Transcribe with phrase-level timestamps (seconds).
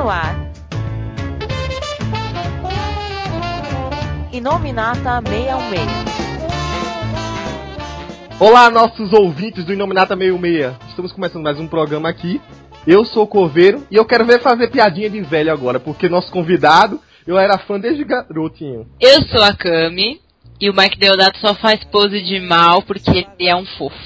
[0.00, 0.34] no ar.
[4.32, 5.80] Inominata 616.
[8.40, 10.74] Olá, nossos ouvintes do Inominata 66.
[10.88, 12.40] Estamos começando mais um programa aqui.
[12.86, 16.32] Eu sou o Coveiro e eu quero ver fazer piadinha de velho agora, porque nosso
[16.32, 18.86] convidado, eu era fã desde garotinho.
[18.98, 20.18] Eu sou a Cami
[20.58, 23.98] e o Mike Deodato só faz pose de mal porque ele é um fofo.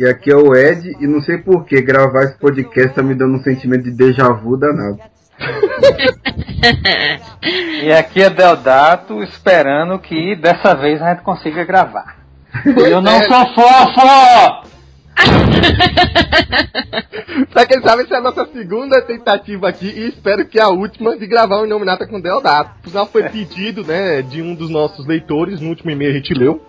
[0.00, 3.14] E aqui é o Ed, e não sei por que gravar esse podcast tá me
[3.14, 4.98] dando um sentimento de déjà vu danado.
[7.82, 12.16] e aqui é Deodato esperando que dessa vez a gente consiga gravar.
[12.64, 14.68] Eu não sou fofo!
[17.52, 21.16] pra quem sabe, essa é a nossa segunda tentativa aqui e espero que a última
[21.16, 22.70] de gravar o Inominata com Deodato.
[22.82, 26.32] Por sinal, foi pedido, né, de um dos nossos leitores, no último e-mail a gente
[26.34, 26.62] leu.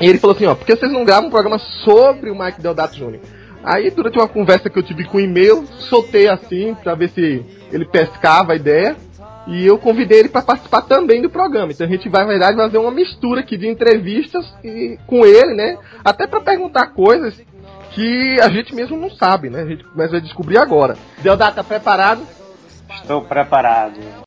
[0.00, 2.60] E ele falou assim, ó, por que vocês não gravam um programa sobre o Mike
[2.60, 3.20] Deodato Jr.?
[3.64, 7.44] Aí, durante uma conversa que eu tive com o e-mail, soltei assim, pra ver se
[7.72, 8.96] ele pescava a ideia.
[9.46, 11.70] E eu convidei ele para participar também do programa.
[11.70, 15.54] Então a gente vai, na verdade, fazer uma mistura aqui de entrevistas e, com ele,
[15.54, 15.76] né?
[16.02, 17.38] Até para perguntar coisas
[17.90, 19.62] que a gente mesmo não sabe, né?
[19.62, 20.96] A gente começa a descobrir agora.
[21.22, 22.22] Deodato, tá preparado?
[22.90, 24.23] Estou preparado.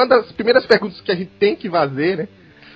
[0.00, 2.28] Uma das primeiras perguntas que a gente tem que fazer, né?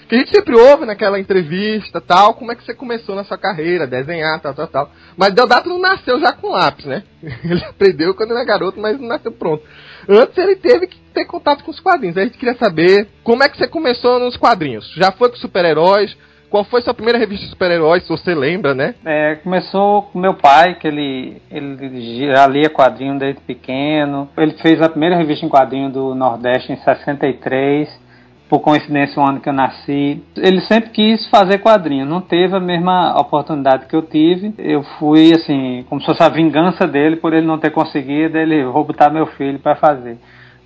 [0.09, 3.39] Que a gente sempre ouve naquela entrevista tal, como é que você começou na sua
[3.39, 4.91] carreira, desenhar, tal, tal, tal.
[5.17, 7.05] Mas Deodato não nasceu já com lápis, né?
[7.43, 9.65] Ele aprendeu quando era garoto, mas não nasceu pronto.
[10.07, 12.19] Antes ele teve que ter contato com os quadrinhos.
[12.19, 14.93] A gente queria saber como é que você começou nos quadrinhos.
[14.95, 16.15] Já foi com super-heróis?
[16.55, 18.95] Qual foi sua primeira revista de super-heróis, se você lembra, né?
[19.05, 24.29] É, começou com meu pai, que ele, ele já lia quadrinho desde pequeno.
[24.39, 27.89] Ele fez a primeira revista em quadrinho do Nordeste em 63,
[28.49, 30.23] por coincidência o ano que eu nasci.
[30.37, 34.55] Ele sempre quis fazer quadrinho, não teve a mesma oportunidade que eu tive.
[34.57, 38.65] Eu fui, assim, como se fosse a vingança dele por ele não ter conseguido, ele
[38.65, 40.19] vou botar meu filho para fazer.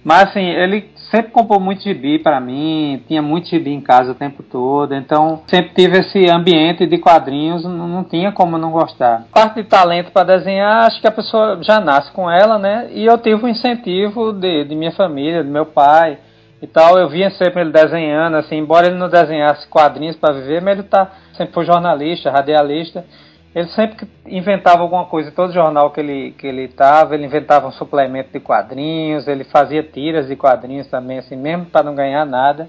[0.05, 4.15] Mas assim, ele sempre comprou muito gibi para mim, tinha muito gibi em casa o
[4.15, 9.25] tempo todo, então sempre tive esse ambiente de quadrinhos, não, não tinha como não gostar.
[9.33, 12.89] Parte de talento para desenhar, acho que a pessoa já nasce com ela, né?
[12.93, 16.19] E eu tive um incentivo de, de minha família, do meu pai
[16.61, 16.99] e tal.
[16.99, 20.89] Eu via sempre ele desenhando, assim, embora ele não desenhasse quadrinhos para viver, mas ele
[20.89, 23.05] tá sempre foi jornalista, radialista.
[23.55, 27.73] Ele sempre inventava alguma coisa, todo jornal que ele que ele estava, ele inventava um
[27.73, 32.69] suplemento de quadrinhos, ele fazia tiras de quadrinhos também, assim, mesmo para não ganhar nada.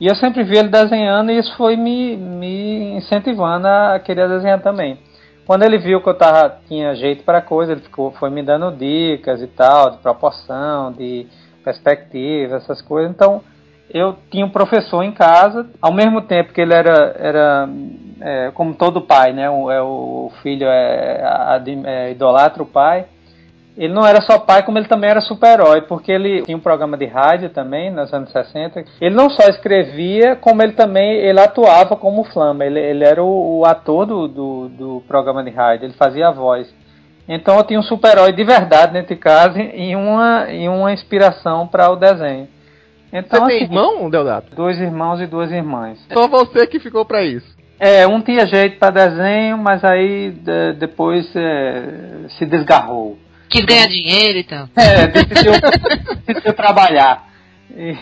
[0.00, 4.60] E eu sempre vi ele desenhando e isso foi me, me incentivando a querer desenhar
[4.62, 4.98] também.
[5.46, 8.70] Quando ele viu que eu tava, tinha jeito para coisa, ele ficou, foi me dando
[8.70, 11.26] dicas e tal, de proporção, de
[11.64, 13.10] perspectiva, essas coisas.
[13.10, 13.42] Então,
[13.92, 17.68] eu tinha um professor em casa, ao mesmo tempo que ele era, era
[18.20, 19.48] é, como todo pai, né?
[19.48, 23.06] O, é, o filho é, é, idolatra o pai.
[23.76, 26.98] Ele não era só pai, como ele também era super-herói, porque ele tinha um programa
[26.98, 28.84] de rádio também, nos anos 60.
[29.00, 32.64] Ele não só escrevia, como ele também ele atuava como Flama.
[32.64, 36.32] Ele, ele era o, o ator do, do, do, programa de rádio, ele fazia a
[36.32, 36.68] voz.
[37.28, 41.66] Então eu tinha um super-herói de verdade dentro de casa e uma, e uma inspiração
[41.66, 42.48] para o desenho.
[43.12, 44.54] Então, você tem assim, irmão, Deodato?
[44.54, 45.98] Dois irmãos e duas irmãs.
[46.12, 47.59] Só você que ficou para isso.
[47.80, 53.18] É, um tinha jeito para desenho, mas aí de, depois é, se desgarrou.
[53.48, 54.68] Quis ganhar dinheiro e tal.
[54.76, 55.52] É, decidiu,
[56.26, 57.26] decidiu trabalhar.
[57.74, 57.96] E,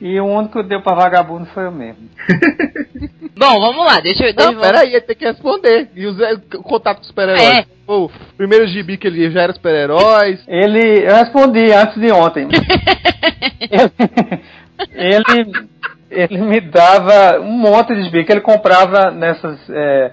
[0.00, 2.10] e, o único que deu para vagabundo foi eu mesmo.
[3.38, 4.34] Bom, vamos lá, deixa eu.
[4.34, 5.88] Não, peraí, tem que responder.
[5.94, 6.16] E o,
[6.58, 7.40] o contato com super-heróis?
[7.40, 7.64] É.
[7.86, 10.40] O primeiro gibi que ele já era super-heróis.
[10.48, 11.04] Ele.
[11.08, 12.48] Eu respondi antes de ontem.
[13.70, 15.71] ele, ele
[16.12, 20.12] ele me dava um monte de gibi que ele comprava nessas, é,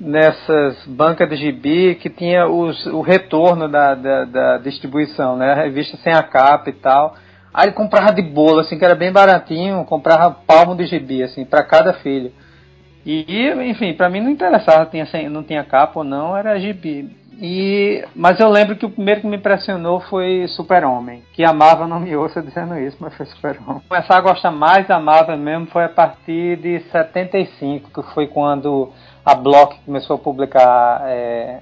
[0.00, 5.52] nessas bancas de gibi que tinha os, o retorno da, da, da, distribuição, né?
[5.52, 7.14] A revista sem a capa e tal.
[7.54, 11.44] Aí ele comprava de bolo, assim, que era bem baratinho, comprava palmo de gibi, assim,
[11.44, 12.32] para cada filho.
[13.06, 17.16] E, enfim, para mim não interessava, tinha, não tinha capa ou não, era gibi.
[17.38, 21.22] E, mas eu lembro que o primeiro que me impressionou foi Super-Homem.
[21.32, 23.82] Que a Marvel não me ouça dizendo isso, mas foi Super-Homem.
[23.88, 28.90] Começar a gostar mais da Marvel mesmo foi a partir de 75, que foi quando
[29.24, 31.60] a Block começou a publicar é,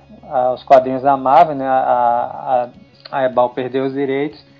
[0.54, 1.66] os quadrinhos da Marvel, né?
[1.66, 2.68] A,
[3.10, 4.53] a, a Ebal perdeu os direitos.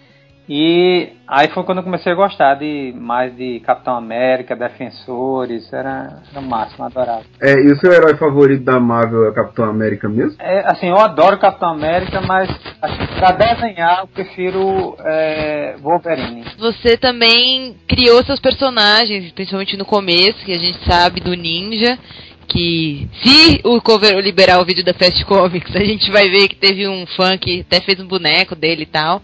[0.49, 6.23] E aí foi quando eu comecei a gostar de mais de Capitão América, Defensores, era,
[6.31, 7.23] era o máximo, adorava.
[7.41, 10.37] É, e o seu herói favorito da Marvel é o Capitão América mesmo?
[10.39, 12.51] É, assim, eu adoro Capitão América, mas
[12.83, 16.45] assim, pra desenhar eu prefiro é, Wolverine.
[16.59, 21.99] Você também criou seus personagens, principalmente no começo, que a gente sabe do Ninja.
[22.47, 26.55] Que se o cover liberar o vídeo da Fast Comics, a gente vai ver que
[26.55, 29.23] teve um fã que até fez um boneco dele e tal.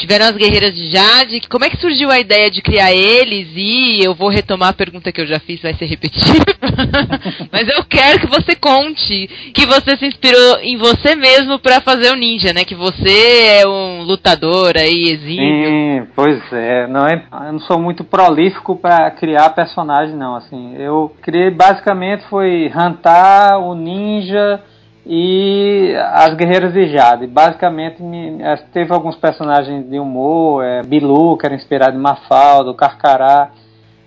[0.00, 1.42] Tiveram as guerreiras de Jade.
[1.46, 3.48] Como é que surgiu a ideia de criar eles?
[3.54, 6.46] E eu vou retomar a pergunta que eu já fiz, vai ser repetida.
[7.52, 12.10] Mas eu quero que você conte que você se inspirou em você mesmo para fazer
[12.12, 12.64] o ninja, né?
[12.64, 15.68] Que você é um lutador aí, exímio.
[15.68, 16.86] Sim, pois é.
[16.86, 17.22] Não é.
[17.46, 20.34] Eu não sou muito prolífico para criar personagem, não.
[20.34, 24.62] Assim, eu criei basicamente foi Hantar, o ninja
[25.12, 27.26] e as Guerreiras de Jade.
[27.26, 28.38] Basicamente, me,
[28.72, 33.50] teve alguns personagens de humor, é, Bilu, que era inspirado em Mafalda, o Carcará.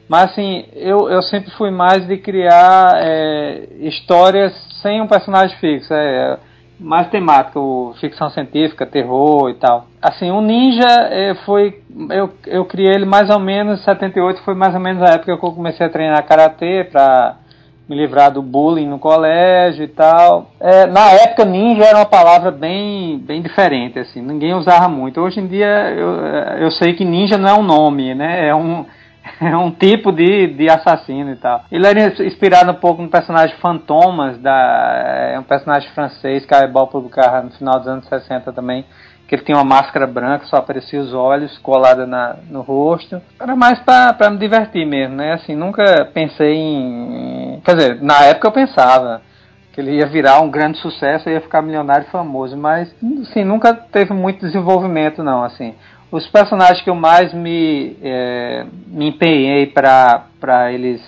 [0.07, 5.93] Mas assim, eu, eu sempre fui mais de criar é, histórias sem um personagem fixo,
[5.93, 6.37] é,
[6.79, 7.59] mais temática,
[7.99, 9.87] ficção científica, terror e tal.
[10.01, 11.81] Assim, o Ninja é, foi.
[12.11, 15.45] Eu, eu criei ele mais ou menos, 78 foi mais ou menos a época que
[15.45, 17.42] eu comecei a treinar karatê pra
[17.87, 20.51] me livrar do bullying no colégio e tal.
[20.59, 25.19] É, na época, ninja era uma palavra bem, bem diferente, assim, ninguém usava muito.
[25.19, 26.11] Hoje em dia, eu,
[26.59, 28.47] eu sei que ninja não é um nome, né?
[28.47, 28.85] É um,
[29.41, 31.65] é um tipo de, de assassino e tal.
[31.71, 36.61] Ele era inspirado um pouco no personagem Fantomas, da, é um personagem francês que a
[36.61, 38.85] Ebal publicava no final dos anos 60 também
[39.33, 43.19] que ele tinha uma máscara branca, só aparecia os olhos colada na, no rosto.
[43.39, 45.33] Era mais para me divertir mesmo, né?
[45.33, 47.59] Assim, nunca pensei em.
[47.65, 49.21] Quer dizer, na época eu pensava
[49.71, 52.93] que ele ia virar um grande sucesso, ia ficar milionário e famoso, mas
[53.23, 55.73] assim, nunca teve muito desenvolvimento não, assim.
[56.11, 61.01] Os personagens que eu mais me, é, me empenhei para eles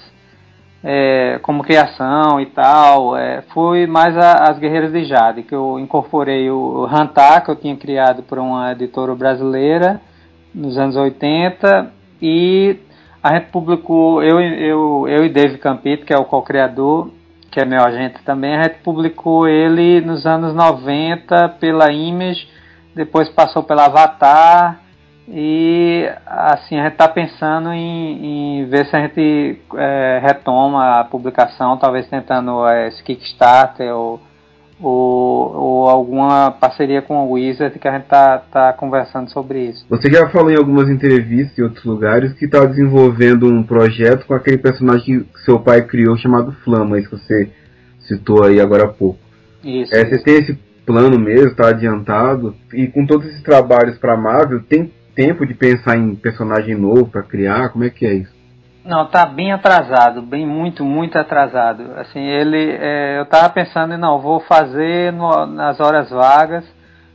[0.88, 5.80] é, como criação e tal, é, foi mais a, as Guerreiras de Jade, que eu
[5.80, 10.00] incorporei o, Hantar, que eu tinha criado por uma editora brasileira
[10.54, 11.92] nos anos 80,
[12.22, 12.78] e
[13.22, 17.10] a gente publicou, eu, eu, eu e Dave Campito, que é o co-criador,
[17.50, 22.48] que é meu agente também, a gente publicou ele nos anos 90 pela Image,
[22.94, 24.82] depois passou pela Avatar,
[25.28, 31.04] e assim, a gente está pensando em, em, ver se a gente é, retoma a
[31.04, 34.22] publicação, talvez tentando é, esse Kickstarter ou,
[34.80, 39.84] ou, ou, alguma parceria com o Wizard que a gente está tá conversando sobre isso.
[39.90, 44.36] Você já falou em algumas entrevistas em outros lugares que está desenvolvendo um projeto com
[44.36, 47.50] aquele personagem que seu pai criou chamado Flama, isso que você
[48.02, 49.20] citou aí agora há pouco.
[49.64, 49.96] Isso.
[49.96, 54.62] É, você tem esse plano mesmo, está adiantado, e com todos esses trabalhos para Marvel,
[54.62, 57.70] tem tempo de pensar em personagem novo para criar?
[57.70, 58.36] Como é que é isso?
[58.84, 61.94] Não, tá bem atrasado, bem muito, muito atrasado.
[61.96, 66.64] Assim, ele, é, eu tava pensando, não, vou fazer no, nas horas vagas,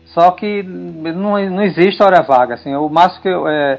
[0.06, 2.54] só que não, não existe hora vaga.
[2.54, 3.78] Assim, o máximo que eu, é,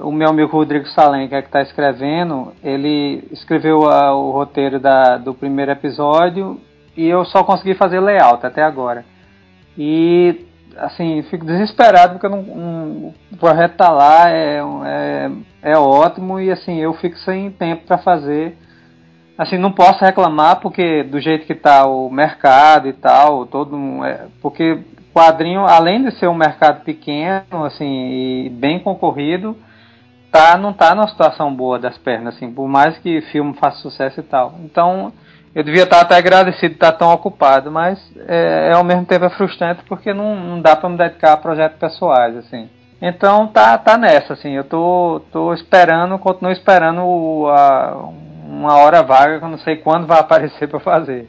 [0.00, 4.80] o meu amigo Rodrigo Salem, que é que está escrevendo, ele escreveu a, o roteiro
[4.80, 6.58] da, do primeiro episódio
[6.96, 9.04] e eu só consegui fazer layout até agora.
[9.76, 15.30] E assim, fico desesperado porque não, não, o projeto tá lá, é, é,
[15.62, 18.56] é ótimo e assim, eu fico sem tempo para fazer.
[19.36, 24.26] Assim, não posso reclamar porque do jeito que tá o mercado e tal, todo é,
[24.40, 24.78] porque
[25.12, 29.56] quadrinho, além de ser um mercado pequeno, assim, e bem concorrido,
[30.30, 34.20] tá não tá numa situação boa das pernas, assim, por mais que filme faça sucesso
[34.20, 34.54] e tal.
[34.64, 35.12] Então,
[35.54, 39.24] eu devia estar até agradecido de estar tão ocupado, mas é, é ao mesmo tempo
[39.24, 42.70] é frustrante porque não, não dá para me dedicar a projetos pessoais, assim.
[43.00, 48.08] Então tá, tá nessa, assim, eu tô, tô esperando, continuo esperando a,
[48.46, 51.28] uma hora vaga que eu não sei quando vai aparecer para fazer.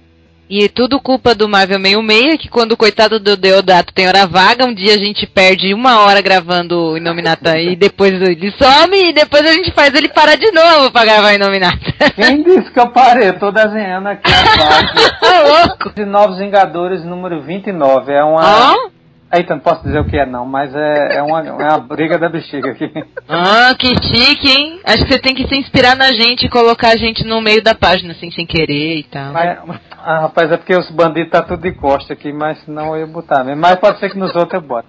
[0.50, 4.66] E tudo culpa do Marvel 66, que quando o coitado do Deodato tem hora vaga,
[4.66, 9.14] um dia a gente perde uma hora gravando o Inominata e depois ele some e
[9.14, 11.78] depois a gente faz ele parar de novo pra gravar Inominata.
[12.16, 13.30] Quem disse que eu parei?
[13.30, 15.14] Eu tô desenhando aqui a parte.
[15.24, 15.96] Tá louco?
[15.96, 18.12] De Novos Vingadores número 29.
[18.12, 18.42] É uma.
[18.42, 18.90] Ah?
[19.34, 22.20] Eita, não posso dizer o que é não, mas é, é, uma, é uma briga
[22.20, 22.92] da bexiga aqui.
[23.28, 24.80] Ah, que chique, hein?
[24.86, 27.64] Acho que você tem que se inspirar na gente e colocar a gente no meio
[27.64, 29.34] da página, assim, sem querer e tal.
[29.34, 29.58] Mas,
[30.06, 33.08] ah, rapaz, é porque os bandidos tá tudo de costa aqui, mas não eu ia
[33.08, 33.62] botar mesmo.
[33.62, 34.88] Mas pode ser que nos outros eu bote.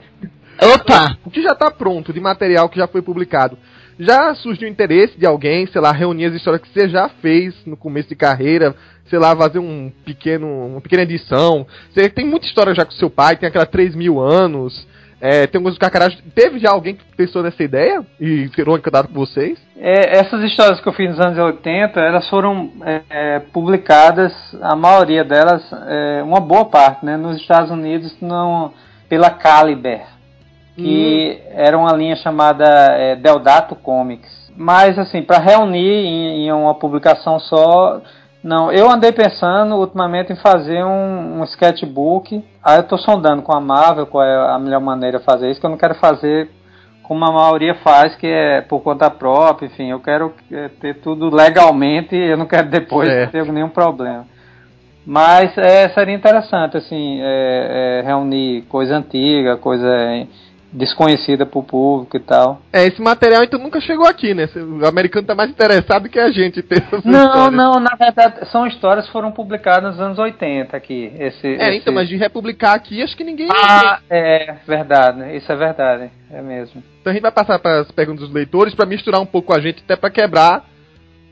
[0.61, 1.17] Opa!
[1.25, 3.57] O que já tá pronto de material que já foi publicado.
[3.99, 7.77] Já surgiu interesse de alguém, sei lá, reunir as histórias que você já fez no
[7.77, 8.75] começo de carreira,
[9.09, 11.65] sei lá, fazer um pequeno, uma pequena edição.
[11.93, 14.87] Você tem muita história já com seu pai, tem aquela 3 mil anos.
[15.21, 16.17] É, tem alguns cacarás.
[16.35, 19.59] Teve já alguém que pensou nessa ideia e tirou um candidato com vocês?
[19.77, 24.77] É, essas histórias que eu fiz nos anos 80, elas foram é, é, publicadas, a
[24.77, 28.73] maioria delas, é, uma boa parte, né, nos Estados Unidos, não,
[29.09, 30.03] pela Caliber,
[30.77, 31.51] que hum.
[31.55, 34.45] era uma linha chamada é, Deodato Comics.
[34.57, 38.01] Mas, assim, para reunir em, em uma publicação só,
[38.45, 42.45] não, eu andei pensando ultimamente em fazer um, um sketchbook.
[42.63, 45.59] Aí eu tô sondando com a Marvel qual é a melhor maneira de fazer isso,
[45.59, 46.51] que eu não quero fazer
[47.03, 51.35] como a maioria faz, que é por conta própria, enfim, eu quero é, ter tudo
[51.35, 54.27] legalmente e eu não quero depois ter nenhum problema.
[55.07, 59.87] Mas é, seria interessante, assim, é, é reunir coisa antiga, coisa
[60.75, 62.61] desconhecida pro público e tal.
[62.73, 64.49] É, esse material então nunca chegou aqui, né?
[64.57, 67.53] O americano tá mais interessado que a gente ter essas Não, histórias.
[67.53, 71.13] não, na verdade, são histórias que foram publicadas nos anos 80 aqui.
[71.17, 71.79] Esse, é, esse...
[71.79, 73.49] então, mas de republicar aqui, acho que ninguém...
[73.51, 76.83] Ah, é, verdade, isso é verdade, é mesmo.
[77.01, 79.61] Então a gente vai passar para as perguntas dos leitores para misturar um pouco a
[79.61, 80.65] gente, até para quebrar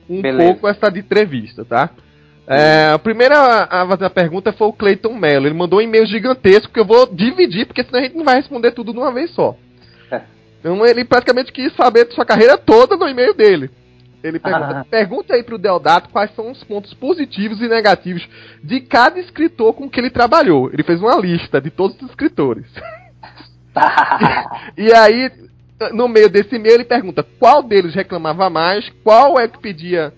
[0.09, 0.53] um Beleza.
[0.53, 1.91] pouco essa de entrevista, tá?
[2.47, 5.47] É, a primeira a fazer a pergunta foi o Clayton Mello.
[5.47, 8.37] Ele mandou um e-mail gigantesco que eu vou dividir, porque senão a gente não vai
[8.37, 9.57] responder tudo de uma vez só.
[10.11, 10.23] É.
[10.59, 13.71] Então ele praticamente quis saber de sua carreira toda no e-mail dele.
[14.23, 14.85] Ele pergunta, ah.
[14.85, 18.29] pergunta aí pro Deodato quais são os pontos positivos e negativos
[18.63, 20.69] de cada escritor com que ele trabalhou.
[20.73, 22.67] Ele fez uma lista de todos os escritores.
[24.77, 25.31] e, e aí,
[25.93, 30.13] no meio desse e-mail, ele pergunta qual deles reclamava mais, qual é que pedia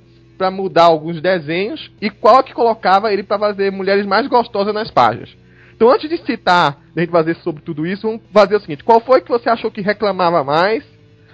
[0.44, 4.90] para mudar alguns desenhos e qual que colocava ele para fazer mulheres mais gostosas nas
[4.90, 5.34] páginas.
[5.74, 9.00] Então, antes de citar, a gente fazer sobre tudo isso, vamos fazer o seguinte: qual
[9.00, 10.84] foi que você achou que reclamava mais?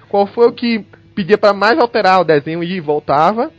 [0.09, 3.50] Qual foi o que pedia para mais alterar o desenho e voltava?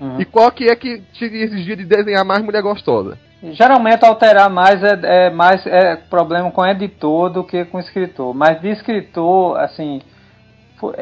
[0.00, 0.20] Uhum.
[0.20, 3.16] E qual que é que te exigia de desenhar mais mulher gostosa?
[3.52, 8.34] Geralmente alterar mais é, é mais é problema com editor do que com escritor.
[8.34, 10.02] Mas de escritor, assim,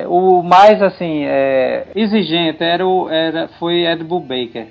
[0.09, 4.69] o mais assim é, exigente era, o, era foi Ed Baker.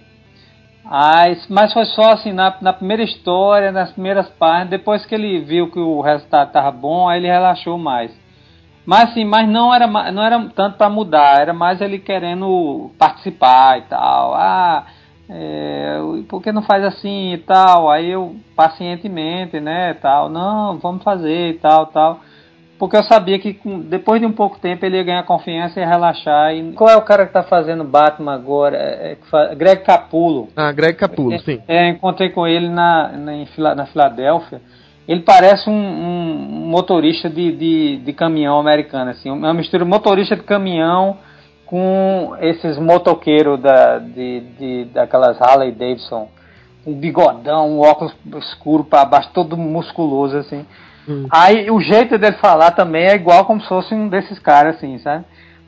[0.83, 4.69] Mas, mas foi só assim na, na primeira história, nas primeiras páginas.
[4.69, 8.11] Depois que ele viu que o resultado estava bom, aí ele relaxou mais.
[8.85, 13.79] Mas assim, mas não era não era tanto para mudar, era mais ele querendo participar
[13.79, 14.35] e tal.
[14.35, 14.85] Ah,
[15.29, 17.89] é, por que não faz assim e tal?
[17.89, 20.29] Aí eu pacientemente, né, tal.
[20.29, 22.19] Não, vamos fazer e tal, tal
[22.83, 26.53] porque eu sabia que depois de um pouco tempo ele ia ganhar confiança e relaxar.
[26.53, 28.75] E qual é o cara que está fazendo Batman agora?
[28.75, 30.49] É, é, Greg Capulo.
[30.53, 31.61] Ah, Greg Capulo, sim.
[31.65, 34.59] É, encontrei com ele na, na, na Filadélfia.
[35.07, 40.43] Ele parece um, um motorista de, de, de, caminhão americano, assim, uma mistura motorista de
[40.43, 41.19] caminhão
[41.65, 46.27] com esses motoqueiros da, de, de, daquelas Harley Davidson,
[46.85, 50.65] um bigodão, um óculos escuro para baixo, todo musculoso assim.
[51.07, 51.27] Hum.
[51.29, 54.97] Aí o jeito dele falar também é igual como se fosse um desses caras, assim,
[54.99, 55.25] sabe?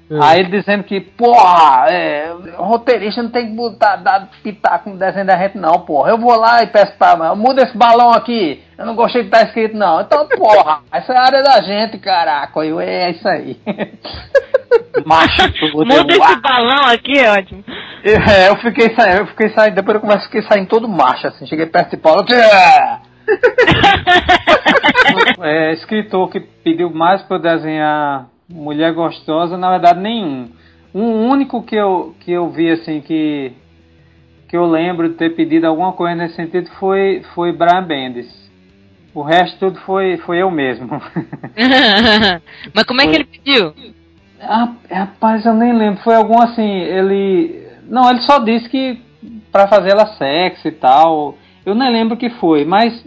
[0.10, 0.22] Hum.
[0.22, 5.25] Aí ele dizendo que, porra, é, roteirista não tem que botar, dar pitaco no desenho
[5.25, 6.12] da gente, não, porra.
[6.12, 7.36] Eu vou lá e peço pra.
[7.36, 8.63] Muda esse balão aqui.
[8.77, 10.01] Eu não gostei de estar tá escrito, não.
[10.01, 12.63] Então, porra, essa é a área da gente, caraca.
[12.63, 13.60] Eu, é isso aí.
[15.06, 15.42] Macho.
[15.74, 17.63] Muda esse balão aqui, é ótimo.
[18.04, 21.48] É, eu fiquei saindo, eu fiquei saindo, depois eu comecei, fiquei saindo todo macho, assim.
[21.48, 23.14] Cheguei perto de Paulo, é
[25.41, 30.50] é, escritor que pediu mais para eu desenhar mulher gostosa, na verdade nenhum.
[30.94, 33.51] Um único que eu, que eu vi assim que
[34.48, 38.46] que eu lembro de ter pedido alguma coisa nesse sentido foi foi Brian Bendis.
[39.13, 40.88] O resto tudo foi foi eu mesmo.
[42.74, 43.74] Mas como é que ele pediu?
[44.41, 46.03] Ah, rapaz, eu nem lembro.
[46.03, 49.01] Foi algum assim, ele não, ele só disse que
[49.51, 51.38] para fazer ela sexy e tal.
[51.65, 53.03] Eu nem lembro o que foi, mas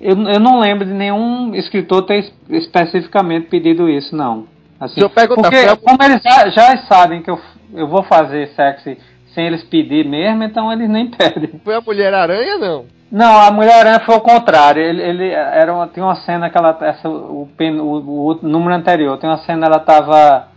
[0.00, 4.46] eu, eu não lembro de nenhum escritor ter especificamente pedido isso, não.
[4.78, 7.40] Assim, eu perguntar, porque como eles já, já, sabem que eu,
[7.72, 8.98] eu vou fazer sexy
[9.34, 11.60] sem eles pedir mesmo, então eles nem pedem.
[11.64, 12.84] Foi a Mulher-Aranha, não?
[13.10, 14.82] Não, a Mulher-Aranha foi o contrário.
[14.82, 16.76] Ele, ele era uma, tem uma cena que ela.
[16.80, 20.48] Essa, o, o, o, número anterior, tem uma cena ela tava.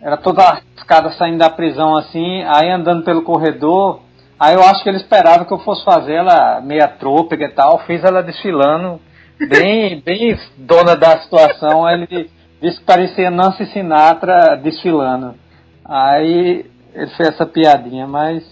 [0.00, 4.00] Era toda lascada saindo da prisão assim, aí andando pelo corredor,
[4.38, 7.80] Aí eu acho que ele esperava que eu fosse fazer ela meia trôpega e tal.
[7.80, 9.00] Fiz ela desfilando,
[9.48, 11.84] bem, bem dona da situação.
[11.84, 12.30] Aí ele
[12.60, 15.34] disse que parecia Nancy Sinatra desfilando.
[15.84, 16.64] Aí
[16.94, 18.44] ele fez essa piadinha, mas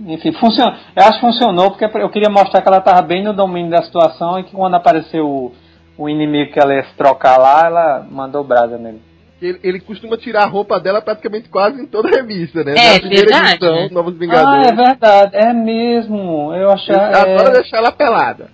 [0.00, 0.74] enfim, funcionou.
[0.94, 3.82] Eu acho que funcionou porque eu queria mostrar que ela estava bem no domínio da
[3.82, 5.52] situação e que quando apareceu o,
[5.96, 9.09] o inimigo que ela ia se trocar lá, ela mandou brasa nele
[9.40, 12.74] ele, ele, costuma tirar a roupa dela praticamente quase em toda a revista, né?
[12.76, 13.64] É, Na primeira verdade.
[13.64, 14.68] edição, Novos Vingadores.
[14.68, 16.52] Ah, é verdade, é mesmo.
[16.54, 16.94] Eu achei.
[16.94, 17.34] Ele é...
[17.34, 18.48] adora deixar ela pelada.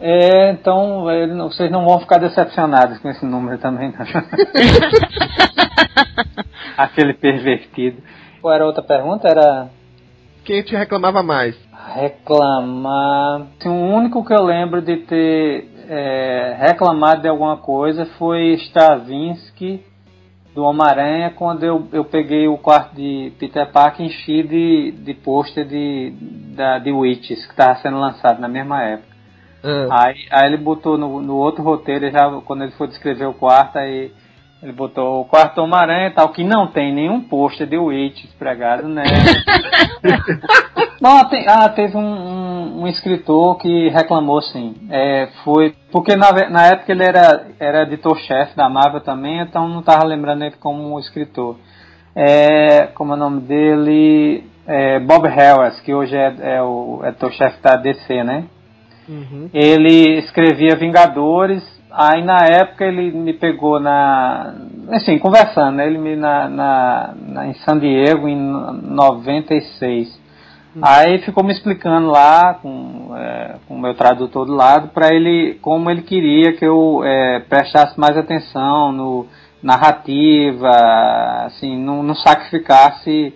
[0.00, 3.92] É, então ele vocês não vão ficar decepcionados com esse número também.
[3.92, 4.00] não.
[6.76, 8.02] Aquele pervertido.
[8.40, 9.28] Qual era a outra pergunta?
[9.28, 9.68] Era
[10.44, 11.54] Quem te reclamava mais?
[11.94, 13.48] reclamar.
[13.58, 19.84] Assim, o único que eu lembro de ter é, reclamado de alguma coisa foi Stravinsky
[20.54, 25.14] do Homem-Aranha quando eu, eu peguei o quarto de Peter Parker e enchi de, de
[25.14, 26.12] pôster de,
[26.56, 29.08] da, de Witches que estava sendo lançado na mesma época.
[29.90, 33.34] Ah, Aí, aí ele botou no, no outro roteiro, já, quando ele for descrever o
[33.34, 34.10] quarto, aí
[34.62, 38.30] ele botou o quarto do Homem-Aranha e tal, que não tem nenhum pôster de Witches
[38.34, 39.04] pregado, né?
[41.00, 44.74] não, tem- ah, teve um, um, um escritor que reclamou sim.
[44.90, 45.74] É, foi.
[45.90, 50.44] Porque na, na época ele era, era editor-chefe da Marvel também, então não tava lembrando
[50.44, 51.56] ele como escritor.
[52.14, 54.44] É, como é o nome dele?
[54.66, 58.44] É, Bob Harris, que hoje é, é o editor-chefe da DC, né?
[59.10, 59.50] uhum.
[59.52, 64.54] ele escrevia Vingadores, aí na época ele me pegou na.
[64.90, 65.86] Assim, conversando, né?
[65.86, 70.19] Ele me na, na, na- em San Diego em 96.
[70.80, 75.54] Aí ficou me explicando lá com, é, com o meu tradutor do lado para ele
[75.60, 79.26] como ele queria que eu é, prestasse mais atenção no
[79.62, 80.70] narrativa,
[81.46, 83.34] assim, não, não sacrificasse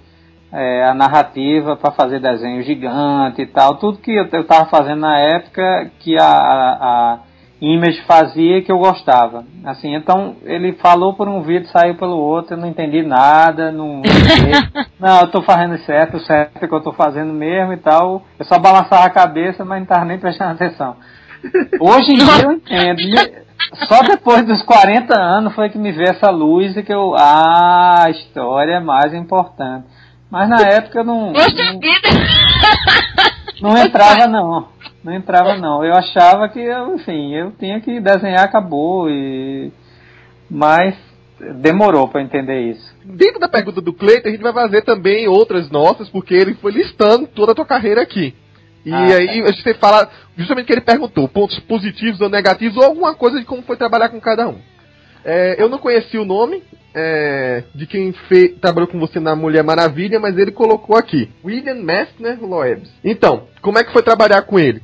[0.53, 5.19] é, a narrativa para fazer desenho gigante e tal, tudo que eu estava fazendo na
[5.19, 6.73] época que a, a,
[7.13, 7.19] a
[7.61, 9.45] Image fazia que eu gostava.
[9.65, 14.03] Assim, então ele falou por um vídeo, saiu pelo outro, eu não entendi nada, não,
[15.01, 18.23] não eu tô fazendo certo, o certo é que eu tô fazendo mesmo e tal.
[18.39, 20.97] Eu só balançava a cabeça, mas não tava nem prestando atenção.
[21.81, 23.45] Hoje em dia eu entendo.
[23.89, 27.15] Só depois dos 40 anos foi que me veio essa luz e que eu.
[27.17, 29.87] Ah, a história é mais importante.
[30.31, 31.33] Mas na época eu não.
[31.33, 32.09] Poxa não- vida!
[33.61, 34.69] não entrava não.
[35.05, 35.85] Não entrava não.
[35.85, 39.71] Eu achava que eu, enfim, eu tinha que desenhar, acabou e
[40.51, 40.95] mas
[41.61, 42.95] demorou para entender isso.
[43.05, 46.73] Dentro da pergunta do Cleiton, a gente vai fazer também outras nossas, porque ele foi
[46.73, 48.35] listando toda a tua carreira aqui.
[48.85, 52.77] E Ah, aí a gente fala justamente o que ele perguntou, pontos positivos ou negativos,
[52.77, 54.59] ou alguma coisa de como foi trabalhar com cada um.
[55.25, 56.63] É, eu não conheci o nome
[56.95, 61.77] é, de quem fe- trabalhou com você na Mulher Maravilha, mas ele colocou aqui, William
[61.77, 62.91] Messner Loebs.
[63.03, 64.83] Então, como é que foi trabalhar com ele?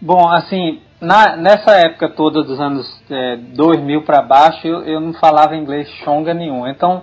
[0.00, 5.12] Bom, assim, na, nessa época toda dos anos é, 2000 para baixo, eu, eu não
[5.14, 6.66] falava inglês chonga nenhum.
[6.66, 7.02] Então,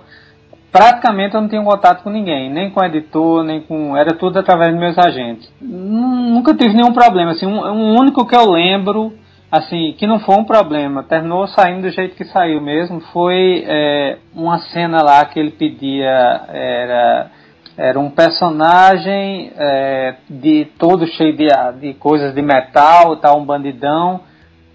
[0.72, 3.96] praticamente eu não tinha contato com ninguém, nem com editor, nem com.
[3.96, 5.52] Era tudo através dos meus agentes.
[5.60, 7.32] Nun- Nunca tive nenhum problema.
[7.32, 9.12] Assim, um, um único que eu lembro,
[9.50, 14.18] assim, que não foi um problema, terminou saindo do jeito que saiu mesmo, foi é,
[14.34, 16.42] uma cena lá que ele pedia.
[16.48, 17.30] Era,
[17.78, 21.46] era um personagem é, de todo cheio de,
[21.80, 24.22] de coisas de metal, tal, um bandidão,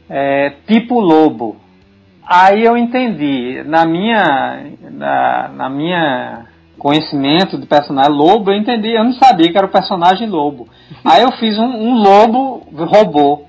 [0.10, 1.58] é, tipo lobo.
[2.26, 6.46] Aí eu entendi, na minha, na, na minha
[6.80, 10.70] conhecimento de personagem lobo, eu entendi, eu não sabia que era o personagem lobo.
[11.04, 13.44] Aí eu fiz um, um lobo robô.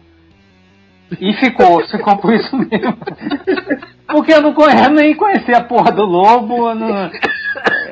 [1.20, 2.98] E ficou, ficou por isso mesmo.
[4.08, 7.10] Porque eu não conhecia, nem conhecia a porra do lobo, não,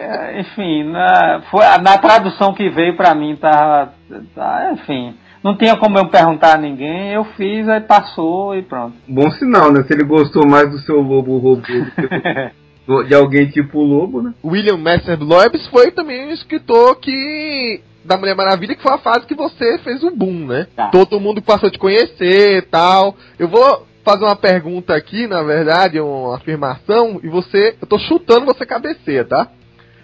[0.02, 3.90] é, enfim, na, foi, na tradução que veio pra mim, tá,
[4.34, 8.94] tá, enfim, não tinha como eu perguntar a ninguém, eu fiz, aí passou e pronto.
[9.08, 9.82] Bom sinal, né?
[9.84, 11.72] Se ele gostou mais do seu lobo robô do que
[12.86, 14.32] do- de alguém tipo o lobo, né?
[14.44, 19.26] William Messner Loebs foi também um escritor que da Mulher Maravilha, que foi a fase
[19.26, 20.66] que você fez o boom, né?
[20.74, 20.88] Tá.
[20.88, 23.14] Todo mundo passou a te conhecer e tal.
[23.38, 28.44] Eu vou fazer uma pergunta aqui, na verdade, uma afirmação, e você, eu tô chutando,
[28.44, 29.46] você cabeceia, tá?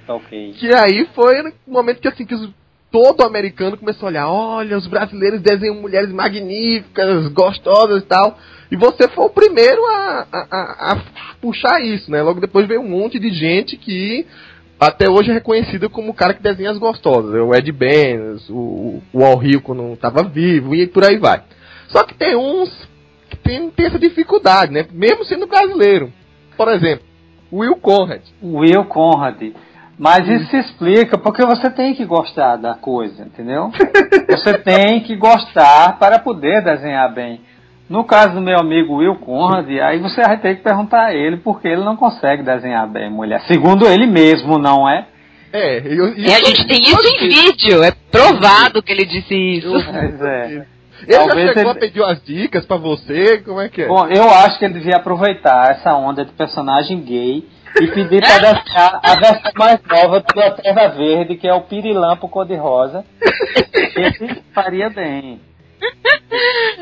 [0.08, 0.54] Ok.
[0.58, 2.50] Que aí foi no momento que assim que os-
[2.90, 8.38] todo americano começou a olhar, olha, os brasileiros desenham mulheres magníficas, gostosas e tal.
[8.70, 10.96] E você foi o primeiro a, a- a- a
[11.40, 12.22] puxar isso, né?
[12.22, 14.26] Logo depois veio um monte de gente que
[14.80, 17.34] até hoje é reconhecido como o cara que desenha as gostosas.
[17.34, 21.42] O Ed Benz, o, o Al Rio quando estava vivo e por aí vai.
[21.88, 22.70] Só que tem uns
[23.28, 24.86] que tem, tem essa dificuldade, né?
[24.92, 26.12] Mesmo sendo brasileiro.
[26.56, 27.04] Por exemplo,
[27.52, 28.22] Will Conrad.
[28.42, 29.52] Will Conrad.
[29.98, 33.70] Mas isso se explica porque você tem que gostar da coisa, entendeu?
[34.30, 37.40] Você tem que gostar para poder desenhar bem.
[37.90, 41.38] No caso do meu amigo Will Conrad, aí você vai ter que perguntar a ele
[41.38, 43.40] porque ele não consegue desenhar bem mulher.
[43.48, 45.06] Segundo ele mesmo, não é?
[45.52, 49.72] É, eu, E a gente tem isso em vídeo, é provado que ele disse isso.
[49.72, 50.66] Mas é.
[51.02, 53.38] Ele já Talvez chegou ele- a pedir umas dicas pra você?
[53.38, 53.88] Como é que é?
[53.88, 57.46] Bom, eu acho que ele devia aproveitar essa onda de personagem gay
[57.80, 62.28] e pedir para desenhar a versão mais nova do Lanterna Verde, que é o Pirilampo
[62.28, 63.04] Cor-de-Rosa.
[63.96, 65.40] Ele faria bem.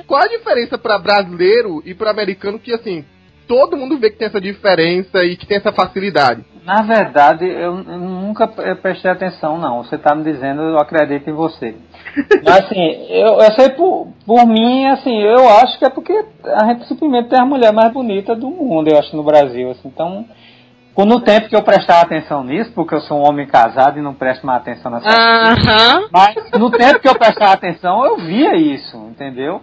[0.06, 3.04] Qual a diferença para brasileiro e para americano que assim
[3.46, 6.44] todo mundo vê que tem essa diferença e que tem essa facilidade?
[6.64, 9.84] Na verdade, eu, eu nunca prestei atenção, não.
[9.84, 11.76] Você está me dizendo, eu acredito em você.
[12.44, 16.12] Mas assim, eu, eu sei por, por mim, assim, eu acho que é porque
[16.44, 19.70] a gente simplesmente tem a mulher mais bonita do mundo, eu acho, no Brasil.
[19.70, 20.26] Assim, então,
[21.04, 24.14] no tempo que eu prestava atenção nisso, porque eu sou um homem casado e não
[24.14, 26.08] presto mais atenção nessa Aham.
[26.10, 29.60] Mas no tempo que eu prestava atenção, eu via isso, entendeu?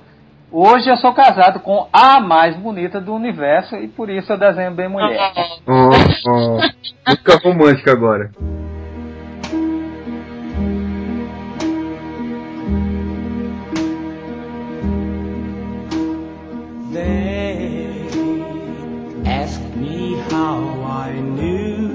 [0.51, 4.69] Hoje eu sou casado com a mais bonita do universo e por isso eu desenho
[4.71, 5.31] bem mulher.
[5.65, 5.89] Oh,
[6.29, 6.59] oh.
[7.07, 8.29] Música romântica agora.
[16.93, 17.62] They
[19.25, 21.87] asked me how I knew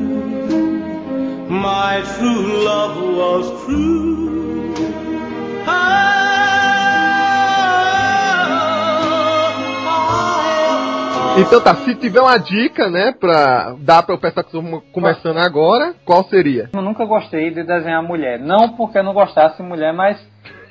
[1.48, 4.08] my true love was true.
[11.40, 15.38] Então tá, se tiver uma dica, né, pra dar pra o pessoal que estão começando
[15.38, 16.68] agora, qual seria?
[16.74, 18.40] Eu nunca gostei de desenhar mulher.
[18.40, 20.18] Não porque eu não gostasse de mulher, mas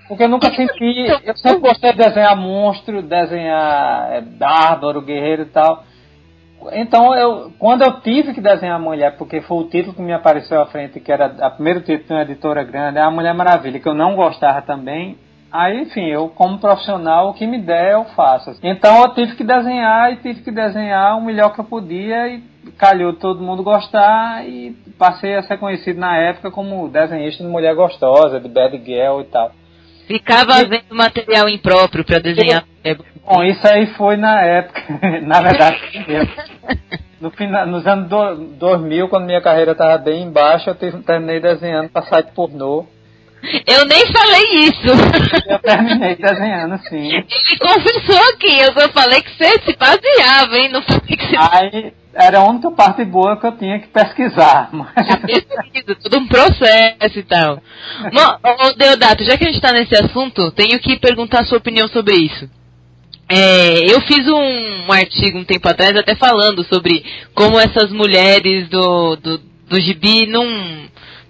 [0.10, 1.08] porque eu nunca senti.
[1.24, 5.86] Eu sempre gostei de desenhar monstro, desenhar é, bárbaro, guerreiro e tal.
[6.72, 10.62] Então, eu, quando eu tive que desenhar mulher, porque foi o título que me apareceu
[10.62, 13.80] à frente, que era a primeiro título de uma editora grande, é a Mulher Maravilha,
[13.80, 15.18] que eu não gostava também.
[15.52, 18.52] Aí, enfim, eu como profissional, o que me der eu faço.
[18.62, 22.44] Então eu tive que desenhar e tive que desenhar o melhor que eu podia e
[22.78, 27.74] calhou todo mundo gostar e passei a ser conhecido na época como desenhista de mulher
[27.76, 29.52] gostosa, de bad girl e tal.
[30.06, 32.64] Ficava vendo material impróprio pra desenhar.
[33.28, 34.82] Bom, isso aí foi na época,
[35.22, 35.78] na verdade.
[37.20, 41.90] No final, nos anos do, 2000, quando minha carreira estava bem embaixo, eu terminei desenhando
[41.90, 42.86] para site pornô.
[43.66, 44.88] Eu nem falei isso.
[45.48, 47.16] Eu terminei desenhando, sim.
[47.16, 50.70] Ele confessou aqui, eu só falei que você se baseava, hein?
[50.72, 54.70] Não falei que você Aí era a única parte boa que eu tinha que pesquisar.
[54.74, 54.94] Mas...
[54.94, 57.62] pesquisa, todo um processo e tal.
[58.14, 61.88] Bom, Deodato, já que a gente tá nesse assunto, tenho que perguntar a sua opinião
[61.88, 62.57] sobre isso.
[63.30, 68.70] É, eu fiz um, um artigo um tempo atrás até falando sobre como essas mulheres
[68.70, 70.46] do, do, do gibi não,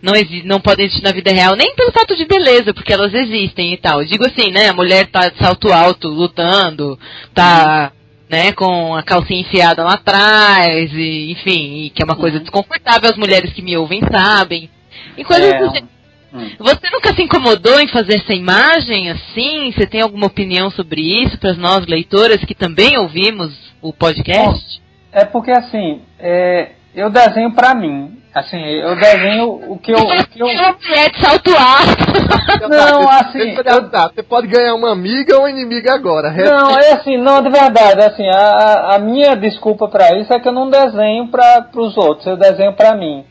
[0.01, 0.13] não,
[0.45, 3.77] não podem existir na vida real, nem pelo fato de beleza, porque elas existem e
[3.77, 4.01] tal.
[4.01, 4.69] Eu digo assim, né?
[4.69, 6.99] A mulher tá de salto alto lutando,
[7.33, 7.91] tá
[8.29, 13.09] né, com a calcinha enfiada lá atrás, e, enfim, e que é uma coisa desconfortável,
[13.09, 14.69] as mulheres que me ouvem sabem.
[15.17, 15.96] E coisas É, do gênero.
[16.33, 16.49] Hum.
[16.59, 19.71] Você nunca se incomodou em fazer essa imagem assim?
[19.71, 24.81] Você tem alguma opinião sobre isso para nós leitoras que também ouvimos o podcast?
[25.11, 28.17] É porque assim, é, eu desenho pra mim.
[28.33, 29.97] Assim, eu desenho o que eu.
[29.97, 30.45] O que eu...
[30.45, 32.69] Mulher de salto alto.
[32.69, 36.31] Não, assim, Você pode ganhar uma amiga ou inimiga agora.
[36.31, 40.47] Não, é assim, não, de verdade, assim, a, a minha desculpa pra isso é que
[40.47, 43.25] eu não desenho para os outros, eu desenho pra mim.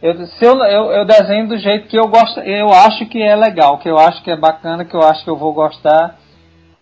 [0.00, 3.34] Eu, se eu, eu, eu desenho do jeito que eu gosto, eu acho que é
[3.34, 6.16] legal, que eu acho que é bacana, que eu acho que eu vou gostar.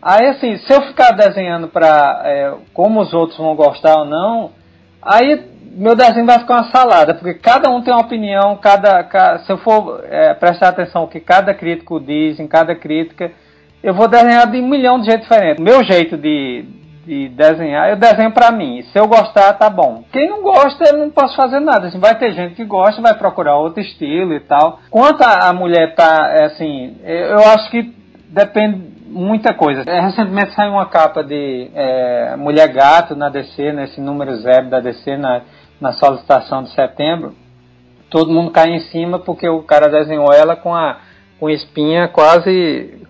[0.01, 4.51] Aí assim, se eu ficar desenhando pra é, como os outros vão gostar ou não,
[5.01, 9.39] aí meu desenho vai ficar uma salada, porque cada um tem uma opinião, cada, ca-
[9.39, 13.31] se eu for é, prestar atenção no que cada crítico diz, em cada crítica,
[13.81, 15.63] eu vou desenhar de um milhão de jeitos diferentes.
[15.63, 16.65] Meu jeito de,
[17.07, 18.83] de desenhar, eu desenho pra mim.
[18.91, 20.03] Se eu gostar, tá bom.
[20.11, 21.87] Quem não gosta, eu não posso fazer nada.
[21.87, 24.79] Assim, vai ter gente que gosta, vai procurar outro estilo e tal.
[24.91, 27.95] Quanto a, a mulher tá, é, assim, eu acho que
[28.27, 29.83] depende muita coisa.
[29.87, 34.81] É, recentemente saiu uma capa de é, Mulher Gato na DC, nesse número zero da
[34.81, 35.43] DC, na,
[35.79, 37.33] na solicitação de setembro.
[38.09, 40.97] Todo mundo cai em cima porque o cara desenhou ela com a
[41.39, 43.06] com espinha quase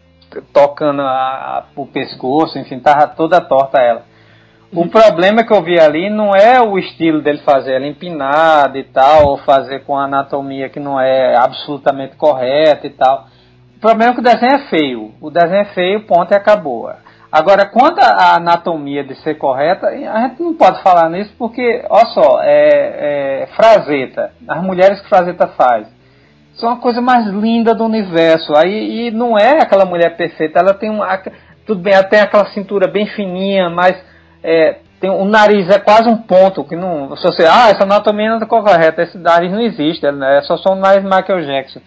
[0.53, 4.03] tocando a, a- o pescoço, enfim, tava toda torta ela.
[4.73, 8.83] O problema que eu vi ali não é o estilo dele fazer ela empinada e
[8.83, 13.27] tal, ou fazer com anatomia que não é absolutamente correta e tal.
[13.77, 15.11] O problema é que o desenho é feio.
[15.21, 16.91] O desenho é feio, ponto e acabou.
[17.31, 22.05] Agora, quanto à anatomia de ser correta, a gente não pode falar nisso porque, olha
[22.07, 23.47] só, é, é.
[24.47, 25.87] As mulheres que frazeta faz
[26.57, 28.53] são a coisa mais linda do universo.
[28.55, 31.21] Aí e não é aquela mulher perfeita, ela tem uma.
[31.65, 33.95] Tudo bem, tem aquela cintura bem fininha, mas
[34.43, 37.15] é, tem, o nariz é quase um ponto, que não.
[37.17, 40.73] Se você, ah, essa anatomia não está correta, esse nariz não existe, é só só
[40.73, 41.81] o nariz Michael Jackson.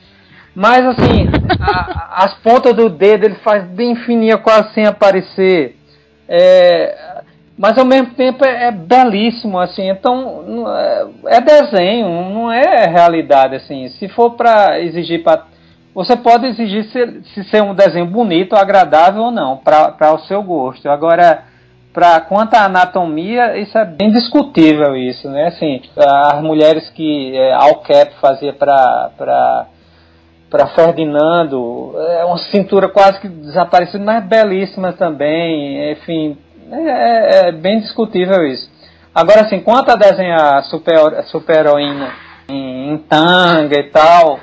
[0.55, 1.29] Mas assim,
[1.61, 5.77] a- as pontas do dedo ele faz bem fininha, quase sem aparecer.
[6.29, 7.20] É,
[7.61, 13.55] mas ao mesmo tempo é, é belíssimo, assim, então é, é desenho, não é realidade,
[13.55, 13.87] assim.
[13.99, 15.45] Se for para exigir para
[15.95, 20.43] você pode exigir se, se ser um desenho bonito, agradável ou não, para o seu
[20.43, 20.89] gosto.
[20.89, 21.43] Agora,
[21.93, 25.49] para quanto à anatomia, isso é bem discutível isso, né?
[25.49, 29.67] Assim, as mulheres que é, Alcap fazia para
[30.49, 36.37] para Ferdinando, é uma cintura quase que desaparecida, mas belíssima também, enfim,
[36.71, 38.71] é, é, é bem discutível isso.
[39.15, 42.13] Agora, assim, quanto a desenhar super, super heroína
[42.49, 44.39] em, em tanga e tal,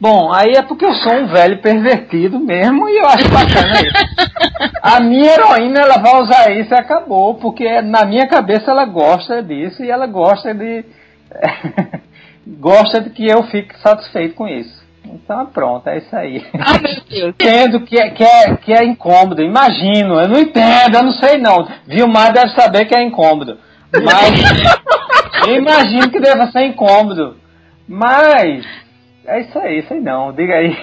[0.00, 4.70] Bom, aí é porque eu sou um velho pervertido mesmo e eu acho bacana isso.
[4.80, 9.42] A minha heroína, ela vai usar isso e acabou, porque na minha cabeça ela gosta
[9.42, 10.86] disso e ela gosta de.
[12.58, 14.79] gosta de que eu fique satisfeito com isso.
[15.12, 16.44] Então pronto, é isso aí.
[16.54, 17.34] Ah, meu Deus.
[17.34, 21.38] Entendo que é, que, é, que é incômodo, imagino, eu não entendo, eu não sei
[21.38, 21.66] não.
[21.86, 23.58] Vilmar deve saber que é incômodo.
[23.92, 27.36] Mas eu imagino que deva ser incômodo.
[27.88, 28.64] Mas
[29.26, 30.76] é isso aí, aí não, diga aí.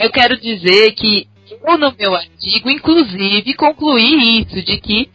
[0.00, 1.28] eu quero dizer que
[1.64, 5.08] eu no meu artigo, inclusive, concluí isso, de que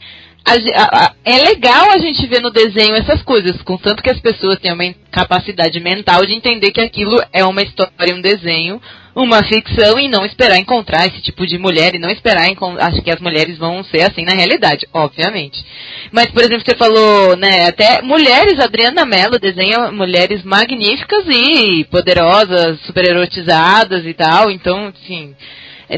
[0.43, 4.59] a, a, é legal a gente ver no desenho essas coisas, contanto que as pessoas
[4.59, 8.81] tenham uma capacidade mental de entender que aquilo é uma história, um desenho,
[9.15, 12.47] uma ficção e não esperar encontrar esse tipo de mulher e não esperar
[12.79, 15.63] acho que as mulheres vão ser assim na realidade, obviamente.
[16.11, 22.79] Mas por exemplo, você falou, né, até mulheres, Adriana Mello desenha mulheres magníficas e poderosas,
[22.81, 25.35] super erotizadas e tal, então, assim,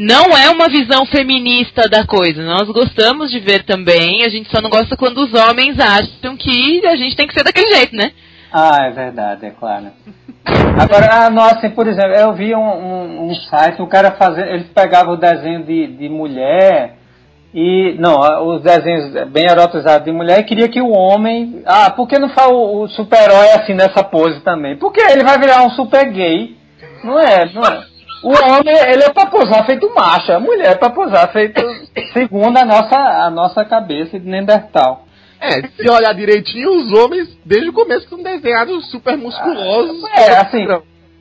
[0.02, 2.42] não é uma visão feminista da coisa.
[2.44, 6.86] Nós gostamos de ver também, a gente só não gosta quando os homens acham que
[6.86, 8.12] a gente tem que ser daquele jeito, né?
[8.52, 9.88] Ah, é verdade, é claro.
[10.80, 14.66] Agora, ah, nossa, por exemplo, eu vi um, um, um site, o cara fazendo, ele
[14.66, 16.98] pegava o desenho de, de mulher
[17.54, 22.08] e não, os desenhos bem erotizados de mulher e queria que o homem, ah, por
[22.08, 24.76] que não faz o, o super-herói assim nessa pose também?
[24.78, 26.56] Porque ele vai virar um super gay,
[27.04, 27.93] não é, não é.
[28.24, 31.62] O homem, ele é pra posar feito macho, a mulher é pra posar feito
[32.14, 35.06] segundo a nossa, a nossa cabeça de Neandertal.
[35.42, 40.02] É, se olhar direitinho, os homens, desde o começo, são desenhados super musculosos.
[40.16, 40.66] É, assim.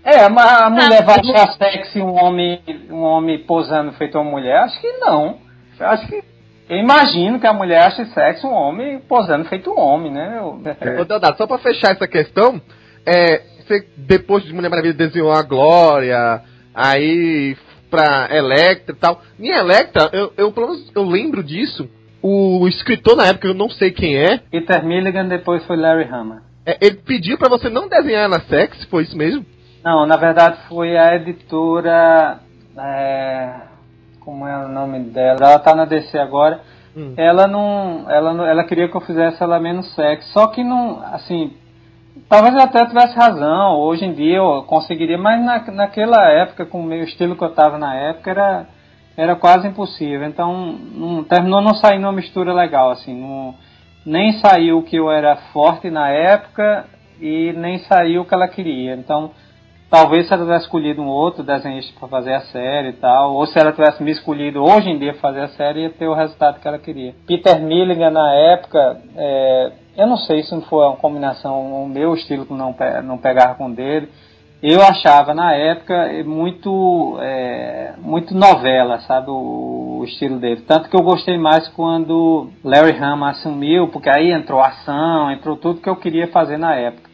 [0.04, 4.58] É, a mulher vai achar sexy um homem, um homem posando feito uma mulher?
[4.58, 5.38] Acho que não.
[5.78, 6.22] Eu acho que.
[6.68, 10.38] Eu imagino que a mulher ache sexy um homem posando feito um homem, né?
[10.38, 11.04] Eu, é.
[11.04, 12.60] Deodato, só pra fechar essa questão,
[13.04, 16.42] é, você, depois de Mulher Maravilha, desenhou a Glória,
[16.74, 17.56] aí
[17.90, 19.20] pra Electra e tal.
[19.38, 21.88] Minha Electra, eu, eu, pelo menos, eu lembro disso,
[22.22, 24.38] o escritor na época, eu não sei quem é.
[24.50, 26.42] Peter Milligan, depois foi Larry Hama.
[26.64, 29.44] É, ele pediu para você não desenhar na Sex, foi isso mesmo?
[29.84, 32.38] Não, na verdade foi a editora.
[32.78, 33.52] É,
[34.20, 35.38] como é o nome dela?
[35.40, 36.60] Ela tá na DC agora.
[36.96, 37.14] Hum.
[37.16, 40.30] Ela não, ela ela queria que eu fizesse ela menos sexy.
[40.32, 41.54] Só que não, assim,
[42.32, 43.78] talvez eu até tivesse razão.
[43.78, 47.50] Hoje em dia eu conseguiria, mas na, naquela época, com o meu estilo que eu
[47.50, 48.66] tava na época, era
[49.14, 50.26] era quase impossível.
[50.26, 53.14] Então, não, terminou não saindo uma mistura legal, assim.
[53.20, 53.54] Não,
[54.06, 56.86] nem saiu o que eu era forte na época
[57.20, 58.94] e nem saiu o que ela queria.
[58.94, 59.32] Então,
[59.90, 63.46] talvez se ela tivesse escolhido um outro desenhista para fazer a série e tal, ou
[63.46, 66.58] se ela tivesse me escolhido hoje em dia fazer a série, ia ter o resultado
[66.58, 67.14] que ela queria.
[67.26, 72.14] Peter Milligan, na época, é, eu não sei se não foi uma combinação, o meu
[72.14, 72.74] estilo não,
[73.04, 74.08] não pegava com o dele
[74.62, 80.62] eu achava na época muito é, muito novela, sabe, o, o, estilo dele.
[80.68, 85.80] Tanto que eu gostei mais quando Larry Hama assumiu, porque aí entrou ação, entrou tudo
[85.80, 87.10] que eu queria fazer na época.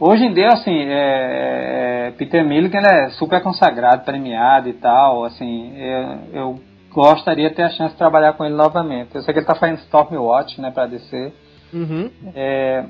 [0.00, 5.76] Hoje em dia, assim, é, é, Peter Milligan é super consagrado, premiado e tal, assim,
[5.76, 9.14] eu, eu, gostaria de ter a chance de trabalhar com ele novamente.
[9.14, 11.32] Eu sei que ele está fazendo Stormwatch, né, para DC.
[11.72, 12.10] Uhum.
[12.34, 12.84] É,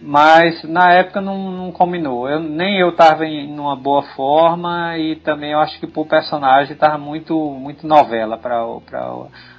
[0.00, 2.28] mas na época não, não combinou.
[2.28, 6.72] Eu, nem eu estava em uma boa forma e também eu acho que pro personagem
[6.72, 8.64] estava muito muito novela para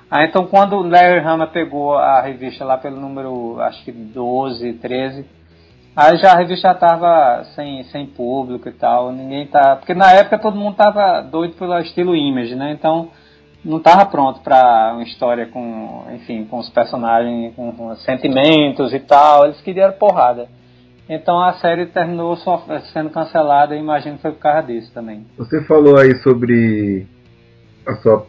[0.10, 5.26] ah, então quando Larry Hama pegou a revista lá pelo número acho que 12, 13,
[5.94, 10.40] aí já a revista estava sem sem público e tal, ninguém tá, porque na época
[10.40, 12.72] todo mundo tava doido pelo estilo image, né?
[12.72, 13.10] Então
[13.68, 19.00] não estava pronto para uma história com, enfim, com os personagens, com, com, sentimentos e
[19.00, 19.46] tal.
[19.46, 20.48] Eles queriam porrada.
[21.10, 25.26] Então a série terminou só sendo cancelada e imagino que foi por causa disso também.
[25.38, 27.06] Você falou aí sobre
[27.86, 28.26] a sua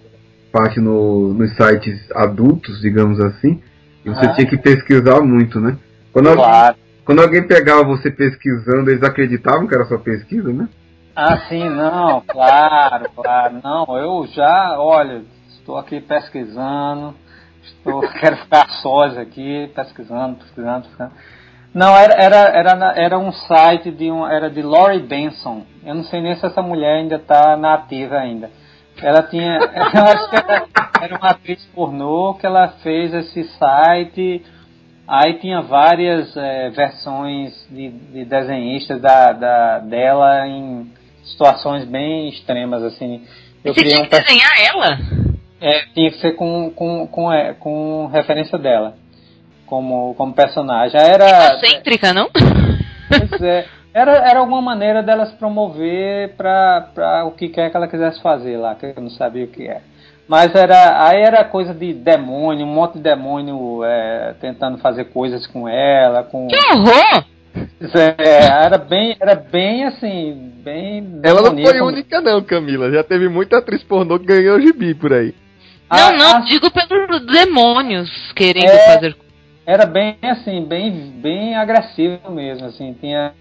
[0.53, 3.61] parte no, nos sites adultos, digamos assim,
[4.05, 4.35] e você ah.
[4.35, 5.77] tinha que pesquisar muito, né?
[6.12, 6.68] Quando, claro.
[6.68, 10.68] alguém, quando alguém pegava você pesquisando, eles acreditavam que era sua pesquisa, né?
[11.20, 13.61] Ah, sim, não, claro, claro.
[13.61, 17.12] Não, eu já, olha, estou aqui pesquisando,
[17.61, 21.12] estou, quero ficar sós aqui, pesquisando, pesquisando, pesquisando.
[21.74, 25.64] Não, era, era, era, era um site de um, era de Laurie Benson.
[25.85, 28.48] Eu não sei nem se essa mulher ainda está na ativa ainda.
[29.02, 29.59] Ela tinha.
[29.59, 30.66] Eu acho que era,
[31.02, 34.46] era uma atriz pornô que ela fez esse site.
[35.04, 40.96] Aí tinha várias é, versões de, de desenhistas da, da, dela em
[41.31, 43.23] situações bem extremas, assim.
[43.64, 44.99] Eu Você tinha um que desenhar ela?
[45.61, 48.95] É, tinha que ser com, com, com, é, com referência dela.
[49.67, 51.01] Como, como personagem.
[51.01, 51.55] Era.
[51.57, 52.31] Excêntrica, não?
[52.31, 53.67] Pois é.
[53.93, 58.57] Era, era alguma maneira dela se promover para o que quer que ela quisesse fazer
[58.57, 59.81] lá, que eu não sabia o que é.
[60.29, 65.47] Mas era, aí era coisa de demônio, um monte de demônio é, tentando fazer coisas
[65.47, 66.23] com ela.
[66.23, 66.47] Com...
[66.49, 67.25] Que horror!
[67.81, 71.21] É, era bem, era bem assim, bem.
[71.23, 72.91] Ela não foi única não, Camila.
[72.91, 75.35] Já teve muita atriz pornô que ganhou gibi por aí.
[75.91, 76.41] Não, ah, não, a...
[76.41, 79.17] digo pelos demônios querendo é, fazer.
[79.64, 83.33] Era bem assim, bem, bem agressivo mesmo, assim, tinha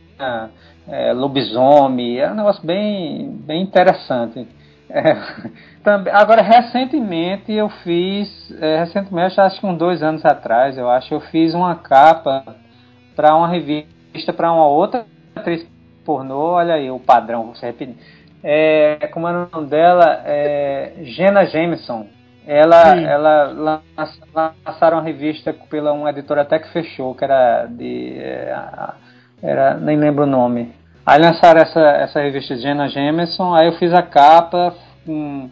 [0.88, 4.48] é, lobisomem, era um negócio bem, bem interessante.
[4.90, 5.16] É,
[5.84, 8.30] também, agora, recentemente eu fiz,
[8.62, 12.56] é, recentemente, acho que uns dois anos atrás, eu acho, eu fiz uma capa
[13.16, 13.90] para uma revista,
[14.26, 15.66] para uma outra atriz
[16.06, 17.98] pornô, olha aí o padrão, você repete.
[18.44, 20.22] É, como era o nome dela?
[20.26, 22.08] É, Jenna Jameson.
[22.46, 23.84] Ela, ela
[24.66, 28.18] lançaram uma revista pela uma editora até que fechou, que era de.
[28.20, 28.56] É,
[29.44, 30.74] era, nem lembro o nome.
[31.06, 34.74] Aí lançaram essa, essa revista de Jenna Jameson, aí eu fiz a capa
[35.06, 35.50] com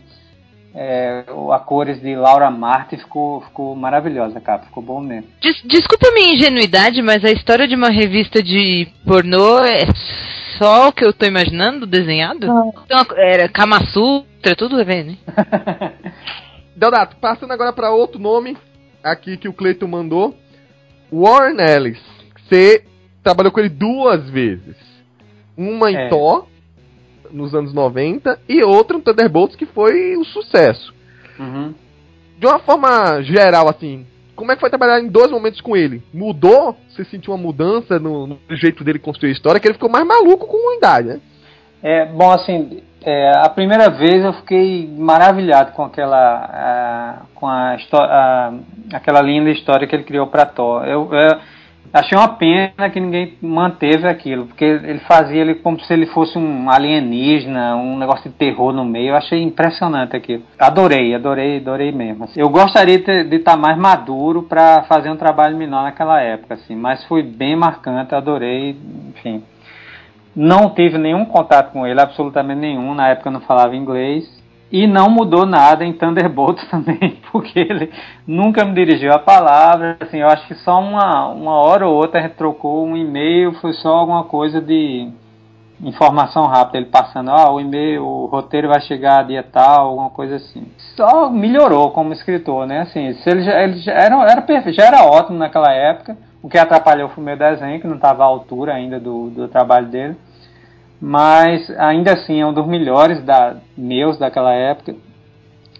[0.75, 5.29] é, a cores de Laura Martin, ficou, ficou maravilhosa a capa, ficou bom mesmo.
[5.41, 9.85] Des, desculpa a minha ingenuidade, mas a história de uma revista de pornô é
[10.57, 12.45] só o que eu tô imaginando desenhado?
[12.85, 15.17] Então, era Kama Sutra, tudo a ver, né?
[16.75, 18.57] Deodato, passando agora para outro nome
[19.01, 20.35] aqui que o Cleiton mandou.
[21.11, 22.01] Warren Ellis.
[22.43, 22.83] Você
[23.23, 24.75] trabalhou com ele duas vezes.
[25.55, 26.09] Uma em é.
[26.09, 26.47] Thor,
[27.31, 30.93] nos anos 90, e outra no Thunderbolts, que foi um sucesso.
[31.39, 31.73] Uhum.
[32.37, 36.03] De uma forma geral, assim, como é que foi trabalhar em dois momentos com ele?
[36.13, 36.75] Mudou?
[36.89, 39.59] Você sentiu uma mudança no, no jeito dele construir a história?
[39.59, 41.19] Que ele ficou mais maluco com a idade, né?
[41.81, 47.77] É, bom, assim, é, a primeira vez eu fiquei maravilhado com aquela, a, com a,
[47.93, 48.53] a,
[48.93, 50.83] aquela linda história que ele criou para Thor.
[50.85, 51.39] Eu, eu
[51.95, 56.37] Achei uma pena que ninguém manteve aquilo, porque ele fazia ele como se ele fosse
[56.37, 59.11] um alienígena, um negócio de terror no meio.
[59.11, 60.43] Eu achei impressionante aquilo.
[60.59, 62.27] Adorei, adorei, adorei mesmo.
[62.35, 66.75] Eu gostaria de estar tá mais maduro para fazer um trabalho menor naquela época, assim,
[66.75, 68.75] mas foi bem marcante, adorei,
[69.15, 69.41] enfim.
[70.35, 72.93] Não tive nenhum contato com ele, absolutamente nenhum.
[72.93, 74.34] Na época eu não falava inglês.
[74.71, 77.91] E não mudou nada em Thunderbolt também, porque ele
[78.27, 79.97] nunca me dirigiu a palavra.
[79.99, 83.53] Assim, eu acho que só uma, uma hora ou outra a gente trocou um e-mail,
[83.53, 85.09] foi só alguma coisa de
[85.83, 90.37] informação rápida, ele passando, ah, o e-mail, o roteiro vai chegar dia tal, alguma coisa
[90.37, 90.65] assim.
[90.95, 92.81] Só melhorou como escritor, né?
[92.81, 96.17] Assim, se ele já, ele já era, era perfeito, já era ótimo naquela época.
[96.41, 99.47] O que atrapalhou foi o meu desenho, que não estava à altura ainda do, do
[99.47, 100.15] trabalho dele
[101.01, 104.95] mas ainda assim é um dos melhores da, meus daquela época.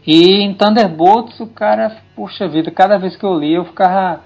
[0.06, 4.22] E em Thunderbolts, o cara, puxa vida, cada vez que eu li eu ficava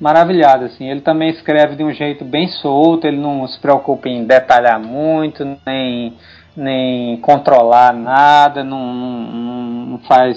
[0.00, 0.66] maravilhado.
[0.66, 0.88] Assim.
[0.88, 5.44] Ele também escreve de um jeito bem solto, ele não se preocupa em detalhar muito,
[5.66, 6.14] nem,
[6.56, 10.36] nem controlar nada, não, não, não faz.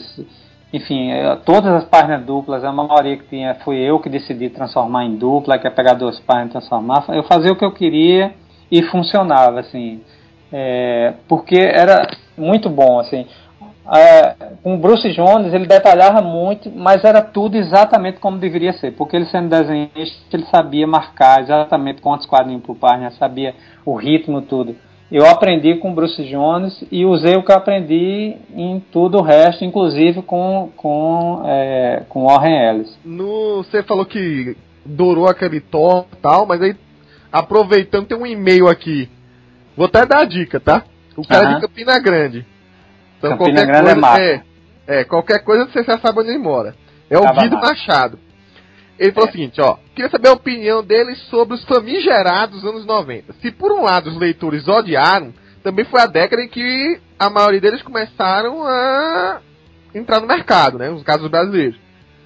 [0.72, 5.06] Enfim, é, todas as páginas duplas, a maioria que tinha, fui eu que decidi transformar
[5.06, 7.04] em dupla, que é pegar duas páginas e transformar.
[7.10, 8.34] Eu fazia o que eu queria
[8.72, 10.02] e funcionava, assim.
[10.52, 13.26] É, porque era muito bom, assim.
[13.90, 18.92] É, com o Bruce Jones ele detalhava muito, mas era tudo exatamente como deveria ser,
[18.92, 24.42] porque ele sendo desenhista ele sabia marcar exatamente quantos quadrinhos por página, sabia o ritmo,
[24.42, 24.76] tudo.
[25.10, 29.64] Eu aprendi com o Bruce Jones e usei o que aprendi em tudo o resto,
[29.64, 33.00] inclusive com com é, com Warren Ellis.
[33.06, 36.76] No, você falou que durou aquele Thor tal, mas aí
[37.40, 39.10] aproveitando, tem um e-mail aqui.
[39.76, 40.84] Vou até dar a dica, tá?
[41.16, 41.52] O cara uhum.
[41.52, 42.46] é de Campina Grande.
[43.18, 44.44] Então Campina qualquer Grande é coisa, é,
[44.88, 46.76] é, qualquer coisa você já sabe onde ele mora.
[47.10, 48.20] É o Tava Guido Machado.
[49.00, 49.30] Ele falou é.
[49.30, 49.78] o seguinte, ó.
[49.96, 53.34] Queria saber a opinião dele sobre os famigerados anos 90.
[53.42, 55.34] Se por um lado os leitores odiaram,
[55.64, 59.42] também foi a década em que a maioria deles começaram a
[59.94, 60.90] entrar no mercado, né?
[60.90, 61.78] Os casos brasileiros.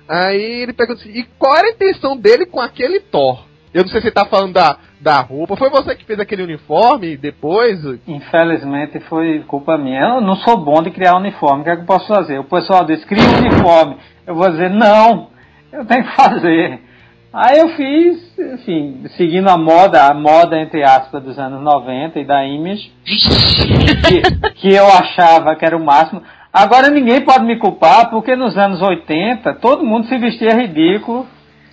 [0.07, 3.45] Aí ele pergunta assim, e qual era a intenção dele com aquele Thor?
[3.73, 5.55] Eu não sei se você tá falando da, da roupa.
[5.55, 7.79] Foi você que fez aquele uniforme depois?
[8.05, 10.01] Infelizmente foi culpa minha.
[10.01, 11.61] Eu não sou bom de criar uniforme.
[11.61, 12.39] O que é que eu posso fazer?
[12.39, 13.95] O pessoal diz, cria um uniforme.
[14.27, 15.29] Eu vou dizer, não,
[15.71, 16.81] eu tenho que fazer.
[17.33, 22.25] Aí eu fiz, enfim, seguindo a moda, a moda entre aspas dos anos 90 e
[22.25, 26.21] da Image, que, que eu achava que era o máximo.
[26.51, 31.25] Agora ninguém pode me culpar, porque nos anos 80 todo mundo se vestia ridículo.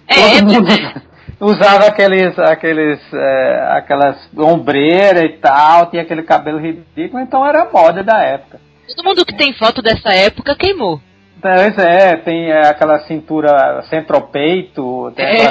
[0.06, 0.68] É, todo mundo
[1.40, 8.02] usava aqueles, aqueles, é, aquelas ombreiras e tal, tinha aquele cabelo ridículo, então era moda
[8.02, 8.60] da época.
[8.88, 11.00] Todo mundo que tem foto dessa época queimou.
[11.40, 15.48] Pois é, tem é, aquela cintura centropeito, tem É.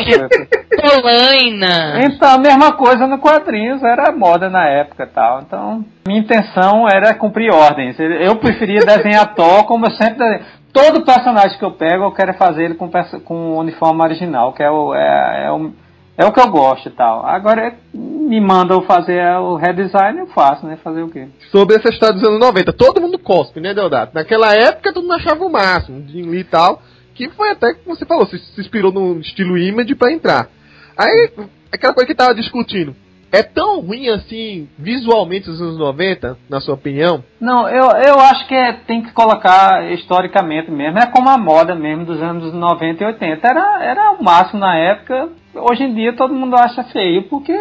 [0.82, 2.00] Polaina.
[2.04, 5.42] Então, a mesma coisa no quadrinhos, era moda na época e tal.
[5.42, 7.98] Então, minha intenção era cumprir ordens.
[8.00, 10.46] Eu preferia desenhar Thor como eu sempre desenho.
[10.74, 12.90] Todo personagem que eu pego, eu quero fazer ele com,
[13.24, 15.72] com uniforme original, que é o, é, é o,
[16.18, 17.26] é o que eu gosto e tal.
[17.26, 20.78] Agora, me mandam fazer o redesign, eu faço, né?
[20.84, 21.28] Fazer o quê?
[21.52, 22.74] Sobre essa história dos anos 90.
[22.74, 24.14] Todo mundo cospe, né, Deodato?
[24.14, 26.82] Naquela época todo mundo achava o máximo, Jim Lee e tal.
[27.16, 30.50] Que foi até que você falou, se, se inspirou no estilo Image pra entrar.
[30.96, 31.32] Aí,
[31.72, 32.96] aquela coisa que tava discutindo.
[33.32, 37.24] É tão ruim assim, visualmente, os anos 90, na sua opinião?
[37.42, 40.98] Não, eu, eu acho que é- tem que colocar historicamente mesmo.
[40.98, 43.48] É como a moda mesmo dos anos 90 e 80.
[43.48, 45.30] Era, era o máximo na época.
[45.54, 47.54] Hoje em dia todo mundo acha feio porque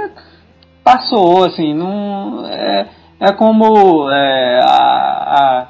[0.84, 1.74] passou, assim.
[1.74, 2.86] Não, é,
[3.20, 5.66] é como é, a,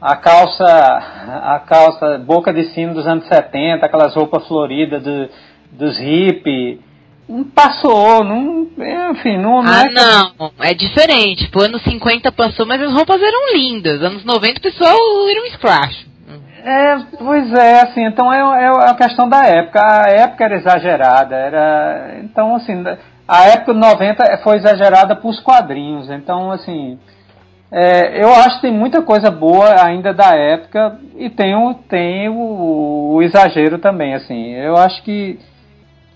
[0.00, 5.28] a, a calça a calça boca de sino dos anos 70, aquelas roupas floridas do,
[5.72, 6.78] dos hippies.
[7.54, 8.68] Passou, não,
[9.12, 10.52] enfim, não, não Ah, é não.
[10.60, 11.48] É diferente.
[11.50, 14.02] Pô, anos 50 passou, mas as roupas eram lindas.
[14.02, 14.96] Anos 90 o pessoal
[15.30, 16.04] era um scratch.
[16.64, 19.80] É, pois é, assim, então é, é a questão da época.
[19.80, 22.16] A época era exagerada, era.
[22.22, 22.82] Então, assim,
[23.28, 26.10] a época de 90 foi exagerada pros quadrinhos.
[26.10, 26.98] Então, assim.
[27.70, 32.28] é, eu acho que tem muita coisa boa ainda da época e tem o, tem
[32.28, 34.52] o, o exagero também, assim.
[34.54, 35.38] Eu acho que.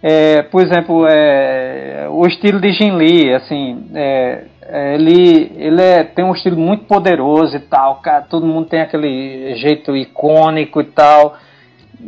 [0.03, 6.05] É, por exemplo, é, o estilo de Jin Lee, assim, é, é, ele, ele é-
[6.05, 10.85] tem um estilo muito poderoso e tal, cara, todo mundo tem aquele jeito icônico e
[10.85, 11.37] tal.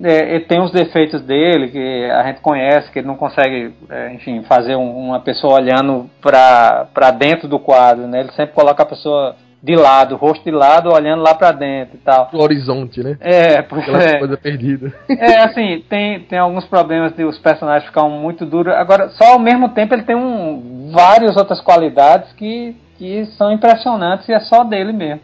[0.05, 4.13] É, ele tem os defeitos dele, que a gente conhece, que ele não consegue, é,
[4.15, 8.21] enfim, fazer um- uma pessoa olhando para dentro do quadro, né?
[8.21, 11.99] Ele sempre coloca a pessoa de lado, rosto de lado, olhando lá para dentro e
[11.99, 12.31] tal.
[12.33, 13.17] O horizonte, né?
[13.21, 14.19] É, pois Aquela é.
[14.19, 14.93] coisa perdida.
[15.09, 18.75] É, assim, tem, tem alguns problemas de os personagens ficarem muito duros.
[18.75, 24.29] Agora, só ao mesmo tempo ele tem um, várias outras qualidades que, que são impressionantes
[24.29, 25.21] e é só dele mesmo.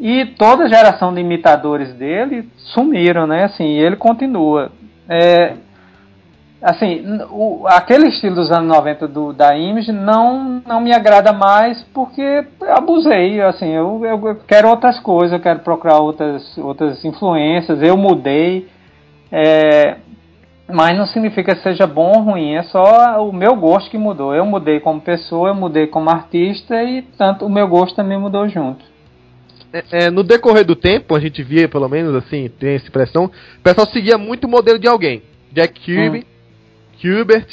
[0.00, 3.44] E toda a geração de imitadores dele sumiram, né?
[3.44, 4.70] Assim, e ele continua.
[5.08, 5.54] É,
[6.60, 11.82] assim, o, aquele estilo dos anos 90 do, da Image não, não me agrada mais
[11.94, 17.96] porque abusei, assim, eu, eu quero outras coisas, eu quero procurar outras, outras influências, eu
[17.96, 18.68] mudei,
[19.30, 19.98] é,
[20.70, 24.34] mas não significa que seja bom ou ruim, é só o meu gosto que mudou.
[24.34, 28.46] Eu mudei como pessoa, eu mudei como artista e tanto o meu gosto também mudou
[28.48, 28.84] junto.
[29.72, 33.26] É, é, no decorrer do tempo, a gente via, pelo menos assim, tem essa impressão,
[33.26, 35.22] o pessoal seguia muito o modelo de alguém.
[35.52, 36.26] Jack Kirby,
[37.00, 37.46] Kubert.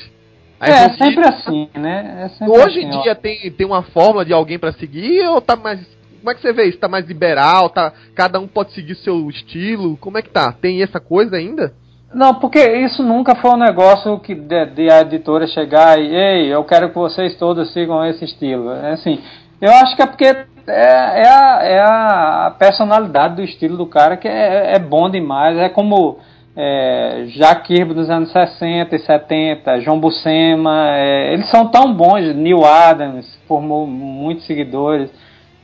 [0.60, 2.24] aí é sempre assim, né?
[2.26, 3.02] É sempre Hoje em assim, ó.
[3.04, 5.80] dia tem, tem uma fórmula de alguém pra seguir ou tá mais.
[6.20, 6.80] Como é que você vê isso?
[6.80, 7.70] Tá mais liberal?
[7.70, 9.96] Tá, cada um pode seguir seu estilo?
[9.98, 10.52] Como é que tá?
[10.52, 11.74] Tem essa coisa ainda?
[12.14, 16.48] Não, porque isso nunca foi um negócio que de, de a editora chegar e, ei,
[16.48, 18.72] eu quero que vocês todos sigam esse estilo.
[18.72, 19.20] É assim,
[19.62, 24.18] eu acho que é porque é, é, a, é a personalidade do estilo do cara
[24.18, 25.58] que é, é bom demais.
[25.58, 26.20] É como
[26.56, 32.34] é, Jack Kirby dos anos 60 e 70, João Buscema, é, eles são tão bons.
[32.36, 35.12] Neil Adams formou muitos seguidores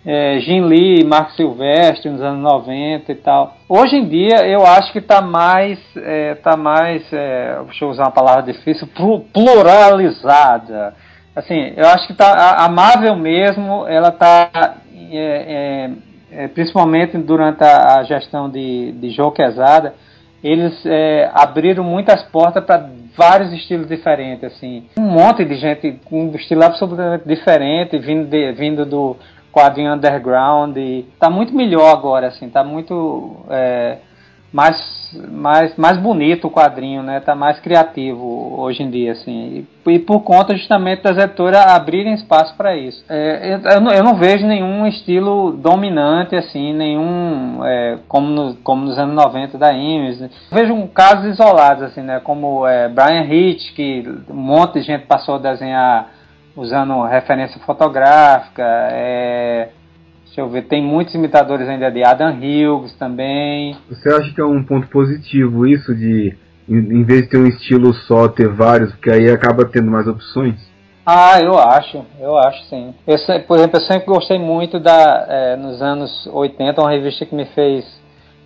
[0.05, 3.55] é, Jim Lee, Marco Silvestre nos anos 90 e tal.
[3.69, 8.03] Hoje em dia eu acho que está mais, é, tá mais é, deixa eu usar
[8.05, 10.95] uma palavra difícil, plu- pluralizada.
[11.35, 14.75] Assim, eu acho que tá, a, Marvel mesmo, ela está,
[16.53, 19.93] principalmente durante a, a gestão de, de Joe Quesada,
[20.43, 24.85] eles é, abriram muitas portas para vários estilos diferentes, assim.
[24.97, 29.17] Um monte de gente com um estilo absolutamente diferente, vindo, de, vindo do
[29.51, 30.75] quadrinho underground.
[30.77, 33.97] E tá muito melhor agora, assim, tá muito é,
[34.51, 34.77] mais,
[35.31, 37.21] mais, mais bonito o quadrinho, né?
[37.21, 39.65] Tá mais criativo hoje em dia, assim.
[39.85, 43.03] E, e por conta justamente das editoras abrirem espaço para isso.
[43.07, 48.99] É, eu, eu, não, vejo nenhum estilo dominante, assim, nenhum é, como, no, como nos
[48.99, 50.29] anos 90 da Image.
[50.51, 52.19] Vejo um casos isolados, assim, né?
[52.19, 56.09] Como é, Brian Hitch, que um monte de gente passou a desenhar
[56.57, 58.63] usando referência fotográfica.
[58.91, 59.69] É,
[60.31, 63.75] deixa eu ver, tem muitos imitadores ainda de Adam Hughes também.
[63.89, 66.37] Você acha que é um ponto positivo isso de
[66.69, 70.55] Em, vez de ter um estilo só, ter vários, porque aí acaba tendo mais opções?
[71.05, 72.93] Ah, eu acho, eu acho sim.
[73.05, 77.35] Eu, por exemplo, eu sempre gostei muito da, é, nos anos 80, uma revista que
[77.35, 77.83] me fez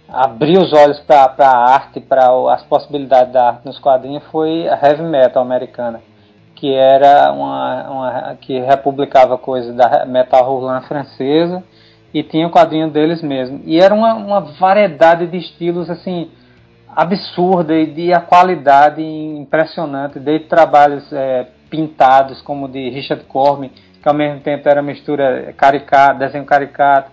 [0.10, 4.80] abrir os olhos para a arte, para as possibilidades da arte nos quadrinhos, foi a
[4.82, 6.02] Heavy Metal americana,
[6.56, 11.64] que era uma, uma que republicava coisas da metal roulant francesa
[12.16, 13.60] e tinha o quadrinho deles mesmo.
[13.66, 16.32] E era uma, uma variedade de estilos assim
[16.88, 23.70] absurda e de a qualidade impressionante, desde trabalhos é, pintados como de Richard Corman,
[24.02, 27.12] que ao mesmo tempo era mistura caricato, desenho caricato,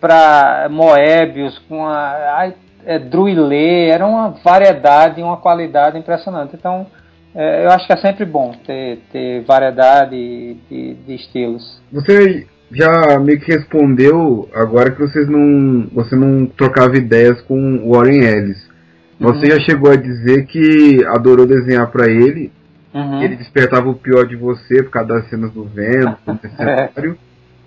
[0.00, 2.52] para Moebius, com a, a
[2.86, 6.54] é, era uma variedade e uma qualidade impressionante.
[6.54, 6.86] Então,
[7.34, 11.82] é, eu acho que é sempre bom ter, ter variedade de, de, estilos.
[11.90, 17.92] Você já meio que respondeu agora que vocês não, você não trocava ideias com o
[17.92, 18.68] Warren Ellis.
[19.20, 19.52] Você uhum.
[19.52, 22.50] já chegou a dizer que adorou desenhar para ele,
[22.92, 23.22] uhum.
[23.22, 27.16] ele despertava o pior de você por causa das cenas do Venom, do Necessário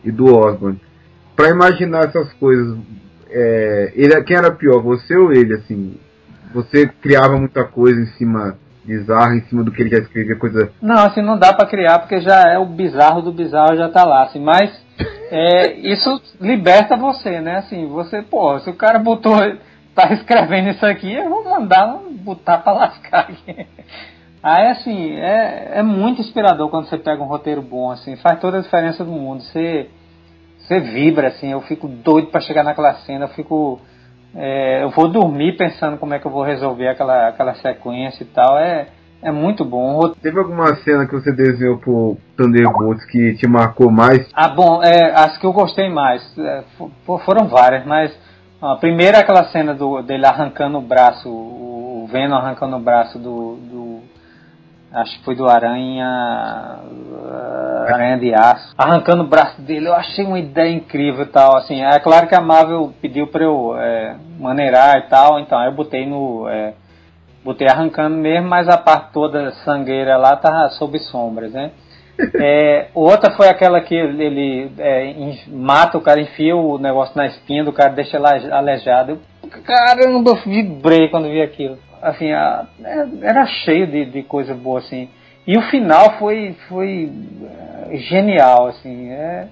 [0.03, 0.79] e do Osborn.
[1.35, 2.77] Para imaginar essas coisas,
[3.29, 5.53] é, ele, quem era pior, você ou ele?
[5.53, 5.95] Assim,
[6.53, 10.71] você criava muita coisa em cima bizarro em cima do que ele já escrevia coisa.
[10.81, 14.05] Não, assim não dá para criar porque já é o bizarro do bizarro já tá
[14.05, 14.39] lá, assim.
[14.39, 14.71] Mas
[15.31, 17.57] é, isso liberta você, né?
[17.57, 19.35] Assim, você, pô, se o cara botou
[19.95, 23.67] tá escrevendo isso aqui, eu vou mandar botar pra lascar aqui.
[24.41, 28.59] Aí, assim, é, é muito inspirador quando você pega um roteiro bom, assim, faz toda
[28.59, 29.41] a diferença do mundo.
[29.41, 29.89] Você,
[30.59, 33.79] você vibra, assim, eu fico doido para chegar naquela cena, eu fico.
[34.35, 38.27] É, eu vou dormir pensando como é que eu vou resolver aquela, aquela sequência e
[38.27, 38.57] tal.
[38.59, 38.87] É,
[39.21, 40.09] é muito bom.
[40.21, 44.27] Teve alguma cena que você desenhou pro Thunderbolts que te marcou mais?
[44.33, 46.21] Ah, bom, é, as que eu gostei mais.
[46.37, 46.63] É,
[47.25, 48.11] foram várias, mas
[48.61, 53.19] a primeira é aquela cena do, dele arrancando o braço, o Venom arrancando o braço
[53.19, 54.01] do, do
[54.93, 59.87] acho que foi do Aranha, uh, Aranha de Aço, arrancando o braço dele.
[59.87, 61.57] Eu achei uma ideia incrível e tal.
[61.57, 65.71] Assim, é claro que a Marvel pediu para eu é, maneirar e tal, então eu
[65.71, 66.73] botei no, é,
[67.47, 71.71] botei arrancando mesmo, mas a parte toda sangueira lá tava sob sombras, né?
[72.33, 75.13] É, outra foi aquela que ele é,
[75.47, 79.11] mata o cara, enfia o negócio na espinha do cara, deixa ele aleijado.
[79.43, 81.77] Eu, caramba, eu vibrei quando vi aquilo.
[82.01, 85.07] Assim, a, é, era cheio de, de coisa boa, assim.
[85.45, 87.11] E o final foi, foi
[87.91, 89.11] é, genial, assim.
[89.11, 89.47] É,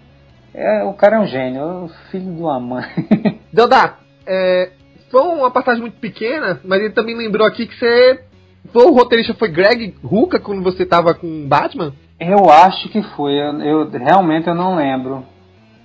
[0.55, 2.85] é, o cara é um gênio, é o filho de uma mãe.
[3.53, 4.71] Deodá, é,
[5.15, 8.25] foi uma passagem muito pequena, mas ele também lembrou aqui que você.
[8.73, 11.93] Foi o roteirista foi Greg Ruka quando você estava com Batman?
[12.19, 13.31] Eu acho que foi.
[13.31, 15.23] Eu, eu, realmente eu não lembro.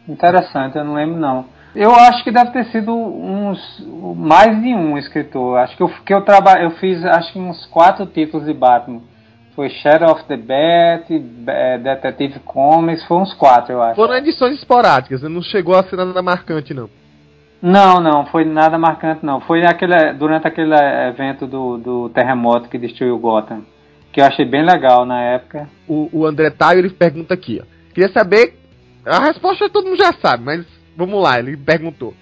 [0.09, 1.45] Interessante, eu não lembro não.
[1.77, 5.59] Eu acho que deve ter sido uns mais de um escritor.
[5.59, 9.03] Acho que eu que eu trabalho, eu fiz acho que uns quatro títulos de Batman.
[9.55, 13.95] Foi Shadow of the Bat, é, Detective Comics, foi uns quatro, eu acho.
[13.95, 16.89] Foram edições esporádicas, não chegou a ser nada marcante não.
[17.63, 19.41] Não, não, foi nada marcante não.
[19.41, 20.75] Foi aquele, durante aquele
[21.09, 23.63] evento do, do terremoto que destruiu Gotham
[24.13, 25.69] que eu achei bem legal na época.
[25.87, 27.65] O, o André Taio ele pergunta aqui, ó.
[27.95, 28.55] Queria saber.
[29.05, 32.15] A resposta todo mundo já sabe, mas vamos lá, ele perguntou.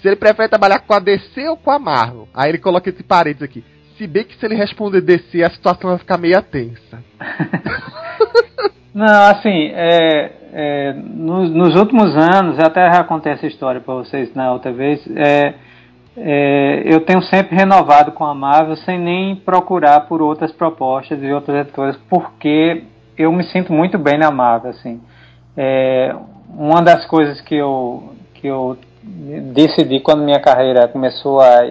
[0.00, 2.28] Se ele prefere trabalhar com a DC ou com a Marvel.
[2.34, 3.64] Aí ele coloca esse parênteses aqui.
[3.96, 7.02] Se bem que se ele responder DC, a situação vai ficar meio tensa.
[8.92, 14.54] Não, assim, é, é, nos, últimos anos, até já contei essa história para vocês na
[14.54, 15.52] outra vez, é,
[16.16, 21.30] é, eu tenho sempre renovado com a Marvel sem nem procurar por outras propostas de
[21.30, 22.84] outras editoras, porque
[23.18, 24.70] eu me sinto muito bem na Marvel.
[24.70, 24.98] Assim.
[25.54, 26.16] É,
[26.48, 28.78] uma das coisas que eu, que eu
[29.52, 31.64] decidi quando minha carreira começou a,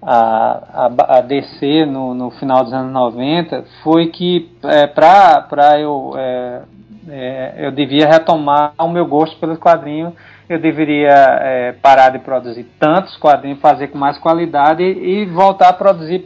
[0.00, 6.14] a, a, a descer no, no final dos anos 90 foi que é, para eu,
[6.16, 6.62] é,
[7.08, 10.14] é, eu devia retomar o meu gosto pelos quadrinhos
[10.52, 15.68] eu deveria é, parar de produzir tantos quadrinhos, fazer com mais qualidade e, e voltar
[15.68, 16.24] a produzir,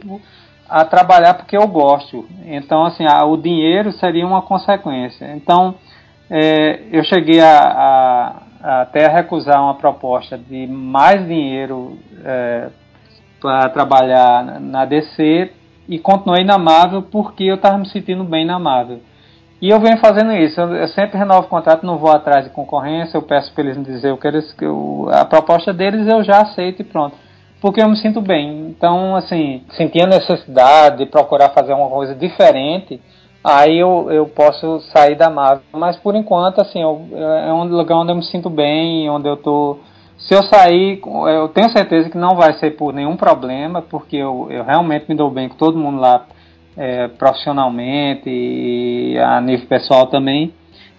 [0.69, 2.25] a trabalhar porque eu gosto.
[2.45, 5.33] Então, assim, a, o dinheiro seria uma consequência.
[5.35, 5.75] Então,
[6.29, 12.69] é, eu cheguei a, a, a, até recusar uma proposta de mais dinheiro é,
[13.39, 15.51] para trabalhar na DC
[15.87, 18.99] e continuei na Marvel porque eu estava me sentindo bem na Marvel.
[19.59, 20.59] E eu venho fazendo isso.
[20.61, 23.17] Eu, sempre renovo o contrato, não vou atrás de concorrência.
[23.17, 24.55] Eu peço para eles me dizer o que eles,
[25.11, 27.15] a proposta deles eu já aceito e pronto.
[27.59, 28.67] Porque eu me sinto bem.
[28.69, 33.01] Então, assim, senti a necessidade de procurar fazer uma coisa diferente.
[33.43, 35.63] Aí eu, eu posso sair da Marvel.
[35.73, 39.37] Mas por enquanto, assim, eu, é um lugar onde eu me sinto bem, onde eu
[39.37, 39.79] tô
[40.19, 44.47] Se eu sair, eu tenho certeza que não vai ser por nenhum problema, porque eu,
[44.51, 46.25] eu realmente me dou bem com todo mundo lá
[46.77, 50.53] é, profissionalmente e a nível pessoal também.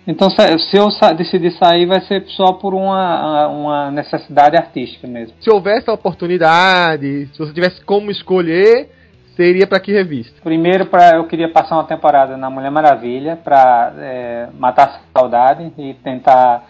[0.07, 5.35] Então, se eu decidir sair, vai ser só por uma, uma necessidade artística mesmo.
[5.39, 8.89] Se houvesse a oportunidade, se você tivesse como escolher,
[9.37, 10.41] seria para que revista?
[10.43, 15.71] Primeiro, para eu queria passar uma temporada na Mulher Maravilha para é, matar a saudade
[15.77, 16.67] e tentar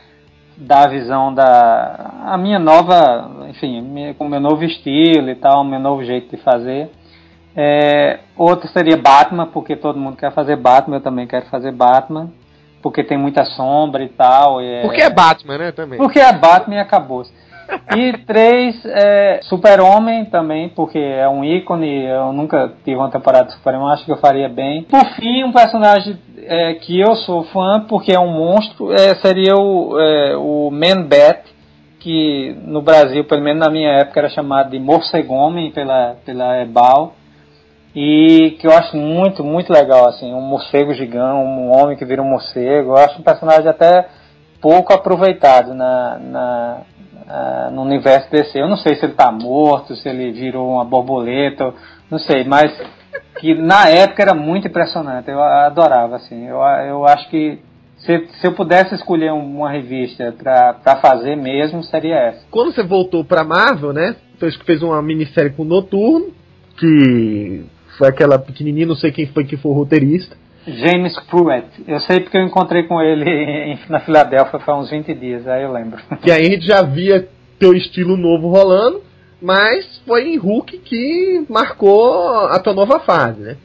[0.56, 5.62] dar a visão da a minha nova, enfim, com o meu novo estilo e tal,
[5.62, 6.90] o meu novo jeito de fazer.
[7.60, 12.30] É, outro seria Batman, porque todo mundo quer fazer Batman, eu também quero fazer Batman,
[12.80, 14.62] porque tem muita sombra e tal.
[14.62, 15.98] E é, porque é Batman, né, também.
[15.98, 17.24] Porque é Batman e acabou.
[17.96, 23.54] E três, é, Super-Homem também, porque é um ícone, eu nunca tive uma temporada de
[23.54, 24.84] Super-Homem, acho que eu faria bem.
[24.84, 29.56] Por fim, um personagem é, que eu sou fã, porque é um monstro, é, seria
[29.56, 31.42] o, é, o Man-Bat,
[31.98, 37.14] que no Brasil, pelo menos na minha época, era chamado de Morcegomem pela, pela Ebal.
[38.00, 42.22] E que eu acho muito, muito legal, assim, um morcego gigante, um homem que vira
[42.22, 42.90] um morcego.
[42.90, 44.06] Eu acho um personagem até
[44.60, 46.80] pouco aproveitado na, na,
[47.26, 48.56] uh, no universo DC.
[48.56, 51.74] Eu não sei se ele está morto, se ele virou uma borboleta,
[52.08, 52.72] não sei, mas
[53.40, 55.28] que na época era muito impressionante.
[55.28, 56.46] Eu adorava, assim.
[56.46, 57.58] Eu, eu acho que
[57.96, 62.46] se, se eu pudesse escolher uma revista para fazer mesmo, seria essa.
[62.48, 64.14] Quando você voltou para Marvel, né?
[64.38, 66.26] Fez, fez uma minissérie com o Noturno,
[66.78, 67.66] que
[67.98, 70.36] foi aquela pequenininha, não sei quem foi que foi o roteirista.
[70.66, 71.66] James Pruitt.
[71.86, 75.72] Eu sei porque eu encontrei com ele na Filadélfia faz uns 20 dias, aí eu
[75.72, 76.00] lembro.
[76.22, 77.28] Que aí a gente já via
[77.58, 79.02] teu estilo novo rolando,
[79.42, 83.56] mas foi em Hulk que marcou a tua nova fase, né?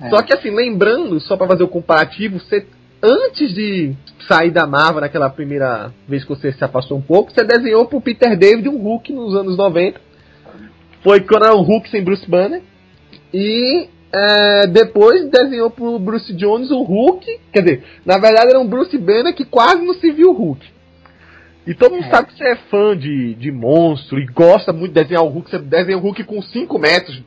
[0.00, 0.10] É.
[0.10, 2.66] Só que assim, lembrando, só para fazer o comparativo, você
[3.02, 3.94] antes de
[4.26, 8.00] sair da Marvel naquela primeira vez que você se afastou um pouco, você desenhou pro
[8.00, 10.00] Peter David um Hulk nos anos 90.
[11.02, 12.62] Foi quando era um Hulk sem Bruce Banner.
[13.32, 17.40] E é, depois desenhou pro Bruce Jones o Hulk.
[17.52, 20.66] Quer dizer, na verdade era um Bruce Banner que quase não se viu o Hulk.
[21.66, 22.10] E todo mundo é.
[22.10, 25.50] sabe que você é fã de, de monstro e gosta muito de desenhar o Hulk.
[25.50, 27.22] Você desenha o Hulk com 5 metros,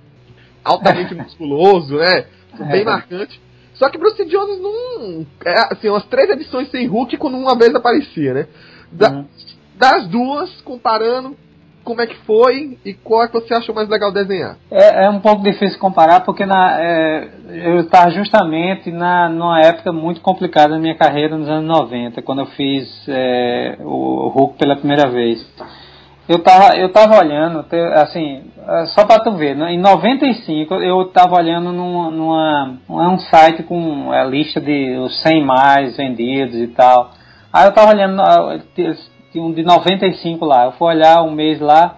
[0.63, 2.25] altamente musculoso, né?
[2.71, 2.85] Bem é.
[2.85, 3.39] marcante.
[3.73, 5.25] Só que Bruce Jones não.
[5.45, 8.47] É, assim, umas três edições sem Hulk quando uma vez aparecia, né?
[8.91, 9.25] Da, uhum.
[9.75, 11.37] Das duas, comparando,
[11.83, 14.57] como é que foi e qual é que você achou mais legal desenhar?
[14.71, 19.91] É, é um pouco difícil comparar porque na, é, eu estava justamente na, numa época
[19.91, 24.75] muito complicada da minha carreira nos anos 90, quando eu fiz é, o Hulk pela
[24.75, 25.45] primeira vez.
[26.27, 27.65] Eu tava, eu tava olhando,
[27.95, 33.17] assim, é, só para tu ver, né, em 95 eu tava olhando numa, numa um
[33.17, 37.11] site com a lista de os 100 mais vendidos e tal.
[37.51, 38.21] Aí eu tava olhando,
[39.35, 40.65] um de 95 lá.
[40.65, 41.97] Eu fui olhar um mês lá.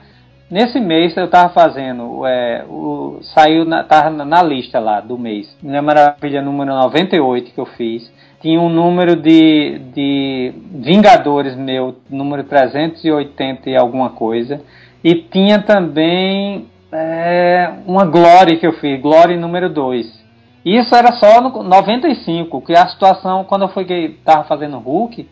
[0.49, 5.55] Nesse mês eu tava fazendo, é, o, saiu na, tava na lista lá do mês.
[5.63, 8.11] Minha Maravilha número 98 que eu fiz.
[8.41, 14.61] Tinha um número de, de Vingadores meu, número 380 e alguma coisa.
[15.03, 20.21] E tinha também é, uma Glory que eu fiz, Glory número 2.
[20.65, 23.85] Isso era só no 95, que a situação, quando eu fui
[24.23, 25.27] tava fazendo Hulk,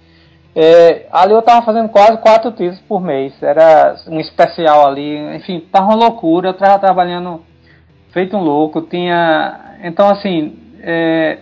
[0.55, 3.33] é, ali eu tava fazendo quase quatro títulos por mês.
[3.41, 5.35] Era um especial ali.
[5.35, 6.49] Enfim, tava uma loucura.
[6.49, 7.41] Eu tava trabalhando
[8.11, 8.81] feito um louco.
[8.81, 9.77] Tinha.
[9.83, 10.57] Então, assim.
[10.81, 11.39] É,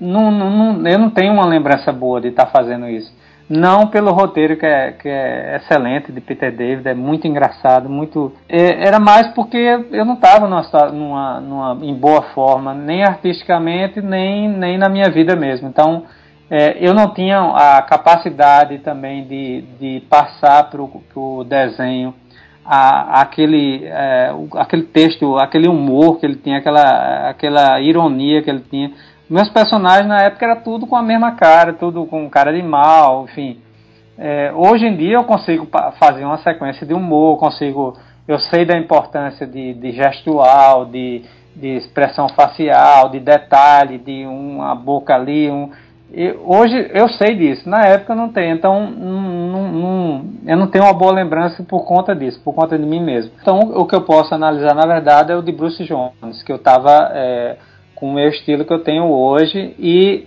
[0.00, 3.12] não, não, eu não tenho uma lembrança boa de estar tá fazendo isso.
[3.48, 8.32] Não pelo roteiro que é, que é excelente de Peter David, é muito engraçado, muito.
[8.48, 9.58] É, era mais porque
[9.90, 15.10] eu não estava numa, numa, numa, em boa forma, nem artisticamente, nem, nem na minha
[15.10, 15.68] vida mesmo.
[15.68, 16.04] Então,
[16.54, 22.12] é, eu não tinha a capacidade também de, de passar para o desenho
[22.62, 28.62] a, aquele, é, aquele texto, aquele humor que ele tinha, aquela, aquela ironia que ele
[28.70, 28.92] tinha.
[29.30, 33.24] Meus personagens na época era tudo com a mesma cara, tudo com cara de mal,
[33.24, 33.58] enfim.
[34.18, 35.66] É, hoje em dia eu consigo
[35.98, 37.96] fazer uma sequência de humor, consigo,
[38.28, 41.22] eu sei da importância de, de gestual, de,
[41.56, 45.70] de expressão facial, de detalhe, de uma boca ali, um,
[46.14, 50.84] e hoje eu sei disso, na época não tenho, então não, não, eu não tenho
[50.84, 53.32] uma boa lembrança por conta disso, por conta de mim mesmo.
[53.40, 56.56] Então o que eu posso analisar na verdade é o de Bruce Jones, que eu
[56.56, 57.56] estava é,
[57.94, 59.74] com o meu estilo que eu tenho hoje.
[59.78, 60.26] E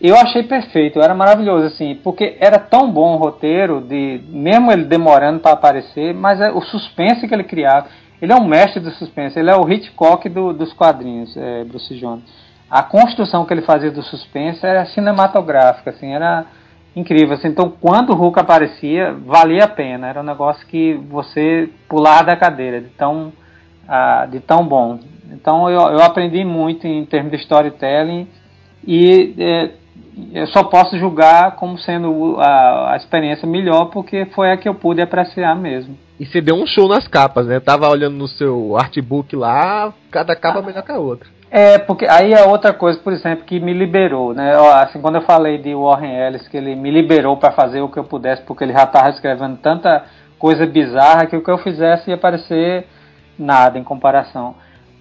[0.00, 4.84] eu achei perfeito, era maravilhoso assim, porque era tão bom o roteiro, de mesmo ele
[4.84, 7.88] demorando para aparecer, mas é, o suspense que ele criava,
[8.22, 11.94] ele é um mestre do suspense, ele é o Hitchcock do, dos quadrinhos, é, Bruce
[11.98, 16.46] Jones a construção que ele fazia do suspense era cinematográfica, assim, era
[16.94, 17.34] incrível.
[17.34, 20.08] Assim, então, quando o Hulk aparecia, valia a pena.
[20.08, 23.32] Era um negócio que você pular da cadeira, de tão,
[23.88, 25.00] uh, de tão bom.
[25.32, 28.28] Então, eu, eu aprendi muito em termos de storytelling
[28.86, 29.70] e é,
[30.32, 34.74] eu só posso julgar como sendo a, a, experiência melhor porque foi a que eu
[34.74, 35.96] pude apreciar mesmo.
[36.18, 37.60] E você deu um show nas capas, né?
[37.60, 40.62] tava olhando no seu artbook lá, cada capa ah.
[40.62, 41.28] melhor que a outra.
[41.50, 44.54] É, porque aí é outra coisa, por exemplo, que me liberou, né?
[44.74, 47.98] Assim, quando eu falei de Warren Ellis, que ele me liberou para fazer o que
[47.98, 50.04] eu pudesse, porque ele já estava escrevendo tanta
[50.38, 52.86] coisa bizarra que o que eu fizesse ia parecer
[53.36, 54.54] nada em comparação.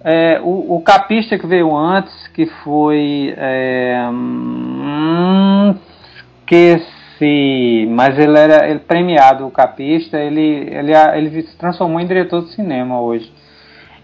[0.03, 3.33] É, o, o, capista que veio antes, que foi.
[3.37, 5.75] É, hum,
[6.39, 12.43] esqueci, mas ele era ele, premiado, o capista, ele, ele, ele se transformou em diretor
[12.43, 13.31] de cinema hoje.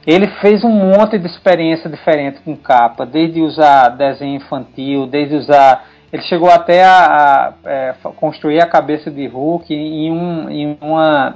[0.06, 5.88] Ele fez um monte de experiência diferente com capa, desde usar desenho infantil, desde usar.
[6.14, 11.36] Ele chegou até a, a é, construir a cabeça de Hulk em, um, em uma.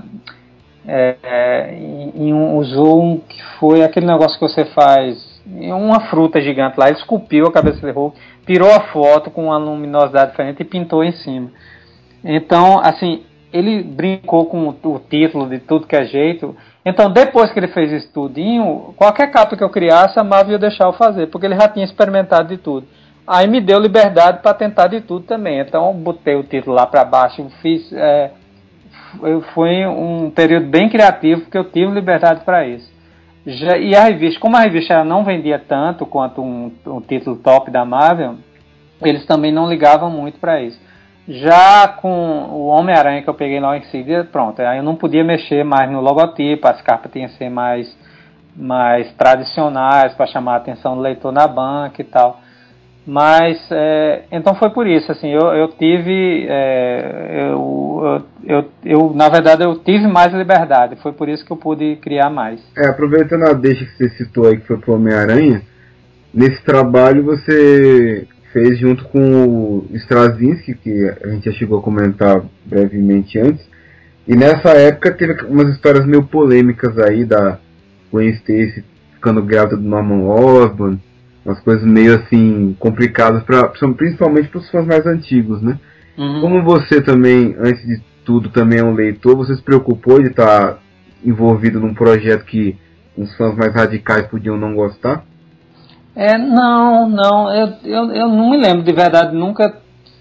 [0.88, 6.40] É, é, em, um, usou um que foi aquele negócio que você faz uma fruta
[6.40, 6.88] gigante lá.
[6.88, 11.04] Ele esculpiu a cabeça de Hulk, tirou a foto com uma luminosidade diferente e pintou
[11.04, 11.50] em cima.
[12.24, 16.56] Então, assim, ele brincou com o, o título de tudo que é jeito
[16.86, 20.60] então, depois que ele fez isso tudinho, qualquer capa que eu criasse, a Marvel ia
[20.60, 22.88] deixar eu fazer, porque ele já tinha experimentado de tudo.
[23.28, 25.60] Aí me deu liberdade para tentar de tudo também.
[25.60, 27.92] Então, botei o título lá para baixo, fiz.
[27.94, 28.32] É,
[29.54, 32.90] foi um período bem criativo, porque eu tive liberdade para isso.
[33.46, 37.72] Já, e a revista, como a revista não vendia tanto quanto um, um título top
[37.72, 38.36] da Marvel,
[39.02, 40.80] eles também não ligavam muito para isso.
[41.30, 45.24] Já com o Homem-Aranha que eu peguei logo em seguida, pronto, aí eu não podia
[45.24, 47.88] mexer mais no logotipo, as capas tinham que ser mais,
[48.56, 52.42] mais tradicionais para chamar a atenção do leitor na banca e tal.
[53.06, 59.30] Mas, é, então foi por isso, assim, eu, eu tive, é, eu, eu, eu, na
[59.30, 62.60] verdade, eu tive mais liberdade, foi por isso que eu pude criar mais.
[62.76, 65.62] É, aproveitando a deixa que você citou aí, que foi pro Homem-Aranha,
[66.34, 72.44] nesse trabalho você fez junto com o Straczynski, que a gente já chegou a comentar
[72.66, 73.68] brevemente antes.
[74.28, 77.60] E nessa época teve umas histórias meio polêmicas aí da
[78.12, 78.84] Gwen Stacy
[79.14, 81.00] ficando grávida do Norman Osborn,
[81.46, 85.80] umas coisas meio assim complicadas para principalmente para os fãs mais antigos, né?
[86.18, 86.42] Uhum.
[86.42, 90.74] Como você também, antes de tudo, também é um leitor, você se preocupou de estar
[90.74, 90.80] tá
[91.24, 92.78] envolvido num projeto que
[93.18, 95.26] os fãs mais radicais podiam não gostar?
[96.22, 99.74] É, não, não, eu, eu, eu não me lembro de verdade, nunca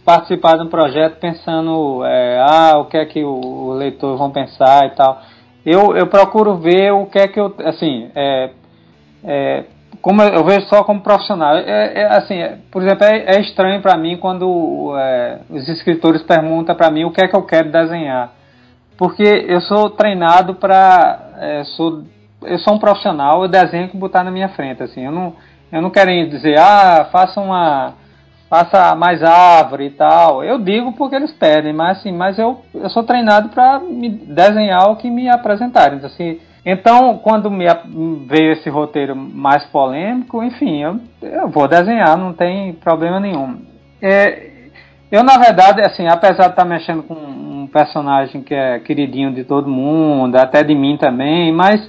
[0.05, 4.31] participar de um projeto pensando, é, ah, o que é que o, o leitor vão
[4.31, 5.21] pensar e tal.
[5.67, 8.51] Eu, eu procuro ver o que é que eu, assim, é,
[9.25, 9.65] é,
[10.01, 11.57] como eu, eu, vejo só como profissional.
[11.57, 16.23] É, é assim, é, por exemplo, é, é estranho para mim quando é, os escritores
[16.23, 18.35] perguntam para mim o que é que eu quero desenhar,
[18.97, 22.05] porque eu sou treinado para, é, sou,
[22.45, 25.35] eu sou um profissional, eu desenho que botar na minha frente, assim, eu não
[25.71, 27.95] eu não quero dizer, ah, faça uma.
[28.49, 30.43] Faça mais árvore e tal.
[30.43, 33.83] Eu digo porque eles pedem, mas assim, mas eu, eu sou treinado para
[34.27, 35.99] desenhar o que me apresentarem.
[35.99, 37.67] Então, assim, então, quando me
[38.27, 43.61] veio esse roteiro mais polêmico, enfim, eu, eu vou desenhar, não tem problema nenhum.
[44.01, 44.51] É,
[45.11, 49.45] eu, na verdade, assim, apesar de estar mexendo com um personagem que é queridinho de
[49.45, 51.81] todo mundo, até de mim também, mas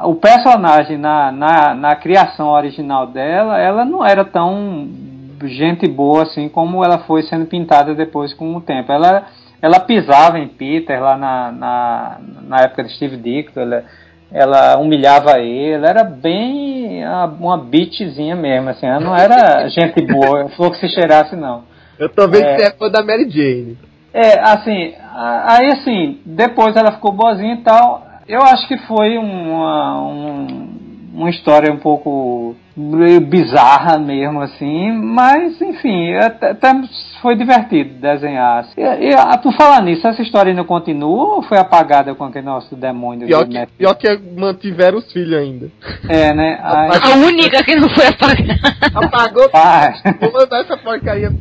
[0.00, 4.88] o personagem na, na, na, criação original dela, ela não era tão
[5.44, 8.92] gente boa assim como ela foi sendo pintada depois com o tempo.
[8.92, 9.26] Ela,
[9.60, 13.84] ela pisava em Peter lá na, na, na época de Steve Ditko, ela,
[14.30, 20.48] ela humilhava ele, era bem uma, uma bitchzinha mesmo, assim, ela não era gente boa,
[20.56, 21.64] falou que se cheirasse não.
[21.98, 23.78] Eu tô vendo é, que é fã da Mary Jane.
[24.12, 30.00] É, assim, aí assim, depois ela ficou boazinha e tal, eu acho que foi uma,
[30.02, 30.68] um,
[31.14, 32.56] uma história um pouco
[33.22, 36.72] bizarra mesmo, assim, mas enfim, até, até
[37.22, 38.58] foi divertido desenhar.
[38.58, 38.74] Assim.
[38.76, 42.76] E, e, por falar nisso, essa história ainda continua ou foi apagada com aquele nosso
[42.76, 43.26] demônio?
[43.26, 45.70] Pior, que, pior que mantiveram os filhos ainda.
[46.08, 46.58] É, né?
[46.62, 48.60] A única que não foi apagada.
[48.94, 49.48] Apagou.
[49.54, 49.94] Ah.
[50.20, 51.32] Vou mandar essa porcaria.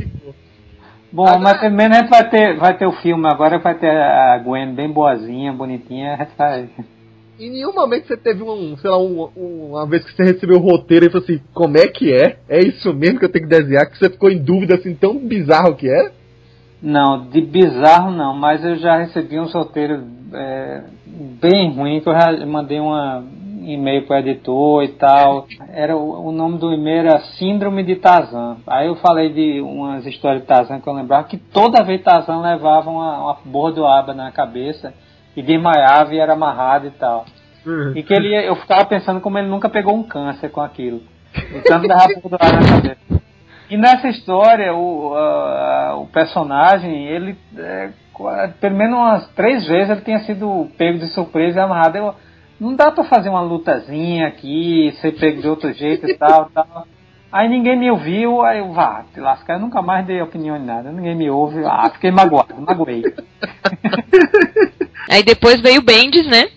[1.11, 1.39] Bom, agora...
[1.39, 4.37] mas pelo menos a gente vai ter, vai ter o filme agora, vai ter a
[4.39, 6.69] Gwen bem boazinha, bonitinha, vai...
[7.37, 10.57] Em nenhum momento você teve um, sei lá, um, um, uma vez que você recebeu
[10.57, 12.37] o roteiro e falou assim, como é que é?
[12.47, 13.89] É isso mesmo que eu tenho que desenhar?
[13.89, 16.11] Que você ficou em dúvida assim, tão bizarro que é?
[16.81, 20.03] Não, de bizarro não, mas eu já recebi um roteiro
[20.33, 20.83] é,
[21.41, 23.23] bem ruim, que eu já mandei uma,
[23.73, 25.47] e-mail pro editor e tal.
[25.73, 28.57] Era o, o nome do e-mail era Síndrome de Tarzan.
[28.67, 32.41] Aí eu falei de umas histórias de Tarzan que eu lembrava que toda vez Tarzan
[32.41, 34.93] levava uma, uma bordoaba na cabeça
[35.35, 37.25] e desmaiava e era amarrado e tal.
[37.65, 37.93] Uhum.
[37.95, 41.01] E que ele eu ficava pensando como ele nunca pegou um câncer com aquilo.
[41.53, 43.25] Então levava bordoaba na cabeça.
[43.69, 47.89] E nessa história, o, uh, o personagem, ele, é,
[48.61, 51.97] pelo menos umas três vezes, ele tinha sido pego de surpresa e amarrado.
[51.97, 52.15] Eu,
[52.59, 56.87] não dá para fazer uma lutazinha aqui, ser pego de outro jeito e tal, tal.
[57.31, 60.63] Aí ninguém me ouviu, aí eu, vá, te lascar, eu nunca mais dei opinião em
[60.63, 63.03] nada, ninguém me ouve, ah, fiquei magoado, magoei.
[65.09, 66.47] aí depois veio o Bendis, né?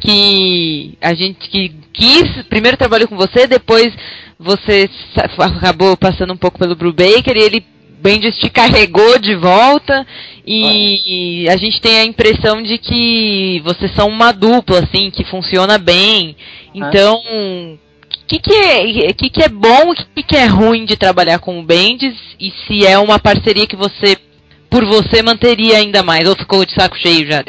[0.00, 3.94] Que a gente que quis, primeiro trabalhou com você, depois
[4.38, 4.90] você
[5.38, 7.75] acabou passando um pouco pelo Brubaker e ele
[8.06, 10.06] Bendis te carregou de volta
[10.46, 15.76] e a gente tem a impressão de que vocês são uma dupla, assim, que funciona
[15.76, 16.36] bem.
[16.72, 17.78] Então, o
[18.28, 21.40] que, que, é, que, que é bom e o que, que é ruim de trabalhar
[21.40, 24.16] com o Bendis e se é uma parceria que você,
[24.70, 27.42] por você, manteria ainda mais ou ficou de saco cheio já?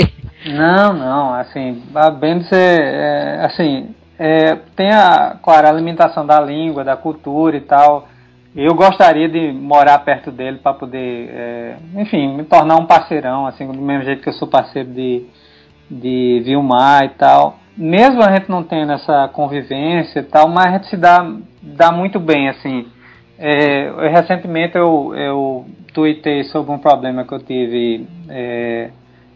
[0.44, 6.42] Não, não, assim, a Bendis é, é assim, é, tem a, claro, a alimentação da
[6.42, 8.08] língua, da cultura e tal.
[8.60, 13.68] Eu gostaria de morar perto dele para poder, é, enfim, me tornar um parceirão, assim,
[13.68, 15.28] do mesmo jeito que eu sou parceiro de,
[15.92, 17.60] de Vilmar e tal.
[17.78, 21.32] Mesmo a gente não tendo essa convivência e tal, mas a gente se dá,
[21.62, 22.88] dá muito bem, assim.
[23.38, 28.90] É, eu, recentemente eu, eu tuitei sobre um problema que eu tive é,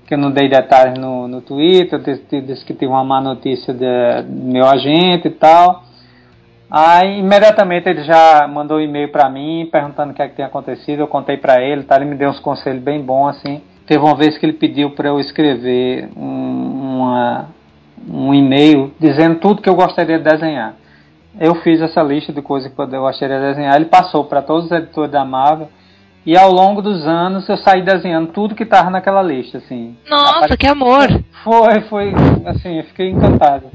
[0.07, 3.71] que eu não dei detalhes no, no Twitter, disse, disse que tive uma má notícia
[3.71, 3.85] do
[4.27, 5.90] meu agente e tal.
[6.71, 10.47] Aí imediatamente ele já mandou um e-mail para mim perguntando o que, é que tinha
[10.47, 11.01] acontecido.
[11.01, 11.97] Eu contei para ele, tá?
[11.97, 13.61] Ele me deu uns conselhos bem bons assim.
[13.85, 17.49] Teve uma vez que ele pediu para eu escrever um, uma,
[18.09, 20.75] um e-mail dizendo tudo que eu gostaria de desenhar.
[21.37, 23.75] Eu fiz essa lista de coisas que eu gostaria de desenhar.
[23.75, 25.67] Ele passou para todos os editores da Marvel
[26.25, 29.97] e ao longo dos anos eu saí desenhando tudo que estava naquela lista, assim.
[30.09, 31.07] Nossa, que amor!
[31.43, 32.13] Foi, foi,
[32.45, 33.65] assim, eu fiquei encantado.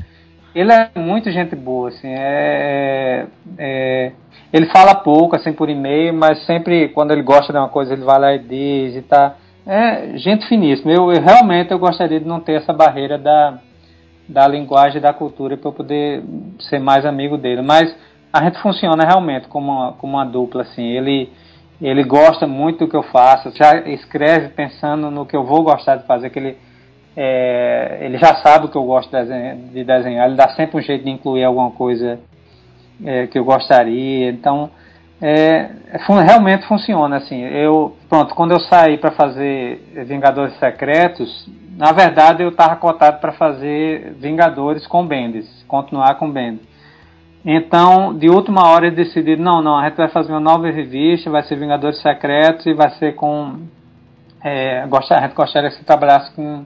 [0.57, 3.27] Ele é muito gente boa, assim, é,
[3.59, 4.13] é,
[4.51, 8.05] ele fala pouco, assim, por e-mail, mas sempre quando ele gosta de uma coisa ele
[8.05, 9.35] vai lá e diz e tá.
[9.67, 10.91] É gente finíssima.
[10.91, 13.59] Eu, eu realmente eu gostaria de não ter essa barreira da,
[14.27, 16.23] da linguagem e da cultura para eu poder
[16.71, 17.61] ser mais amigo dele.
[17.61, 17.95] Mas
[18.33, 20.85] a gente funciona realmente como uma, como uma dupla, assim.
[20.85, 21.31] Ele
[21.83, 25.97] ele gosta muito do que eu faço, já escreve pensando no que eu vou gostar
[25.97, 26.57] de fazer, que ele,
[27.17, 30.83] é, ele já sabe que eu gosto de desenhar, de desenhar, ele dá sempre um
[30.83, 32.21] jeito de incluir alguma coisa
[33.05, 34.29] é, que eu gostaria.
[34.31, 34.71] Então,
[35.21, 35.71] é,
[36.27, 37.41] realmente funciona assim.
[37.41, 43.33] Eu, pronto, quando eu saí para fazer Vingadores Secretos, na verdade eu estava cotado para
[43.33, 46.67] fazer Vingadores com Bendis, continuar com Bendis.
[47.49, 51.31] Então, de última hora, eles decidiram: não, não, a gente vai fazer uma nova revista,
[51.31, 53.61] vai ser Vingadores Secretos e vai ser com.
[54.45, 56.65] É, a gente gostaria que você trabalhasse com,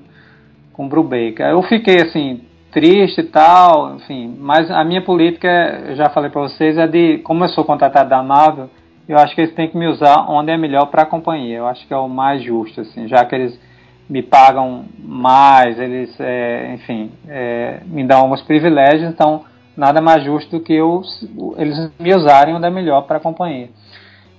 [0.81, 1.47] com Brubaker.
[1.47, 2.41] Eu fiquei assim,
[2.73, 5.49] triste e tal, enfim, mas a minha política,
[5.89, 7.19] eu já falei para vocês, é de.
[7.19, 8.71] Como eu sou contratado da Marvel,
[9.07, 11.59] eu acho que eles têm que me usar onde é melhor para a companhia.
[11.59, 13.61] Eu acho que é o mais justo, assim, já que eles
[14.09, 19.45] me pagam mais, eles, é, enfim, é, me dão alguns privilégios, então
[19.77, 21.03] nada mais justo do que eu,
[21.59, 23.69] eles me usarem onde é melhor para a companhia.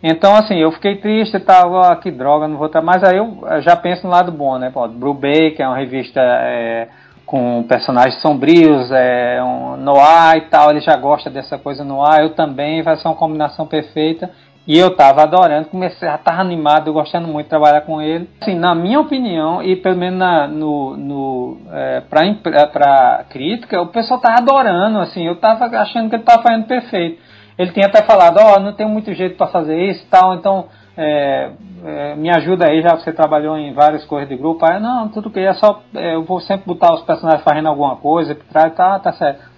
[0.04, 2.82] Então, assim, eu fiquei triste e tal, ah, que droga, não vou estar.
[2.82, 4.72] Mas aí eu já penso no lado bom, né?
[4.72, 6.88] Pô, Brubaker é uma revista é,
[7.26, 12.32] com personagens sombrios, é, um noir e tal, ele já gosta dessa coisa noir, eu
[12.32, 14.30] também, vai ser uma combinação perfeita.
[14.68, 18.30] E eu tava adorando, comecei a estar animado, gostando muito de trabalhar com ele.
[18.40, 23.88] Assim, na minha opinião, e pelo menos na, no, no, é, pra, pra crítica, o
[23.88, 27.20] pessoal tava adorando, assim, eu tava achando que ele tava fazendo perfeito.
[27.58, 30.68] Ele tinha até falado, ó, oh, não tem muito jeito para fazer isso tal, então
[30.98, 31.52] é,
[31.84, 34.66] é, me ajuda aí, já que você trabalhou em várias coisas de grupo.
[34.66, 37.96] Aí, não, tudo que é só, é, eu vou sempre botar os personagens fazendo alguma
[37.98, 39.52] coisa trás, tá, tá certo.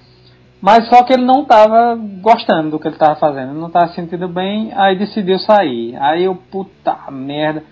[0.61, 4.29] Mas só que ele não estava gostando do que ele estava fazendo, não estava sentindo
[4.29, 5.93] bem, aí decidiu sair.
[5.99, 7.63] Aí eu, puta merda,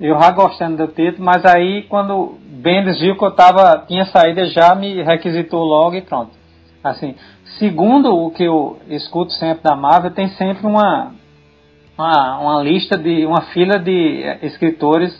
[0.00, 4.46] eu já gostando do título, mas aí quando Bendis viu que eu tava, tinha saído,
[4.46, 6.30] já me requisitou logo e pronto.
[6.84, 7.16] Assim,
[7.58, 11.12] segundo o que eu escuto sempre da Marvel, tem sempre uma,
[11.96, 15.12] uma, uma lista de, uma fila de escritores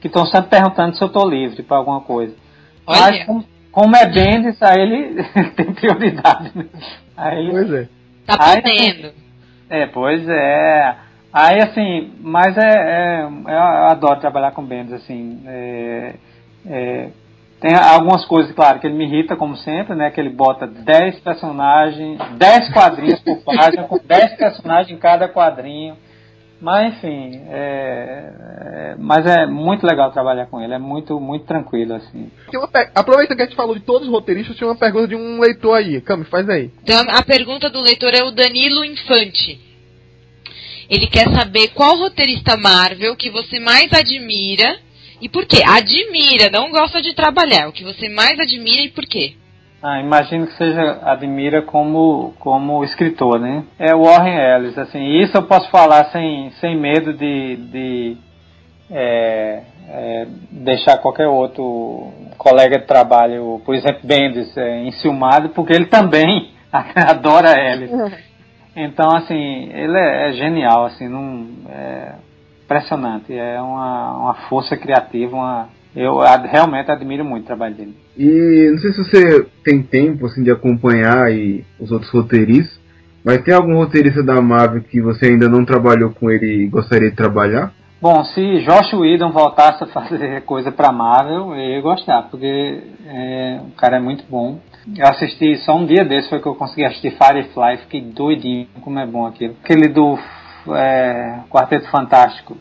[0.00, 2.34] que estão sempre perguntando se eu estou livre para alguma coisa.
[2.86, 3.00] Olha.
[3.00, 5.22] Mas como, como é Bendis, aí ele
[5.56, 6.50] tem prioridade.
[6.54, 6.66] Né?
[7.16, 7.88] Aí, pois é.
[8.26, 9.12] Tá podendo.
[9.68, 10.96] É, pois é.
[11.32, 13.58] Aí assim, mas é, é, eu
[13.88, 15.40] adoro trabalhar com Bendis, assim.
[15.46, 16.14] É,
[16.66, 17.08] é,
[17.60, 20.10] Tem algumas coisas, claro, que ele me irrita, como sempre, né?
[20.10, 25.94] Que ele bota 10 personagens, 10 quadrinhos por página, com 10 personagens em cada quadrinho.
[26.60, 31.94] Mas enfim, é, é, mas é muito legal trabalhar com ele, é muito, muito tranquilo,
[31.94, 32.30] assim.
[32.94, 35.78] Aproveita que a gente falou de todos os roteiristas, tinha uma pergunta de um leitor
[35.78, 36.02] aí.
[36.02, 36.70] Cami, faz aí.
[36.82, 39.58] Então, a pergunta do leitor é o Danilo Infante.
[40.90, 44.78] Ele quer saber qual roteirista Marvel que você mais admira
[45.20, 45.62] e por quê?
[45.66, 47.68] Admira, não gosta de trabalhar.
[47.68, 49.34] O que você mais admira e por quê?
[49.82, 53.64] Ah, imagino que seja admira como como escritor, né?
[53.78, 55.22] É o Warren Ellis, assim.
[55.22, 58.16] Isso eu posso falar sem, sem medo de, de
[58.90, 65.86] é, é, deixar qualquer outro colega de trabalho, por exemplo, Bendis, é, enciumado, porque ele
[65.86, 67.90] também adora Ellis.
[68.76, 72.14] Então, assim, ele é, é genial, assim, não, é
[72.70, 73.32] impressionante.
[73.32, 77.96] É uma, uma força criativa, uma eu ad, realmente admiro muito o trabalho dele.
[78.16, 82.78] E não sei se você tem tempo assim de acompanhar e os outros roteiristas,
[83.24, 87.10] mas tem algum roteirista da Marvel que você ainda não trabalhou com ele e gostaria
[87.10, 87.72] de trabalhar?
[88.00, 93.60] Bom, se Josh Whedon voltasse a fazer coisa para Marvel, eu ia gostar, porque é,
[93.66, 94.60] o cara é muito bom.
[94.96, 98.98] Eu assisti só um dia desse, foi que eu consegui assistir Firefly, fiquei doidinho como
[98.98, 99.54] é bom aquilo.
[99.62, 100.16] Aquele do
[100.74, 102.56] é, Quarteto Fantástico.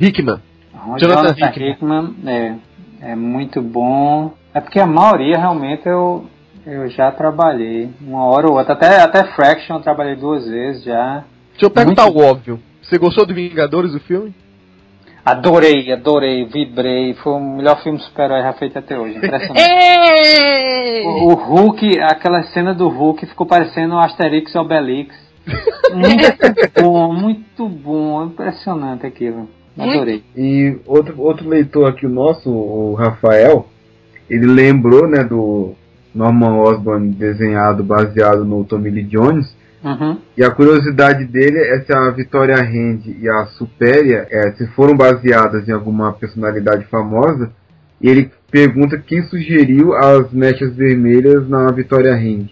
[0.00, 0.40] Hickman.
[0.98, 2.54] Jonathan, Jonathan Hickman, Hickman é,
[3.12, 4.32] é muito bom.
[4.54, 6.26] É porque a maioria realmente eu,
[6.66, 8.72] eu já trabalhei, uma hora ou outra.
[8.74, 11.24] Até, até Fraction eu trabalhei duas vezes já.
[11.52, 12.18] Deixa eu perguntar muito...
[12.18, 12.60] o óbvio.
[12.82, 14.34] Você gostou do Vingadores, do filme?
[15.24, 17.12] Adorei, adorei, vibrei.
[17.14, 19.18] Foi o melhor filme super-herói já feito até hoje.
[19.18, 19.60] Impressionante.
[21.04, 25.27] o, o Hulk, aquela cena do Hulk ficou parecendo o Asterix e Obelix.
[25.94, 28.24] Muito bom, muito bom.
[28.24, 29.48] Impressionante aquilo.
[29.76, 30.24] Adorei.
[30.36, 33.66] E outro, outro leitor aqui, o nosso, o Rafael,
[34.28, 35.74] ele lembrou, né, do
[36.14, 39.56] Norman Osborn desenhado baseado no Tommy Lee Jones.
[39.84, 40.18] Uhum.
[40.36, 44.96] E a curiosidade dele é se a Vitória Hand e a Supéria é, se foram
[44.96, 47.52] baseadas em alguma personalidade famosa.
[48.00, 52.48] E ele pergunta quem sugeriu as mechas vermelhas na Vitória Hand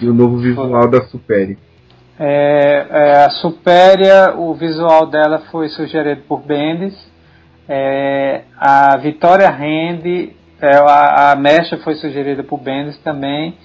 [0.00, 1.56] e o novo visual da Supéria.
[2.22, 6.94] É, é, a Supéria, o visual dela foi sugerido por Bendis.
[7.66, 13.56] É, a Vitória Rende, é, a, a mecha foi sugerida por Bendis também.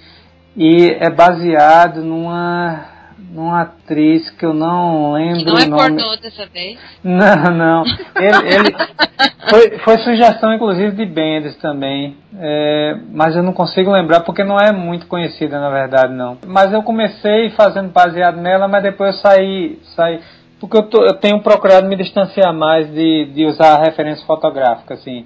[0.55, 2.94] E é baseado numa
[3.35, 5.39] numa atriz que eu não lembro.
[5.39, 6.79] Que não é pornô dessa vez?
[7.03, 7.83] Não, não.
[8.15, 8.75] Ele, ele
[9.49, 12.15] foi, foi, sugestão, inclusive, de Bendis também.
[12.39, 16.37] É, mas eu não consigo lembrar porque não é muito conhecida, na verdade, não.
[16.47, 19.79] Mas eu comecei fazendo baseado nela, mas depois eu saí.
[19.95, 20.19] saí
[20.59, 25.25] porque eu, tô, eu tenho procurado me distanciar mais de, de usar referência fotográfica, assim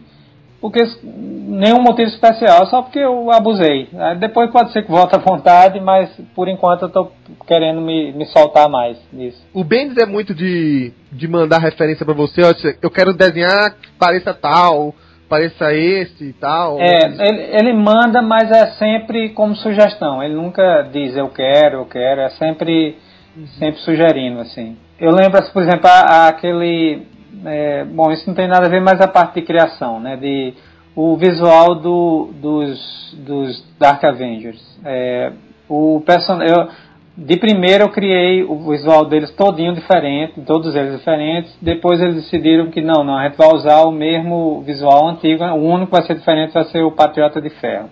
[0.61, 3.87] porque nenhum motivo especial, só porque eu abusei.
[4.19, 7.11] Depois pode ser que volte à vontade, mas por enquanto eu estou
[7.47, 9.41] querendo me, me soltar mais nisso.
[9.53, 12.41] O Bendis é muito de, de mandar referência para você,
[12.81, 14.93] eu quero desenhar que pareça tal,
[15.29, 16.77] pareça esse e tal.
[16.79, 20.21] É, ele, ele manda, mas é sempre como sugestão.
[20.21, 22.97] Ele nunca diz eu quero, eu quero, é sempre,
[23.37, 23.47] uhum.
[23.59, 24.75] sempre sugerindo, assim.
[24.99, 27.07] Eu lembro, por exemplo, aquele
[27.45, 30.15] é, bom, isso não tem nada a ver mais a parte de criação, né?
[30.17, 30.53] De
[30.95, 34.59] o visual do, dos, dos Dark Avengers.
[34.83, 35.31] É,
[35.67, 36.67] o person eu,
[37.15, 41.55] de primeiro eu criei o visual deles todinho diferente, todos eles diferentes.
[41.61, 45.43] Depois eles decidiram que não, não, a gente vai usar o mesmo visual antigo.
[45.43, 47.89] O único que vai ser diferente vai ser o Patriota de Ferro.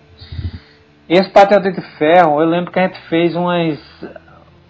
[1.07, 3.79] Esse Patriota de Ferro, eu lembro que a gente fez umas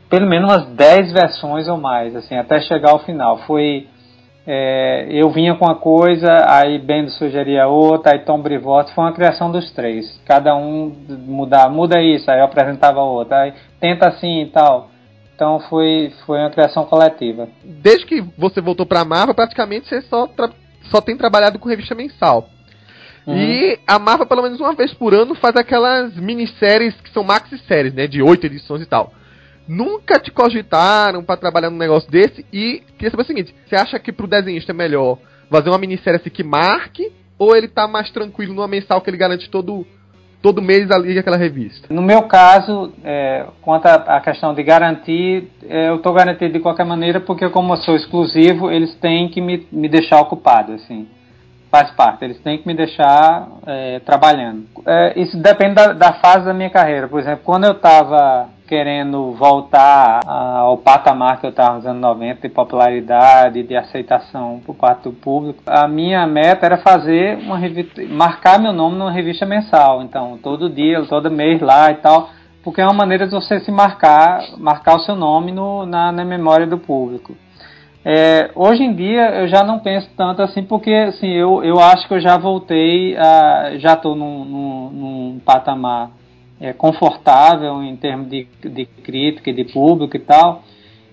[0.10, 3.40] pelo menos umas 10 versões ou mais, assim, até chegar ao final.
[3.40, 3.88] Foi
[4.50, 9.12] é, eu vinha com uma coisa, aí Bendo sugeria outra, aí Tom Brivotti, foi uma
[9.12, 10.18] criação dos três.
[10.26, 10.96] Cada um
[11.26, 14.90] mudar, muda isso, aí eu apresentava outra, aí tenta assim e tal.
[15.36, 17.50] Então foi, foi uma criação coletiva.
[17.62, 20.30] Desde que você voltou pra Marvel, praticamente você só,
[20.90, 22.48] só tem trabalhado com revista mensal.
[23.28, 23.36] Uhum.
[23.36, 27.94] E a Marvel, pelo menos uma vez por ano, faz aquelas minisséries que são maxi-séries,
[27.94, 28.08] né?
[28.08, 29.12] De oito edições e tal
[29.68, 34.00] nunca te cogitaram para trabalhar num negócio desse e queria saber o seguinte, você acha
[34.00, 35.18] que pro desenhista é melhor
[35.50, 39.18] fazer uma minissérie assim que marque ou ele tá mais tranquilo numa mensal que ele
[39.18, 39.86] garante todo
[40.42, 41.92] todo mês ali aquela revista?
[41.92, 46.86] No meu caso, é, quanto à questão de garantir, é, eu estou garantido de qualquer
[46.86, 51.08] maneira porque como eu sou exclusivo, eles têm que me, me deixar ocupado, assim
[51.70, 54.66] faz parte, eles têm que me deixar é, trabalhando.
[54.86, 57.08] É, isso depende da, da, fase da minha carreira.
[57.08, 62.48] Por exemplo, quando eu estava querendo voltar ao patamar que eu estava nos anos 90
[62.48, 65.64] de popularidade, de aceitação por parte do público.
[65.66, 70.02] A minha meta era fazer uma revista, marcar meu nome numa revista mensal.
[70.04, 72.30] Então, todo dia, todo mês lá e tal,
[72.64, 76.26] porque é uma maneira de você se marcar, marcar o seu nome no, na, na
[76.26, 77.36] memória do público.
[78.04, 82.08] É, hoje em dia eu já não penso tanto assim, porque assim, eu, eu acho
[82.08, 86.12] que eu já voltei, a, já estou num, num, num patamar
[86.60, 90.64] é, confortável em termos de, de crítica e de público e tal,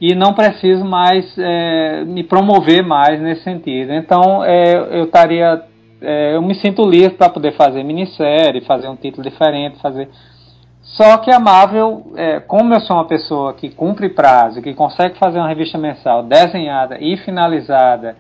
[0.01, 3.93] e não preciso mais é, me promover mais nesse sentido.
[3.93, 5.63] Então é, eu estaria,
[6.01, 10.09] é, eu me sinto livre para poder fazer minissérie, fazer um título diferente, fazer
[10.97, 15.19] só que a Marvel, é, como eu sou uma pessoa que cumpre prazo, que consegue
[15.19, 18.17] fazer uma revista mensal desenhada e finalizada,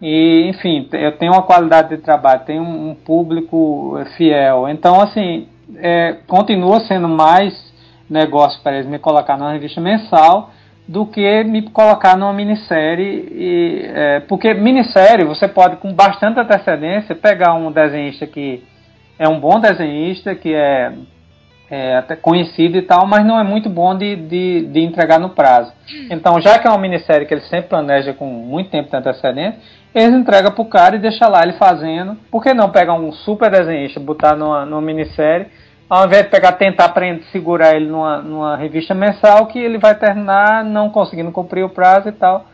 [0.00, 4.68] e enfim, eu tenho uma qualidade de trabalho, tenho um público fiel.
[4.68, 7.72] Então, assim, é, continua sendo mais
[8.08, 10.50] negócio para eles me colocar numa revista mensal
[10.86, 13.28] do que me colocar numa minissérie.
[13.32, 18.62] E, é, porque minissérie você pode, com bastante antecedência, pegar um desenhista que
[19.18, 20.92] é um bom desenhista, que é
[21.70, 25.30] é, até conhecido e tal, mas não é muito bom de, de, de, entregar no
[25.30, 25.72] prazo.
[26.10, 29.58] Então, já que é uma minissérie que ele sempre planeja com muito tempo de antecedência,
[29.94, 32.16] eles entregam pro cara e deixa lá ele fazendo.
[32.30, 35.46] Por que não pegar um super desenhista, botar numa, numa minissérie,
[35.88, 39.94] ao invés de pegar, tentar prender, segurar ele numa, numa revista mensal, que ele vai
[39.94, 42.46] terminar não conseguindo cumprir o prazo e tal.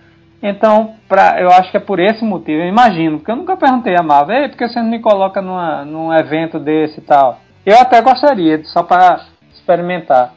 [0.43, 3.95] Então, pra, eu acho que é por esse motivo, eu imagino, porque eu nunca perguntei
[3.99, 7.39] a Marvel, Ei, por que você não me coloca numa, num evento desse e tal?
[7.65, 10.35] Eu até gostaria, só para experimentar.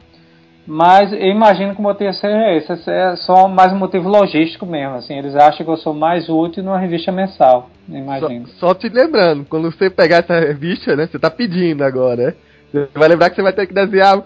[0.66, 2.72] Mas eu imagino que o motivo seja esse.
[2.72, 2.90] esse.
[2.90, 4.96] É só mais um motivo logístico mesmo.
[4.96, 7.68] Assim, eles acham que eu sou mais útil numa revista mensal.
[7.88, 8.46] Imagino.
[8.48, 11.06] Só, só te lembrando, quando você pegar essa revista, né?
[11.06, 12.34] Você tá pedindo agora, né?
[12.72, 14.22] Você vai lembrar que você vai ter que desenhar.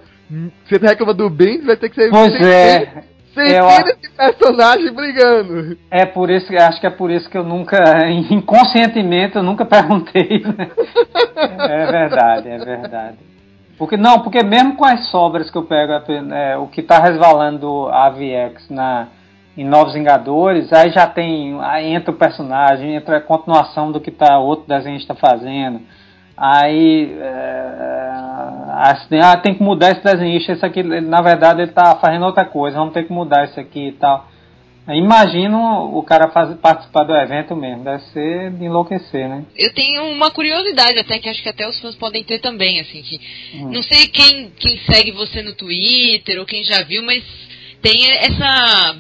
[0.65, 2.11] Você reclama do bem, vai ter que ser.
[2.11, 3.03] Pois é.
[3.35, 5.79] Centenas de personagens brigando.
[5.91, 7.79] É por isso, acho que é por isso que eu nunca,
[8.31, 10.43] inconscientemente, eu nunca perguntei.
[10.43, 10.71] Né?
[11.37, 13.19] é verdade, é verdade.
[13.79, 15.93] Porque não, porque mesmo com as sobras que eu pego,
[16.33, 19.09] é, o que está resvalando a AVX na
[19.57, 24.13] em Novos Vingadores, aí já tem, aí entra o personagem, entra a continuação do que
[24.13, 25.81] tá outro desenho está fazendo.
[26.41, 28.13] Aí, é,
[28.75, 32.45] assim, ah, tem que mudar esse desenhista, esse aqui, na verdade, ele está fazendo outra
[32.45, 34.29] coisa, vamos ter que mudar isso aqui e tal.
[34.89, 39.45] Imagino o cara faz, participar do evento mesmo, deve ser de enlouquecer, né?
[39.57, 43.03] Eu tenho uma curiosidade até, que acho que até os fãs podem ter também, assim,
[43.03, 43.21] que
[43.55, 43.71] hum.
[43.71, 47.23] não sei quem, quem segue você no Twitter ou quem já viu, mas
[47.83, 48.97] tem essa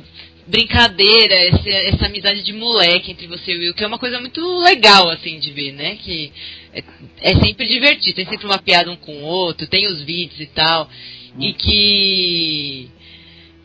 [0.49, 4.19] brincadeira, essa, essa amizade de moleque entre você e o Will, que é uma coisa
[4.19, 5.97] muito legal, assim, de ver, né?
[5.97, 6.33] Que
[6.73, 6.83] é,
[7.21, 10.47] é sempre divertido, tem sempre uma piada um com o outro, tem os vídeos e
[10.47, 10.89] tal,
[11.39, 12.91] e que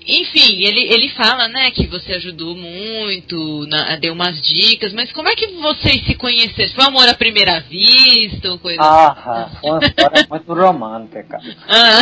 [0.08, 5.30] enfim, ele, ele fala, né, que você ajudou muito, na, deu umas dicas, mas como
[5.30, 6.74] é que vocês se conheceram?
[6.74, 9.60] Foi amor à primeira vista ou coisa ah, assim?
[9.62, 11.39] foi uma história muito romântica.
[11.68, 12.01] Ah.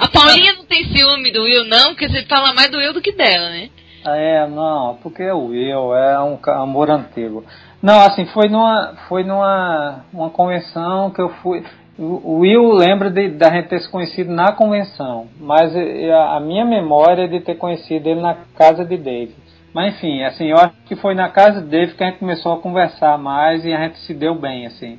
[0.00, 3.02] A Paulinha não tem ciúme do Will, não, porque você fala mais do Will do
[3.02, 3.70] que dela, né?
[4.04, 7.44] É, não, porque o Will é um amor antigo.
[7.82, 11.64] Não, assim, foi numa, foi numa uma convenção que eu fui.
[12.02, 17.24] O Will lembra de, da gente ter se conhecido na convenção, mas a minha memória
[17.24, 19.34] é de ter conhecido ele na casa de Dave.
[19.74, 22.54] Mas enfim, assim, eu acho que foi na casa de Dave que a gente começou
[22.54, 24.98] a conversar mais e a gente se deu bem, assim.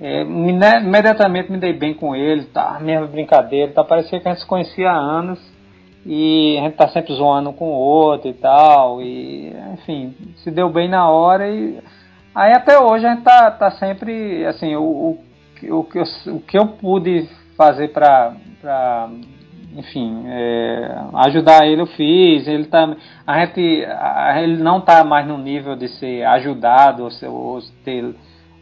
[0.00, 2.78] É, imediatamente me dei bem com ele, tá?
[2.80, 3.82] Mesma brincadeira, tá?
[3.82, 5.40] Parecia que a gente se conhecia há anos
[6.06, 10.52] e a gente tá sempre zoando um com o outro e tal, e enfim, se
[10.52, 11.80] deu bem na hora e
[12.32, 15.27] aí até hoje a gente tá, tá sempre, assim, o, o
[15.70, 16.04] o que eu,
[16.34, 18.34] o que eu pude fazer para
[19.74, 22.46] enfim é, ajudar ele eu fiz.
[22.46, 23.60] Ele tá a gente
[24.42, 28.14] ele não está mais no nível de ser ajudado ou ser, ou ter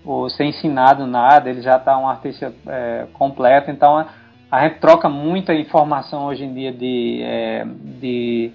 [0.04, 1.50] ou ser ensinado nada.
[1.50, 3.70] Ele já está um artista é, completo.
[3.70, 4.06] Então a,
[4.50, 7.66] a, gente troca muita informação hoje em dia de, é,
[8.00, 8.52] de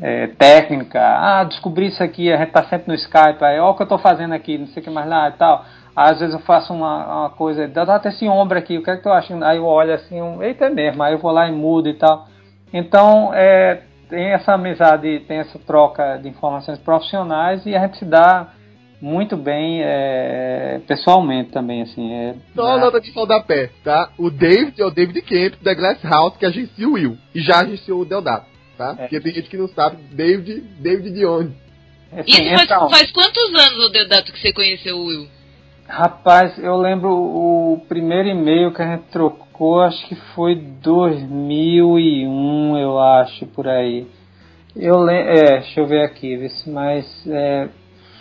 [0.00, 1.00] é, técnica.
[1.00, 3.42] Ah descobri isso aqui a gente está sempre no Skype.
[3.42, 5.32] Aí olha o que eu estou fazendo aqui não sei o que mais lá e
[5.32, 5.64] tal
[5.96, 8.96] às vezes eu faço uma, uma coisa, dá até esse ombro aqui, o que é
[8.96, 9.34] que tu acha?
[9.46, 11.94] Aí eu olho assim, um, eita é mesmo, aí eu vou lá e mudo e
[11.94, 12.28] tal.
[12.70, 18.04] Então, é, tem essa amizade, tem essa troca de informações profissionais e a gente se
[18.04, 18.52] dá
[19.00, 22.12] muito bem é, pessoalmente também, assim.
[22.12, 23.10] É, Só a nota de
[23.46, 24.10] pé, tá?
[24.18, 27.60] O David é o David Kemp da Glass House que agencia o Will e já
[27.60, 28.46] agenciou o Deodato,
[28.76, 28.94] tá?
[28.98, 29.02] É.
[29.02, 31.54] Porque tem gente que não sabe David, David de onde.
[32.12, 32.90] Assim, Isso faz, então...
[32.90, 35.35] faz quantos anos, o Deodato, que você conheceu o Will?
[35.88, 42.98] Rapaz, eu lembro o primeiro e-mail que a gente trocou, acho que foi 2001, eu
[42.98, 44.06] acho, por aí.
[44.74, 46.36] Eu lembro, é, deixa eu ver aqui,
[46.66, 47.68] mas é,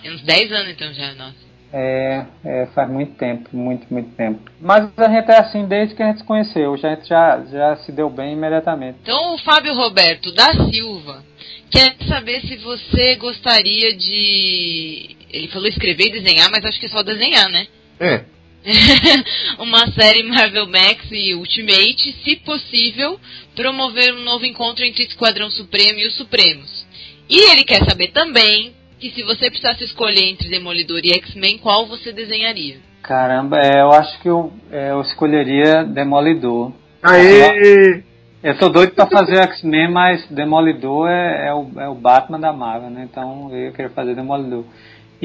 [0.09, 1.45] uns 10 anos então já, nossa.
[1.73, 4.39] É, é, faz muito tempo, muito, muito tempo.
[4.61, 7.75] Mas a gente é assim desde que a gente se conheceu, a gente já, já
[7.77, 8.99] se deu bem imediatamente.
[9.01, 11.23] Então o Fábio Roberto da Silva
[11.69, 15.14] quer saber se você gostaria de.
[15.35, 17.67] Ele falou escrever e desenhar, mas acho que é só desenhar, né?
[17.99, 18.23] É.
[19.59, 23.19] uma série Marvel Max e Ultimate, se possível,
[23.55, 26.85] promover um novo encontro entre Esquadrão Supremo e os Supremos.
[27.29, 31.85] E ele quer saber também que se você precisasse escolher entre Demolidor e X-Men, qual
[31.85, 32.77] você desenharia?
[33.03, 36.71] Caramba, é, eu acho que eu, é, eu escolheria Demolidor.
[37.03, 38.03] Aê!
[38.41, 42.53] Eu tô doido pra fazer X-Men, mas Demolidor é, é, o, é o Batman da
[42.53, 43.07] Marvel, né?
[43.09, 44.65] Então eu queria fazer Demolidor.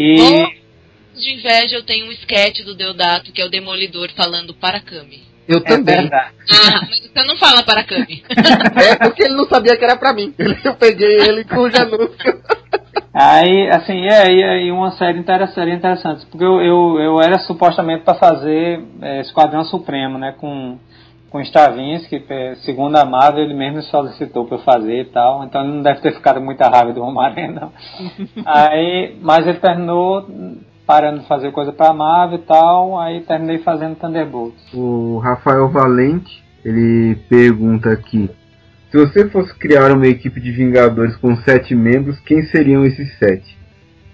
[0.01, 1.21] E.
[1.21, 5.23] de inveja, eu tenho um sketch do Deodato, que é o Demolidor falando para Kami.
[5.47, 5.97] Eu é também.
[5.97, 6.33] Verdade.
[6.49, 8.23] Ah, mas você não fala para Kami.
[8.31, 10.35] é porque ele não sabia que era pra mim.
[10.65, 12.43] Eu peguei ele com o anúncio.
[13.13, 18.05] Aí, assim, é, e aí uma série interessante, interessante porque eu, eu, eu era supostamente
[18.05, 20.79] para fazer é, Esquadrão Supremo, né, com,
[21.31, 22.25] com Stravinsky,
[22.65, 26.01] segundo a Marvel, ele mesmo solicitou para eu fazer e tal, então ele não deve
[26.01, 27.73] ter ficado muita raiva do Romário, não.
[28.45, 30.27] aí, mas ele terminou
[30.85, 34.75] parando de fazer coisa para a Marvel e tal, aí terminei fazendo Thunderbolts.
[34.75, 38.29] O Rafael Valente, ele pergunta aqui,
[38.91, 43.57] se você fosse criar uma equipe de Vingadores com sete membros, quem seriam esses sete?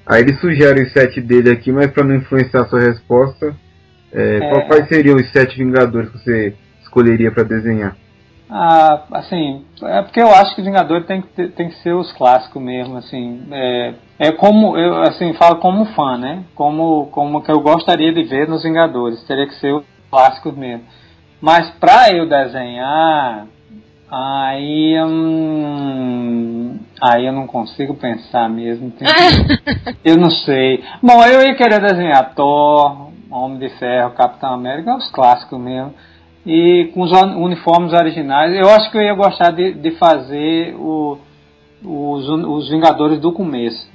[0.04, 3.56] Aí ele sugere os sete dele aqui, mas para não influenciar sua resposta,
[4.12, 4.60] é, é...
[4.66, 6.54] quais seriam os sete Vingadores que você
[6.96, 7.94] escolheria para desenhar?
[8.48, 12.62] Ah, assim, é porque eu acho que Vingadores tem que, tem que ser os clássicos
[12.62, 17.60] mesmo, assim, é, é como, eu assim, falo como fã, né, como, como que eu
[17.60, 20.84] gostaria de ver nos Vingadores, teria que ser os clássicos mesmo.
[21.40, 23.46] Mas para eu desenhar,
[24.08, 28.92] Aí, hum, aí eu não consigo pensar mesmo.
[30.04, 30.84] eu não sei.
[31.02, 35.92] Bom, eu ia querer desenhar Thor, Homem de Ferro, Capitão América, os clássicos mesmo.
[36.46, 38.54] E com os uniformes originais.
[38.54, 41.18] Eu acho que eu ia gostar de, de fazer o,
[41.84, 43.88] os, os Vingadores do começo.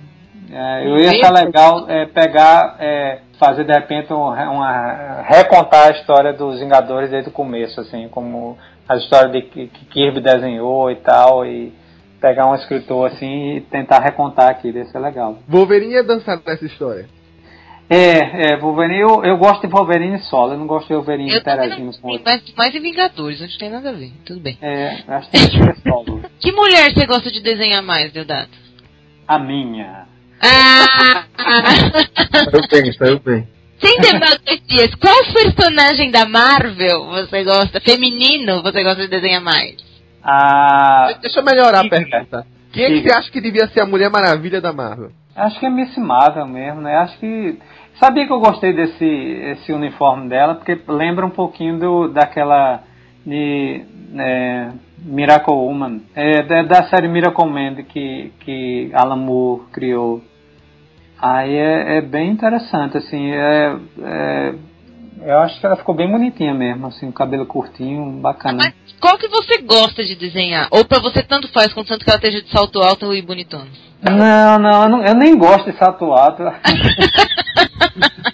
[0.51, 5.91] É, eu ia achar legal é, pegar, é, fazer de repente uma, uma, recontar a
[5.91, 8.57] história dos Vingadores desde o começo, assim, como
[8.87, 11.73] a história de que, Kirby desenhou e tal, e
[12.19, 15.37] pegar um escritor assim e tentar recontar aquilo, isso é legal.
[15.47, 17.05] Wolverine ia dançar nessa história.
[17.93, 21.91] É, é, Wolverine, eu, eu gosto de Wolverine solo, eu não gosto de Wolverine interagindo
[21.99, 22.23] com outro.
[22.23, 24.57] Mais, mais em Vingadores, não tem nada a ver, tudo bem.
[24.61, 26.22] É, acho que tem que ser solo.
[26.39, 28.57] que mulher você gosta de desenhar mais, Deodato?
[29.27, 30.05] A minha.
[30.41, 31.26] Ah!
[32.49, 33.47] saiu bem, saiu bem.
[33.81, 39.76] Sem democracias, qual personagem da Marvel você gosta, feminino, você gosta de desenhar mais?
[40.23, 42.47] Ah, Deixa eu melhorar a pergunta.
[42.72, 45.11] Quem é que você acha que devia ser a Mulher Maravilha da Marvel?
[45.35, 46.95] Acho que é Miss Marvel mesmo, né?
[46.97, 47.57] Acho que.
[48.01, 52.81] Sabia que eu gostei desse esse uniforme dela, porque lembra um pouquinho do, daquela.
[53.23, 53.85] de.
[54.17, 54.71] É,
[55.03, 56.01] Miracle Woman.
[56.15, 60.21] É, da, da série Miracle Man que, que Alan Moore criou.
[61.19, 64.55] Aí é, é bem interessante, assim, é, é,
[65.21, 68.63] eu acho que ela ficou bem bonitinha mesmo, assim, o cabelo curtinho, bacana.
[68.63, 70.67] Mas qual que você gosta de desenhar?
[70.71, 73.67] Ou pra você tanto faz, contanto que ela esteja de salto alto e bonitona?
[74.01, 76.41] Não, não, eu, não, eu nem gosto de salto alto.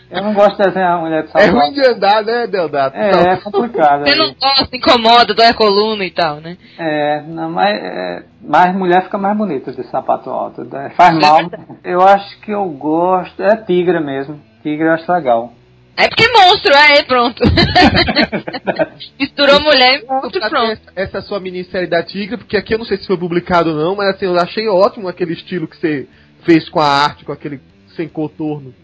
[0.10, 1.58] eu não gosto de desenhar mulher de salto é alto.
[1.58, 2.98] É ruim de andar, né, Deodato?
[2.98, 4.06] É, é complicado.
[4.06, 6.58] Você não gosta, incomoda, dói a coluna e tal, né?
[6.78, 10.64] É, não, mas, é, mas mulher fica mais bonita de sapato alto.
[10.64, 10.92] Né?
[10.96, 11.40] Faz mal.
[11.84, 13.42] Eu acho que eu gosto.
[13.42, 14.40] É tigra mesmo.
[14.64, 15.54] Tigre eu acho legal.
[15.98, 17.42] É porque é monstro, é, pronto.
[19.20, 20.72] Misturou mulher e monstro, pronto.
[20.72, 23.76] Essa, essa sua minissérie da Tigre, porque aqui eu não sei se foi publicado ou
[23.76, 26.08] não, mas assim, eu achei ótimo aquele estilo que você
[26.44, 27.60] fez com a arte, com aquele
[27.96, 28.76] sem contorno.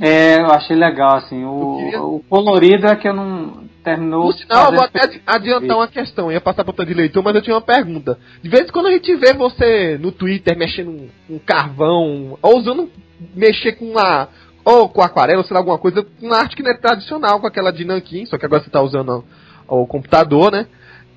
[0.00, 1.44] É, eu achei legal, assim.
[1.44, 4.24] O, o colorido é que eu não terminou.
[4.24, 6.26] Por sinal, eu vou até adiantar uma questão.
[6.26, 8.18] Eu ia passar para de leitor, mas eu tinha uma pergunta.
[8.42, 12.58] De vez em quando a gente vê você no Twitter mexendo um, um carvão, ou
[12.58, 12.90] usando
[13.34, 14.28] mexer com uma
[14.64, 17.72] ou com aquarela, sei lá, alguma coisa, uma arte que não é tradicional, com aquela
[17.72, 19.24] de nanquim, só que agora você está usando
[19.66, 20.66] o, o, computador, né?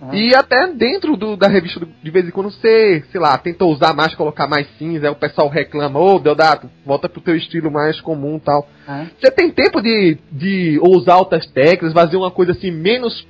[0.06, 0.14] Uhum.
[0.14, 3.94] E até dentro do, da revista, de vez em quando você, sei lá, tenta usar
[3.94, 7.72] mais, colocar mais cinza, aí o pessoal reclama, ô oh, Deodato, volta pro teu estilo
[7.72, 8.68] mais comum tal.
[8.88, 9.08] Uhum.
[9.20, 13.26] Você tem tempo de, de usar outras técnicas, fazer uma coisa assim menos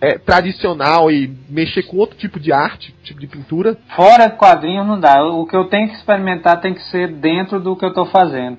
[0.00, 3.76] é, tradicional e mexer com outro tipo de arte, tipo de pintura?
[3.96, 5.22] Fora quadrinhos não dá.
[5.24, 8.58] O que eu tenho que experimentar tem que ser dentro do que eu estou fazendo.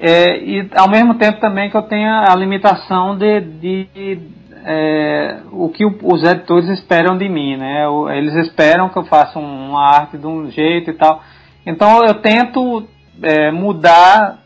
[0.00, 4.18] É, e ao mesmo tempo também que eu tenha a limitação de, de
[4.64, 7.84] é, o que os editores esperam de mim, né?
[8.16, 11.22] Eles esperam que eu faça uma arte de um jeito e tal.
[11.66, 12.86] Então eu tento
[13.22, 14.40] é, mudar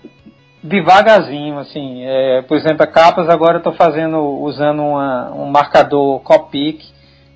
[0.63, 2.05] devagarzinho, assim.
[2.05, 6.81] É, por exemplo, a capas agora eu estou fazendo usando uma, um marcador Copic,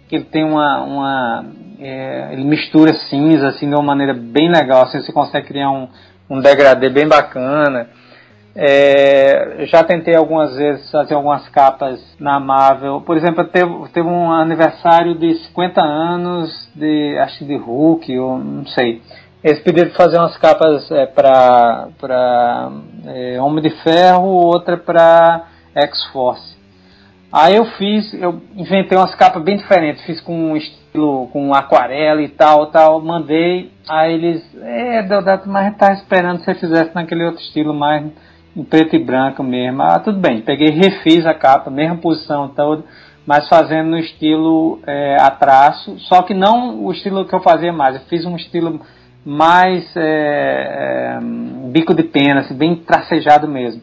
[0.09, 1.45] que ele tem uma, uma
[1.81, 5.89] é, ele mistura cinza assim de uma maneira bem legal, assim você consegue criar um,
[6.31, 7.89] um degradê bem bacana.
[8.59, 13.03] É, já tentei algumas vezes fazer algumas capas na Marvel.
[13.03, 18.67] Por exemplo, teve, teve um aniversário de 50 anos de, acho de Hulk, ou não
[18.67, 19.03] sei.
[19.45, 21.89] Eles pediram fazer umas capas é, para
[23.05, 26.57] é, Homem de Ferro, outra para X-Force.
[27.31, 32.23] Aí eu fiz, eu inventei umas capas bem diferentes, fiz com um estilo, com aquarela
[32.23, 33.71] e tal, tal, mandei.
[33.87, 38.07] Aí eles, é, Deodato, mas tava esperando que você fizesse naquele outro estilo mais
[38.57, 39.83] em preto e branco mesmo.
[39.83, 40.41] Ah, tudo bem.
[40.41, 42.83] Peguei, refiz a capa, mesma posição toda,
[43.27, 47.73] mas fazendo no estilo é, a traço, só que não o estilo que eu fazia
[47.73, 47.97] mais.
[47.97, 48.81] Eu fiz um estilo
[49.25, 51.19] mais é, é,
[51.71, 53.83] bico de pena, assim, bem tracejado mesmo.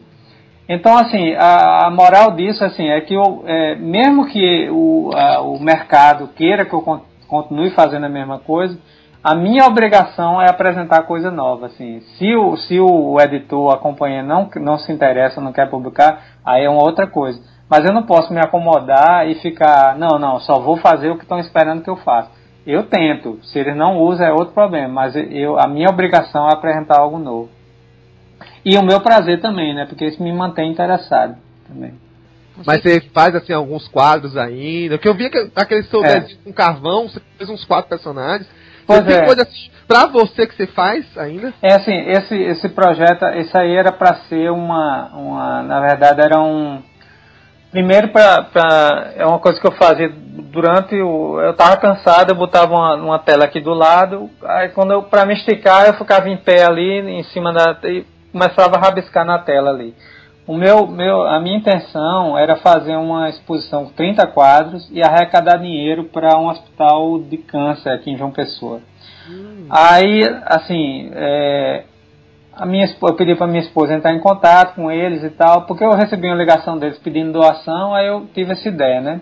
[0.68, 3.44] Então, assim, a, a moral disso assim, é que eu,
[3.80, 6.82] mesmo que o, a, o mercado queira que eu
[7.28, 8.80] continue fazendo a mesma coisa,
[9.24, 12.02] a minha obrigação é apresentar coisa nova, assim.
[12.18, 16.70] Se o, se o editor, acompanha não, não se interessa, não quer publicar, aí é
[16.70, 17.42] uma outra coisa.
[17.70, 21.24] Mas eu não posso me acomodar e ficar, não, não, só vou fazer o que
[21.24, 22.30] estão esperando que eu faça.
[22.68, 26.54] Eu tento, se eles não usam é outro problema, mas eu, a minha obrigação é
[26.54, 27.50] apresentar algo novo.
[28.66, 31.38] E o meu prazer também, né, porque isso me mantém interessado
[31.68, 31.94] também.
[32.66, 34.98] Mas você faz assim alguns quadros ainda.
[34.98, 36.28] Que eu vi aquele seu é.
[36.44, 38.48] com carvão, você fez uns quatro personagens.
[38.86, 39.18] Pois você é.
[39.18, 39.48] tem coisa
[39.88, 41.54] pra você que você faz ainda?
[41.62, 45.64] É assim, esse, esse projeto, esse aí era para ser uma, uma.
[45.64, 46.82] Na verdade, era um.
[47.72, 51.40] Primeiro, pra, pra, é uma coisa que eu fazia durante o.
[51.42, 55.26] Eu tava cansado, eu botava uma, uma tela aqui do lado, aí quando eu, pra
[55.26, 57.78] me esticar, eu ficava em pé ali, em cima da.
[57.90, 59.96] e começava a rabiscar na tela ali.
[60.46, 65.58] O meu, meu, a minha intenção era fazer uma exposição com 30 quadros e arrecadar
[65.58, 68.82] dinheiro para um hospital de câncer aqui em João Pessoa.
[69.30, 69.68] Hum.
[69.70, 71.84] Aí, assim, é,
[72.56, 75.84] a minha, eu pedi para minha esposa entrar em contato com eles e tal, porque
[75.84, 79.22] eu recebi uma ligação deles pedindo doação, aí eu tive essa ideia, né?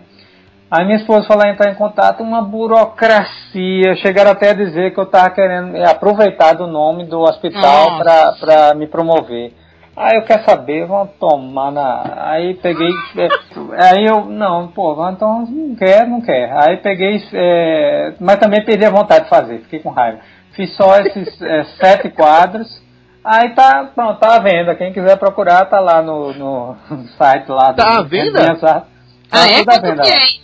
[0.68, 5.04] Aí minha esposa falou entrar em contato, uma burocracia, chegaram até a dizer que eu
[5.04, 9.52] estava querendo aproveitar do nome do hospital para me promover.
[9.94, 12.30] Aí eu quero saber, vão tomar na.
[12.30, 12.88] Aí peguei.
[13.18, 16.50] É, aí eu, não, pô, então não quer, não quer.
[16.50, 17.22] Aí peguei.
[17.34, 20.20] É, mas também perdi a vontade de fazer, fiquei com raiva.
[20.52, 22.82] Fiz só esses é, sete quadros.
[23.22, 24.74] Aí tá, pronto, tá à venda.
[24.74, 26.76] Quem quiser procurar, tá lá no, no
[27.18, 27.74] site lá.
[27.74, 28.56] Tá à venda?
[28.56, 28.86] Tá
[29.30, 29.64] ah, é?
[29.64, 30.02] Quanto venda.
[30.02, 30.40] que é, hein?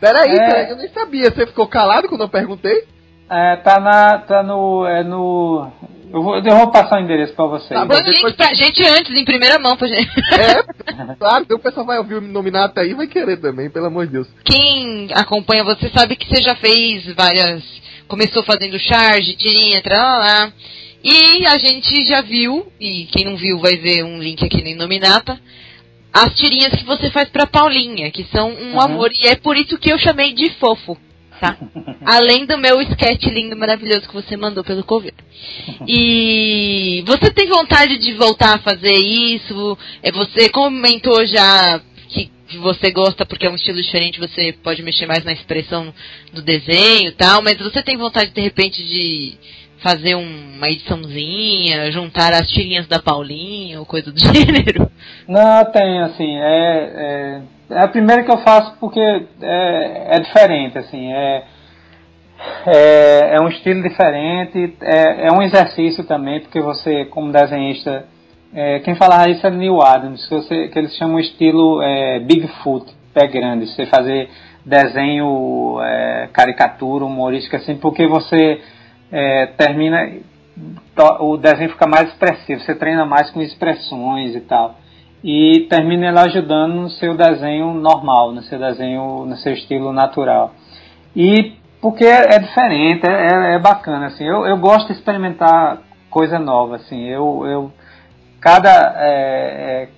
[0.00, 0.46] Peraí, é...
[0.46, 1.30] peraí, eu nem sabia.
[1.30, 2.84] Você ficou calado quando eu perguntei?
[3.30, 4.18] É, tá na.
[4.18, 4.84] tá no.
[4.86, 5.70] É no
[6.12, 7.68] eu vou, eu vou passar o endereço pra vocês.
[7.68, 8.34] Tá, Manda depois...
[8.34, 10.08] pra gente antes, em primeira mão, pra gente.
[10.32, 13.86] É, claro, então o pessoal vai ouvir o nominato aí e vai querer também, pelo
[13.86, 14.28] amor de Deus.
[14.44, 17.62] Quem acompanha você sabe que você já fez várias.
[18.06, 20.52] Começou fazendo charge, tirinha, lá.
[21.04, 24.78] E a gente já viu, e quem não viu vai ver um link aqui no
[24.78, 25.38] Nominata,
[26.12, 28.80] as tirinhas que você faz pra Paulinha, que são um uhum.
[28.80, 29.10] amor.
[29.12, 30.98] E é por isso que eu chamei de fofo
[31.40, 31.56] tá?
[32.04, 35.14] Além do meu sketch lindo, maravilhoso que você mandou pelo Covid.
[35.86, 39.78] E você tem vontade de voltar a fazer isso?
[40.02, 41.80] É, você comentou já
[42.48, 45.92] que você gosta porque é um estilo diferente, você pode mexer mais na expressão
[46.32, 49.34] do desenho e tal, mas você tem vontade de repente de
[49.82, 54.90] fazer uma ediçãozinha, juntar as tirinhas da Paulinha ou coisa do gênero?
[55.26, 60.78] Não, tem, assim, é, é, é, a primeira que eu faço porque é, é diferente,
[60.78, 61.44] assim, é,
[62.66, 68.04] é, é, um estilo diferente, é, é um exercício também, porque você, como desenhista,
[68.52, 72.86] é, quem falava isso é Neil Adams, que, você, que eles chamam estilo é, Bigfoot,
[73.14, 74.28] pé grande, você fazer
[74.64, 78.60] desenho, é, caricatura, humorística, assim, porque você
[79.10, 80.10] é, termina,
[81.20, 84.76] o desenho fica mais expressivo, você treina mais com expressões e tal.
[85.22, 90.52] E termina ela ajudando no seu desenho normal, no seu desenho, no seu estilo natural.
[91.16, 95.78] E porque é, é diferente, é, é, é, bacana, assim, eu, eu gosto de experimentar
[96.10, 97.72] coisa nova, assim, eu, eu
[98.40, 99.88] cada, é,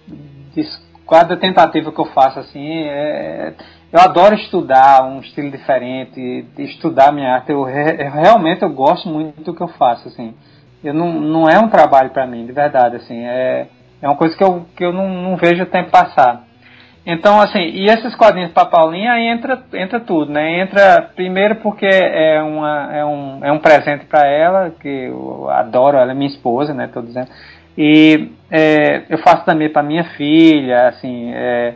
[0.56, 0.62] é
[1.08, 3.54] cada tentativa que eu faço, assim, é,
[3.92, 7.50] eu adoro estudar um estilo diferente, estudar minha arte.
[7.50, 10.34] Eu, eu, realmente eu gosto muito do que eu faço, assim.
[10.82, 13.24] Eu não, não é um trabalho para mim, de verdade, assim.
[13.26, 13.66] É,
[14.02, 16.44] É uma coisa que eu, que eu não, não vejo o tempo passar.
[17.04, 20.60] Então, assim, e esses quadrinhos para Paulinha aí entra, entra tudo, né?
[20.60, 25.96] Entra primeiro porque é, uma, é, um, é um presente para ela, que eu adoro,
[25.96, 26.88] ela é minha esposa, né?
[26.92, 27.28] Tô dizendo.
[27.76, 31.74] E é, eu faço também para minha filha, assim, é,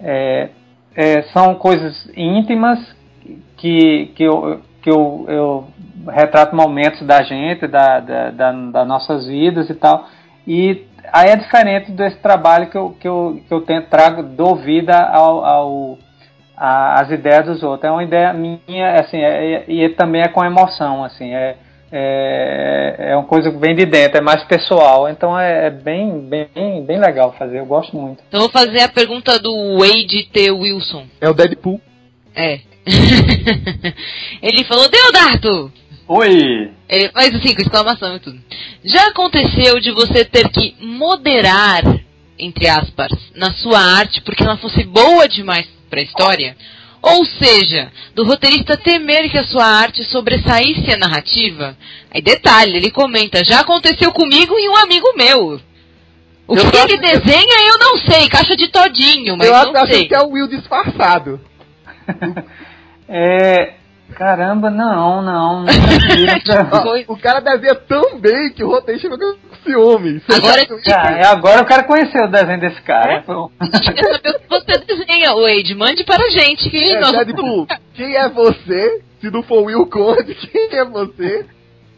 [0.00, 0.48] é,
[0.94, 2.78] é, são coisas íntimas
[3.56, 5.66] que, que, eu, que eu, eu
[6.10, 10.06] retrato momentos da gente, da, da, da, das nossas vidas e tal.
[10.46, 14.56] E aí é diferente desse trabalho que eu, que eu, que eu tento, trago, dou
[14.56, 15.98] vida ao, ao
[16.56, 17.88] às ideias dos outros.
[17.88, 21.56] É uma ideia minha, assim, é, é, e também é com emoção, assim, é,
[21.92, 26.20] é, é uma coisa que vem de dentro, é mais pessoal, então é, é, bem,
[26.20, 28.24] bem, bem legal fazer, eu gosto muito.
[28.26, 30.50] Então vou fazer a pergunta do Wade T.
[30.50, 31.06] Wilson.
[31.20, 31.80] É o Deadpool.
[32.34, 32.60] É.
[34.42, 35.70] Ele falou, Deodato!
[36.08, 36.70] Oi!
[36.88, 38.38] Ele faz assim, com exclamação e tudo.
[38.84, 41.82] Já aconteceu de você ter que moderar,
[42.38, 46.56] entre aspas, na sua arte porque ela fosse boa demais pra história?
[47.02, 51.76] Ou seja, do roteirista temer que a sua arte sobressaísse a narrativa?
[52.14, 55.60] Aí detalhe, ele comenta, já aconteceu comigo e um amigo meu.
[56.46, 60.06] O eu que ele desenha eu não sei, caixa de todinho, mas eu não sei.
[60.06, 61.40] que é o Will disfarçado.
[63.08, 63.74] é,
[64.14, 65.64] Caramba, não, não.
[67.08, 69.18] o cara desenha tão bem que o roteiro chegou
[69.62, 70.22] com ciúme.
[70.28, 73.14] Agora, é, agora eu quero conhecer o desenho desse cara.
[73.14, 73.22] É?
[73.22, 75.74] você desenha, Wade.
[75.74, 76.68] Mande para a gente.
[76.68, 77.12] Que é, nós...
[77.12, 79.02] Deadpool, quem é você?
[79.20, 81.46] Se não for Will Conde, quem é você?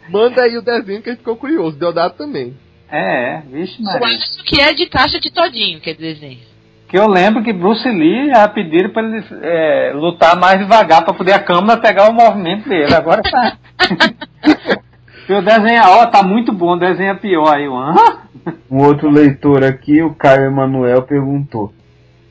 [0.08, 1.78] Manda aí o desenho que a gente ficou curioso.
[1.78, 2.54] Deu dado também.
[2.90, 4.00] É, vixe, Maria.
[4.00, 6.38] Eu acho que é de caixa de todinho, quer dizer.
[6.86, 11.14] Que eu lembro que Bruce Lee já pediram para ele é, lutar mais devagar para
[11.14, 12.94] poder a câmera pegar o movimento dele.
[12.94, 13.56] Agora tá.
[15.32, 18.24] eu desenhar, ó, tá muito bom, desenha pior aí, Hã?
[18.70, 21.72] Um outro leitor aqui, o Caio Emanuel, perguntou.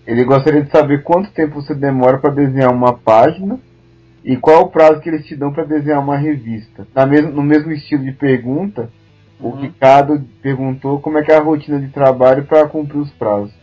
[0.05, 3.57] Ele gostaria de saber quanto tempo você demora para desenhar uma página
[4.23, 6.85] e qual o prazo que eles te dão para desenhar uma revista.
[6.93, 8.89] Na mesmo, no mesmo estilo de pergunta,
[9.39, 9.61] o uhum.
[9.61, 13.53] Ricardo perguntou como é que é a rotina de trabalho para cumprir os prazos.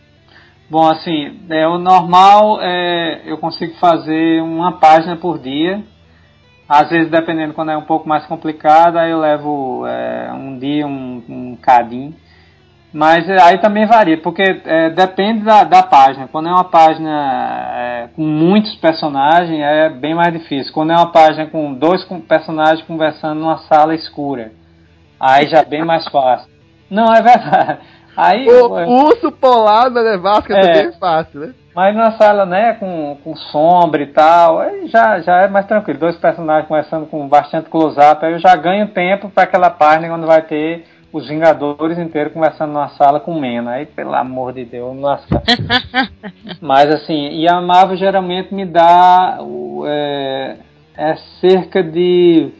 [0.69, 5.83] Bom, assim, é, o normal é eu consigo fazer uma página por dia.
[6.73, 10.87] Às vezes, dependendo quando é um pouco mais complicado, aí eu levo é, um dia,
[10.87, 12.15] um, um cadinho.
[12.93, 16.29] Mas é, aí também varia, porque é, depende da, da, página.
[16.29, 20.73] Quando é uma página é, com muitos personagens, é bem mais difícil.
[20.73, 24.53] Quando é uma página com dois personagens conversando numa sala escura,
[25.19, 26.49] aí já é bem mais fácil.
[26.89, 27.79] Não, é verdade.
[28.15, 31.53] Aí, o urso polar na nevasca é, também é fácil, né?
[31.73, 35.99] Mas na sala, né, com, com sombra e tal, aí já, já é mais tranquilo.
[35.99, 40.27] Dois personagens conversando com bastante close-up, aí eu já ganho tempo para aquela página quando
[40.27, 43.71] vai ter os Vingadores inteiros conversando na sala com Mena.
[43.71, 45.41] Aí, pelo amor de Deus, nossa.
[46.61, 49.39] Mas assim, e a Marvel geralmente me dá
[49.85, 50.55] é,
[50.97, 52.51] é cerca de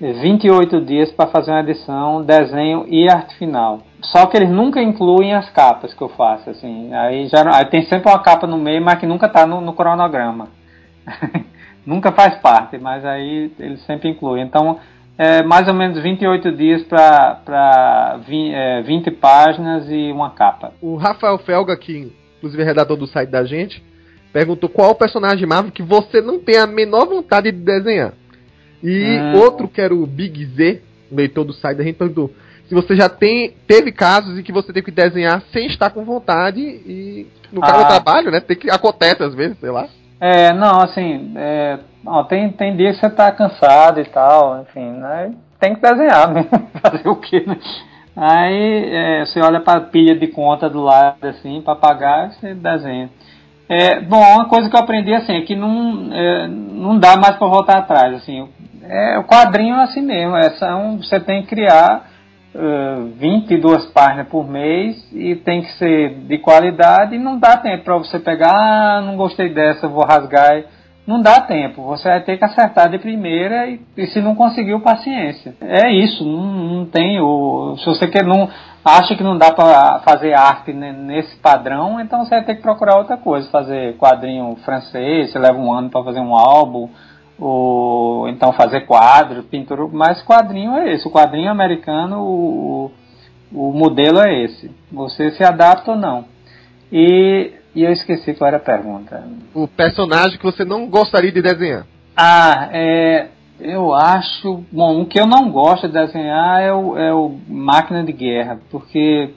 [0.00, 3.80] 28 dias para fazer uma edição, desenho e arte final.
[4.00, 6.94] Só que eles nunca incluem as capas que eu faço, assim.
[6.94, 9.72] Aí já aí tem sempre uma capa no meio, mas que nunca está no, no,
[9.72, 10.48] cronograma.
[11.84, 14.44] nunca faz parte, mas aí eles sempre incluem.
[14.44, 14.78] Então,
[15.18, 20.72] é mais ou menos 28 dias para 20, é, 20 páginas e uma capa.
[20.80, 23.82] O Rafael Felga, que inclusive é redator do site da gente,
[24.32, 28.12] perguntou qual o personagem Marvel que você não tem a menor vontade de desenhar.
[28.82, 29.38] E hum.
[29.38, 32.32] outro que era o Big Z, leitor do site da gente, perguntou
[32.68, 36.04] se você já tem, teve casos em que você teve que desenhar sem estar com
[36.04, 37.82] vontade e no caso ah.
[37.82, 38.40] do trabalho, né?
[38.40, 39.88] Tem que acontece às vezes, sei lá.
[40.20, 44.90] É, não, assim, é, ó, tem, tem dias que você tá cansado e tal, enfim,
[44.90, 45.32] né?
[45.58, 46.50] Tem que desenhar mesmo,
[46.82, 47.56] fazer o quê, né?
[48.14, 52.52] Aí é, você olha para a pilha de conta do lado, assim, para pagar, você
[52.52, 53.08] desenha.
[53.68, 57.36] É, bom, uma coisa que eu aprendi assim é que não, é, não dá mais
[57.36, 58.14] para voltar atrás.
[58.14, 58.48] Assim,
[58.88, 60.36] é, o quadrinho é assim mesmo.
[60.36, 62.08] É, são, você tem que criar
[62.54, 67.84] uh, 22 páginas por mês e tem que ser de qualidade e não dá tempo
[67.84, 70.62] para você pegar, ah, não gostei dessa, vou rasgar.
[71.06, 74.80] Não dá tempo, você vai ter que acertar de primeira e, e se não conseguiu,
[74.80, 75.54] paciência.
[75.58, 77.18] É isso, não, não tem.
[77.18, 78.46] O, se você quer, não,
[78.84, 82.98] acha que não dá para fazer arte nesse padrão, então você vai ter que procurar
[82.98, 86.90] outra coisa, fazer quadrinho francês, você leva um ano para fazer um álbum,
[87.38, 92.90] ou então fazer quadro, pintura, mas quadrinho é esse, o quadrinho americano, o,
[93.52, 96.24] o modelo é esse, você se adapta ou não.
[96.90, 99.24] E, e eu esqueci qual era a pergunta.
[99.54, 101.86] O personagem que você não gostaria de desenhar.
[102.16, 103.28] Ah, é,
[103.60, 104.64] eu acho.
[104.72, 108.58] Bom, o que eu não gosto de desenhar é o, é o Máquina de Guerra,
[108.70, 109.34] porque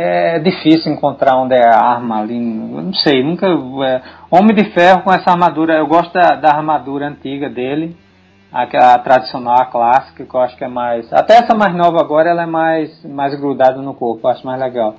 [0.00, 2.38] é difícil encontrar onde é a arma ali.
[2.38, 3.48] Não sei, nunca.
[3.48, 4.00] É,
[4.30, 7.96] Homem de Ferro com essa armadura, eu gosto da, da armadura antiga dele,
[8.52, 11.12] a, a, tradicional, a clássica, que eu acho que é mais.
[11.12, 14.60] Até essa mais nova agora, ela é mais, mais grudada no corpo, eu acho mais
[14.60, 14.94] legal.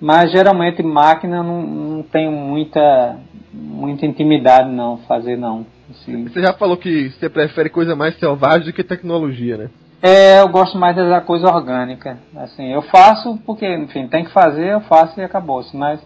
[0.00, 3.16] Mas geralmente máquina não, não muita,
[3.52, 5.66] muita intimidade não, fazer não.
[5.90, 6.28] Assim.
[6.28, 9.70] Você já falou que você prefere coisa mais selvagem do que tecnologia, né?
[10.00, 12.18] É, eu gosto mais da coisa orgânica.
[12.36, 15.76] Assim, eu faço porque, enfim, tem que fazer, eu faço e acabou-se.
[15.76, 16.00] Mas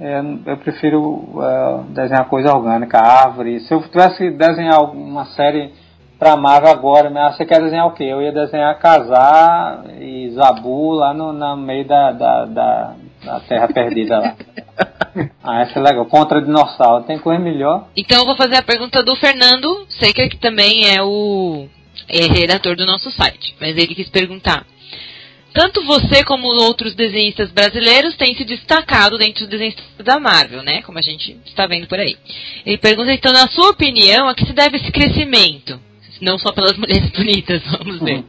[0.00, 3.60] é, eu prefiro uh, desenhar coisa orgânica, árvore.
[3.60, 5.72] Se eu tivesse que desenhar uma série
[6.18, 8.04] pra Marvel agora, né, você quer desenhar o quê?
[8.04, 12.94] Eu ia desenhar Casar e Zabu lá no, no meio da, da, da,
[13.24, 14.34] da Terra Perdida lá.
[15.42, 16.06] Ah, essa é legal.
[16.06, 17.02] Contra dinossauro.
[17.02, 17.88] Tem coisa melhor.
[17.96, 21.66] Então eu vou fazer a pergunta do Fernando Seca, que também é o
[22.10, 23.54] é redator do nosso site.
[23.60, 24.66] Mas ele quis perguntar.
[25.52, 30.82] Tanto você como outros desenhistas brasileiros têm se destacado dentro dos desenhistas da Marvel, né?
[30.82, 32.16] Como a gente está vendo por aí.
[32.64, 35.80] Ele pergunta, então, na sua opinião, a que se deve esse crescimento?
[36.20, 38.16] Não só pelas mulheres bonitas, vamos ver.
[38.16, 38.24] Uhum.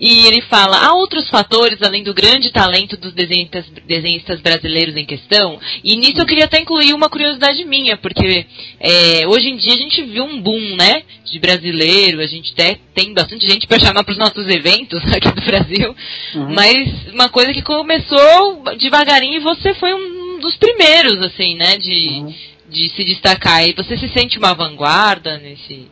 [0.00, 5.04] E ele fala: há outros fatores além do grande talento dos desenhistas, desenhistas brasileiros em
[5.04, 5.58] questão.
[5.82, 8.46] E nisso eu queria até incluir uma curiosidade minha, porque
[8.80, 11.02] é, hoje em dia a gente viu um boom, né?
[11.24, 15.30] De brasileiro, a gente até tem bastante gente para chamar para os nossos eventos aqui
[15.32, 15.94] do Brasil.
[16.34, 16.54] Uhum.
[16.54, 21.78] Mas uma coisa que começou devagarinho e você foi um dos primeiros, assim, né?
[21.78, 22.34] De, uhum.
[22.68, 23.66] de se destacar.
[23.66, 25.88] E você se sente uma vanguarda nesse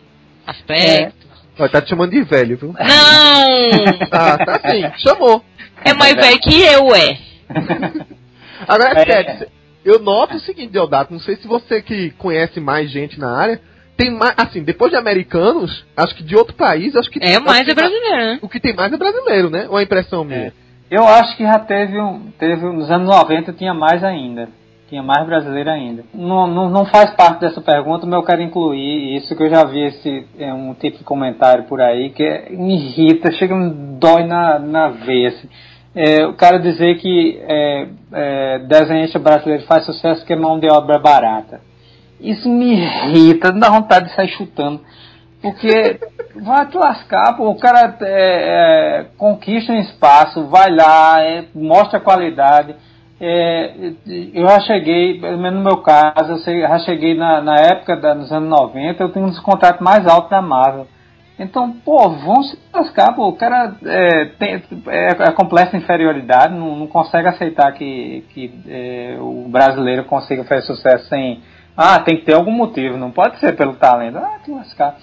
[0.50, 1.26] aspecto?
[1.58, 1.62] É.
[1.62, 2.72] Ó, tá te chamando de velho, viu?
[2.72, 3.84] Não!
[4.10, 5.44] ah, tá sim, chamou.
[5.84, 7.18] É mais velho que eu, é.
[8.68, 9.48] Agora, é sério,
[9.84, 13.60] eu noto o seguinte, Deodato, não sei se você que conhece mais gente na área,
[13.96, 17.18] tem mais, assim, depois de americanos, acho que de outro país, acho que...
[17.22, 18.38] É, mais é brasileiro, né?
[18.42, 19.66] O que tem mais é brasileiro, né?
[19.68, 20.48] Ou a impressão minha?
[20.48, 20.52] É.
[20.90, 24.48] Eu acho que já teve um, teve, nos anos 90 tinha mais ainda
[24.90, 26.04] tinha mais brasileiro ainda.
[26.12, 29.64] Não, não, não, faz parte dessa pergunta, mas eu quero incluir isso que eu já
[29.64, 33.70] vi esse é, um tipo de comentário por aí que é, me irrita, chega me
[33.98, 35.28] dói na, na veia.
[35.28, 35.48] Assim.
[35.94, 40.68] É, o cara dizer que é, é, desenhista brasileiro faz sucesso porque é mão de
[40.68, 41.60] obra barata.
[42.20, 44.80] Isso me irrita, dá vontade de sair chutando.
[45.40, 46.00] Porque
[46.42, 52.00] vai te lascar, pô, o cara é, é, conquista um espaço, vai lá, é, mostra
[52.00, 52.74] qualidade
[53.20, 53.92] é,
[54.32, 58.14] eu já cheguei, pelo menos no meu caso, eu já cheguei na, na época da,
[58.14, 60.86] dos anos 90, eu tenho um dos contratos mais altos da Marvel.
[61.38, 66.76] Então, pô, vão se lascar, pô, o cara é, tem, é, é complexa inferioridade, não,
[66.76, 71.42] não consegue aceitar que, que é, o brasileiro consiga fazer sucesso sem.
[71.76, 74.18] Ah, tem que ter algum motivo, não pode ser pelo talento.
[74.18, 74.96] Ah, te lascar.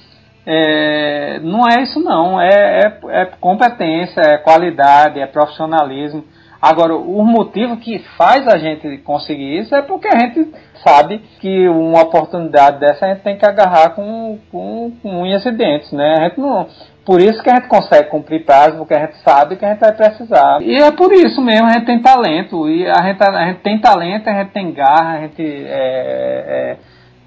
[0.46, 6.24] É, não é isso não, é, é, é competência, é qualidade, é profissionalismo.
[6.62, 10.52] Agora, o motivo que faz a gente conseguir isso é porque a gente
[10.84, 15.52] sabe que uma oportunidade dessa a gente tem que agarrar com, com, com unhas e
[15.52, 16.16] dentes, né?
[16.20, 16.68] A gente não,
[17.08, 19.80] por isso que a gente consegue cumprir prazo, porque a gente sabe que a gente
[19.80, 20.62] vai precisar.
[20.62, 22.68] E é por isso mesmo, a gente tem talento.
[22.68, 26.78] E a gente, a gente tem talento, a gente tem garra, a gente é, é,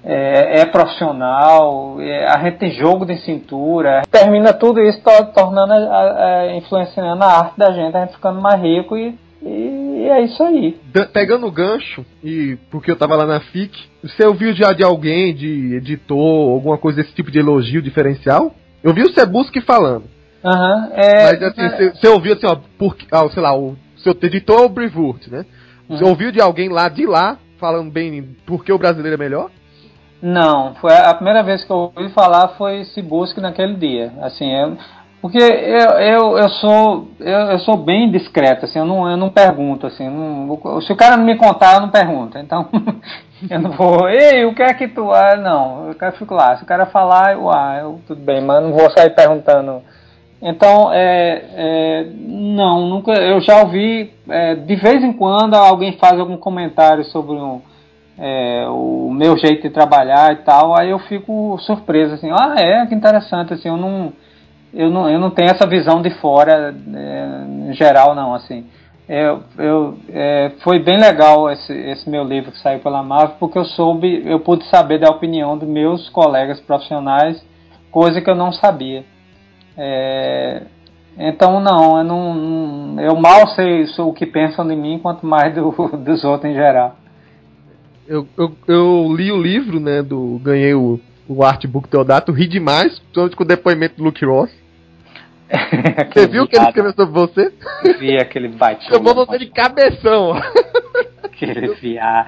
[0.03, 4.01] é, é profissional, é, a gente tem jogo de cintura.
[4.11, 5.01] Termina tudo isso
[5.33, 5.73] tornando,
[6.55, 10.79] influenciando a arte da gente, a gente ficando mais rico e e é isso aí.
[11.11, 15.33] Pegando o gancho, e porque eu tava lá na FIC, você ouviu já de alguém,
[15.33, 18.53] de editor, alguma coisa desse tipo de elogio diferencial?
[18.83, 20.03] Eu vi o Sebuski falando.
[20.45, 21.23] Aham, uhum, é.
[21.23, 24.65] Mas assim, você, você ouviu assim, ó, por, ah, sei lá, o seu editor é
[24.65, 25.45] o Brevoort, né?
[25.89, 26.09] Você uhum.
[26.11, 29.49] ouviu de alguém lá de lá falando bem porque o brasileiro é melhor?
[30.21, 34.13] Não, foi a primeira vez que eu ouvi falar foi Sebuski naquele dia.
[34.21, 34.77] Assim, eu,
[35.21, 39.29] porque eu, eu, eu sou eu, eu, sou bem discreto, assim, eu não, eu não
[39.29, 42.37] pergunto, assim, não, se o cara não me contar, eu não pergunto.
[42.37, 42.67] Então,
[43.49, 45.11] eu não vou, ei, o que é que tu.
[45.11, 46.57] Ah, não, eu quero ficar lá.
[46.57, 49.81] Se o cara falar, eu, ah, eu, tudo bem, mas não vou sair perguntando.
[50.41, 53.11] Então, é, é, não, nunca.
[53.11, 57.61] Eu já ouvi, é, de vez em quando, alguém faz algum comentário sobre um,
[58.23, 62.85] é, o meu jeito de trabalhar e tal, aí eu fico surpreso, assim, ah, é,
[62.85, 64.13] que interessante, assim, eu não
[64.71, 68.65] eu não, eu não tenho essa visão de fora é, em geral não assim.
[69.09, 73.57] Eu, eu é, foi bem legal esse, esse meu livro que saiu pela Marvel porque
[73.57, 77.43] eu soube eu pude saber da opinião dos meus colegas profissionais
[77.91, 79.03] coisa que eu não sabia.
[79.77, 80.61] É,
[81.17, 85.71] então não eu não eu mal sei o que pensam de mim quanto mais do,
[85.97, 87.00] dos outros em geral
[88.07, 90.99] eu, eu, eu li o livro né do ganhei o
[91.31, 94.51] o artbook Deodato, ri demais, principalmente com o depoimento do Luke Ross.
[96.13, 97.53] você viu que ele escreveu sobre você?
[97.99, 98.87] Vi aquele bate.
[98.87, 100.33] Chamou você de cabeção.
[101.23, 102.27] Aquele viado.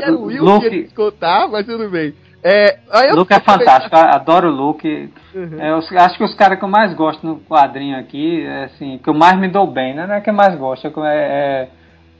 [0.00, 0.76] Quero o Will Luke...
[0.78, 2.14] escutar, mas tudo bem.
[2.44, 2.78] É,
[3.14, 5.12] Luke é fantástico, adoro o Luke.
[5.32, 5.60] Uhum.
[5.60, 8.98] É, eu acho que os caras que eu mais gosto no quadrinho aqui, é, assim,
[8.98, 10.06] que eu mais me dou bem, né?
[10.08, 11.68] não é que eu mais gosto, é, é,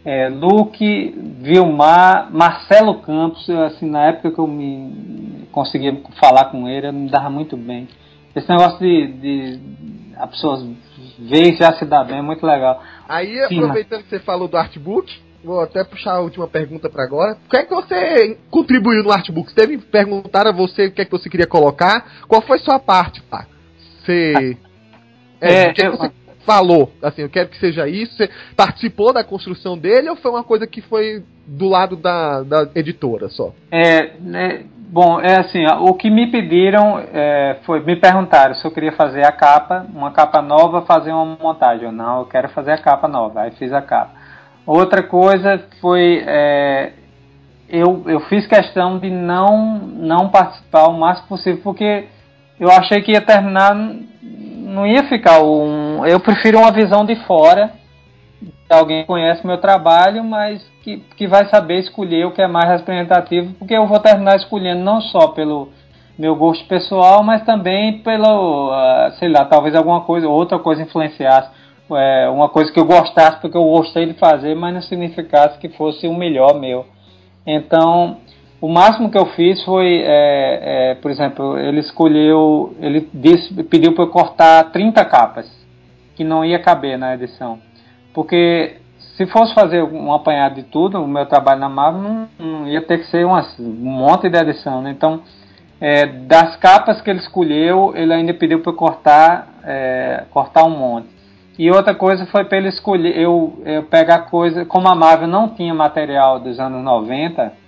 [0.04, 6.88] é Luke, Vilmar, Marcelo Campos, assim, na época que eu me conseguia falar com ele,
[6.88, 7.88] eu me dava muito bem.
[8.34, 9.60] Esse negócio de, de
[10.16, 10.66] a pessoa
[11.18, 12.82] ver e já se dá bem é muito legal.
[13.08, 15.12] Aí, Sim, aproveitando que você falou do artbook,
[15.44, 17.36] vou até puxar a última pergunta para agora.
[17.46, 19.54] O que é que você contribuiu no artbook?
[19.54, 22.24] Teve perguntar a você o que é que você queria colocar?
[22.26, 23.46] Qual foi sua parte, pá?
[24.04, 24.56] Você.
[25.40, 26.12] É, é, o que, é que você
[26.44, 26.92] falou?
[27.02, 28.16] Assim, eu quero que seja isso.
[28.16, 32.68] Você participou da construção dele ou foi uma coisa que foi do lado da, da
[32.74, 33.52] editora só?
[33.70, 38.70] É, né, bom, é assim, o que me pediram é, foi, me perguntaram se eu
[38.70, 41.86] queria fazer a capa, uma capa nova, fazer uma montagem.
[41.86, 43.42] Eu, não, eu quero fazer a capa nova.
[43.42, 44.22] Aí fiz a capa.
[44.64, 46.92] Outra coisa foi é,
[47.72, 52.04] eu, eu fiz questão de não, não participar o máximo possível, porque
[52.60, 53.74] eu achei que ia terminar,
[54.72, 56.04] não ia ficar um.
[56.06, 57.72] Eu prefiro uma visão de fora,
[58.40, 62.68] que alguém conhece meu trabalho, mas que, que vai saber escolher o que é mais
[62.68, 65.68] representativo, porque eu vou terminar escolhendo não só pelo
[66.18, 71.48] meu gosto pessoal, mas também pelo, uh, sei lá, talvez alguma coisa, outra coisa influenciasse
[71.96, 75.68] é, uma coisa que eu gostasse porque eu gostei de fazer, mas não significasse que
[75.70, 76.86] fosse o melhor meu.
[77.46, 78.18] Então,
[78.62, 83.92] o máximo que eu fiz foi, é, é, por exemplo, ele escolheu, ele disse, pediu
[83.92, 85.50] para eu cortar 30 capas,
[86.14, 87.58] que não ia caber na edição.
[88.14, 88.76] Porque
[89.16, 92.80] se fosse fazer um apanhado de tudo, o meu trabalho na Marvel não, não ia
[92.80, 94.80] ter que ser uma, um monte de edição.
[94.80, 94.92] Né?
[94.92, 95.22] Então,
[95.80, 100.78] é, das capas que ele escolheu, ele ainda pediu para eu cortar, é, cortar um
[100.78, 101.08] monte.
[101.58, 105.48] E outra coisa foi para ele escolher, eu, eu pegar coisa, como a Marvel não
[105.48, 107.60] tinha material dos anos 90,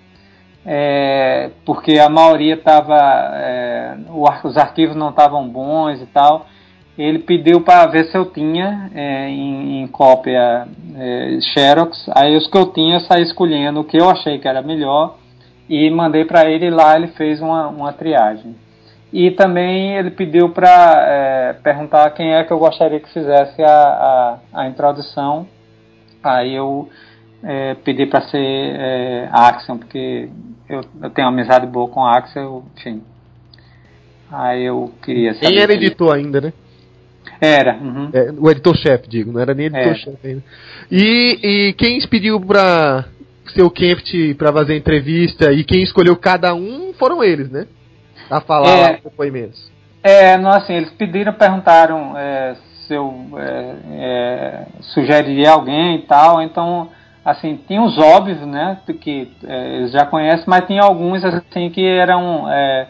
[0.67, 2.97] é, porque a maioria estava,
[3.35, 3.97] é,
[4.43, 6.47] os arquivos não estavam bons e tal,
[6.97, 10.67] ele pediu para ver se eu tinha é, em, em, cópia
[10.97, 14.47] é, Xerox, aí os que eu tinha eu saí escolhendo o que eu achei que
[14.47, 15.17] era melhor
[15.69, 18.55] e mandei para ele lá ele fez uma, uma triagem.
[19.13, 24.39] E também ele pediu para é, perguntar quem é que eu gostaria que fizesse a,
[24.53, 25.47] a, a introdução.
[26.21, 26.89] Aí eu
[27.45, 30.29] é, pedi para ser é, Axion, porque
[30.69, 33.03] eu, eu tenho uma amizade boa com a Axion, enfim.
[34.31, 35.49] Aí eu queria saber.
[35.49, 36.53] Nem era editor ainda, né?
[37.41, 37.77] Era.
[37.77, 38.11] Uhum.
[38.13, 40.43] É, o editor-chefe, digo, não era nem editor-chefe ainda.
[40.91, 43.05] E, e quem pediu para
[43.55, 47.67] ser o Kempt para fazer entrevista e quem escolheu cada um foram eles, né?
[48.31, 49.71] a falar é, lá depoimentos.
[50.03, 56.43] É, não, assim, eles pediram, perguntaram é, se eu é, é, sugeriria alguém e tal,
[56.43, 56.91] então,
[57.25, 61.85] assim, tinha os óbvios, né, que é, eles já conhecem, mas tinha alguns, assim, que
[61.85, 62.89] eram é,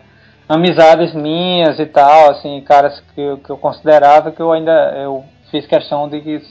[0.48, 5.24] amizades minhas e tal, assim, caras que, eu, que eu considerava que eu ainda, eu
[5.50, 6.42] fiz questão de que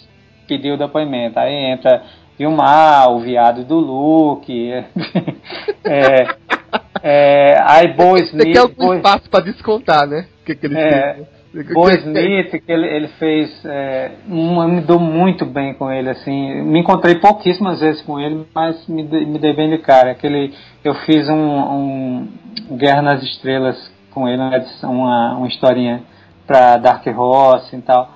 [0.47, 1.39] pediu o depoimento.
[1.39, 2.03] Aí entra
[2.37, 4.71] Vilmar, o viado do Luke,
[5.83, 6.27] é,
[7.01, 8.47] é, aí Bo Smith.
[8.47, 8.93] Você quer algum Bo...
[8.95, 10.25] espaço pra descontar, né?
[10.45, 11.27] Que, que ele é, fez.
[11.73, 13.63] Bo Smith, que ele, ele fez.
[13.63, 16.63] É, uma, me dou muito bem com ele, assim.
[16.63, 20.11] Me encontrei pouquíssimas vezes com ele, mas me, me dei bem de cara.
[20.11, 20.51] Aquele,
[20.83, 22.27] eu fiz um, um
[22.71, 23.77] Guerra nas Estrelas
[24.11, 24.41] com ele,
[24.83, 26.01] uma, uma historinha
[26.47, 28.09] pra Dark Horse e tal.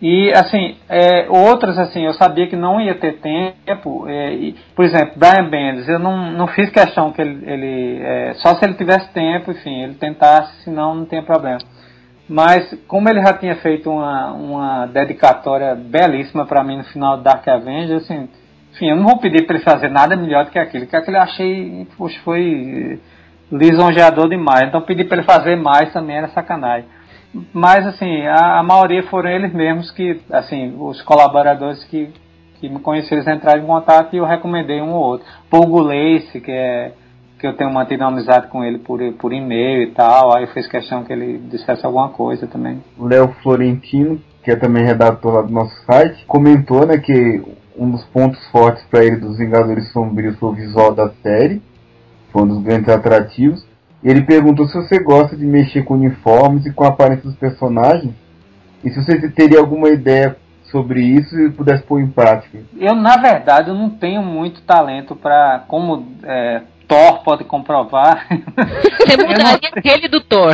[0.00, 4.08] E, assim, é, outras, assim, eu sabia que não ia ter tempo.
[4.08, 7.48] É, e, por exemplo, Brian Bendis, eu não, não fiz questão que ele.
[7.48, 11.60] ele é, só se ele tivesse tempo, enfim, ele tentasse, senão não tem problema.
[12.28, 17.22] Mas, como ele já tinha feito uma, uma dedicatória belíssima para mim no final do
[17.22, 18.28] Dark Avengers, assim,
[18.72, 21.16] enfim, eu não vou pedir para ele fazer nada melhor do que aquilo, que aquilo
[21.16, 22.98] eu achei, poxa, foi
[23.50, 24.68] lisonjeador demais.
[24.68, 26.88] Então, pedir para ele fazer mais também era sacanagem.
[27.52, 32.10] Mas, assim, a, a, maioria foram eles mesmos que, assim, os colaboradores que,
[32.60, 35.26] que me conheceram, eles entraram em contato e eu recomendei um ou outro.
[35.50, 36.92] Paul Gulace, que é
[37.42, 40.48] que eu tenho mantido uma amizade com ele por, por e-mail e tal, aí eu
[40.50, 42.80] fiz questão que ele dissesse alguma coisa também.
[42.96, 47.42] Léo Florentino, que é também redator lá do nosso site, comentou, né, que
[47.76, 51.60] um dos pontos fortes para ele dos Vingadores Sombrios foi o visual da série,
[52.30, 53.66] foi um dos grandes atrativos.
[54.04, 58.14] Ele perguntou se você gosta de mexer com uniformes e com a aparência dos personagens.
[58.84, 60.36] E se você teria alguma ideia
[60.70, 62.58] sobre isso e pudesse pôr em prática.
[62.78, 66.62] Eu, na verdade, eu não tenho muito talento para como é,
[66.92, 68.26] Thor pode comprovar.
[69.00, 70.52] Você mudaria aquele do Thor.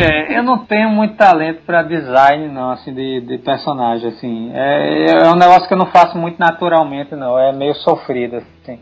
[0.00, 4.52] É, eu não tenho muito talento para design, não, assim, de, de personagem, assim.
[4.54, 7.36] É, é um negócio que eu não faço muito naturalmente, não.
[7.36, 8.78] É meio sofrido, assim.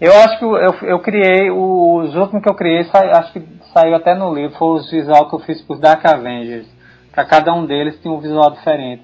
[0.00, 3.42] Eu acho que eu, eu criei, os últimos que eu criei, acho que
[3.74, 6.66] saiu até no livro, foi os visual que eu fiz por Dark Avengers.
[7.12, 9.02] Pra cada um deles tem um visual diferente.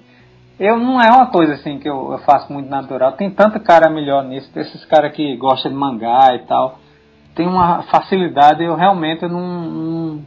[0.58, 3.12] Eu não é uma coisa assim que eu, eu faço muito natural.
[3.12, 6.78] Tem tanto cara melhor nisso, esses caras que gostam de mangá e tal.
[7.36, 10.24] Tem uma facilidade, eu realmente eu não, não,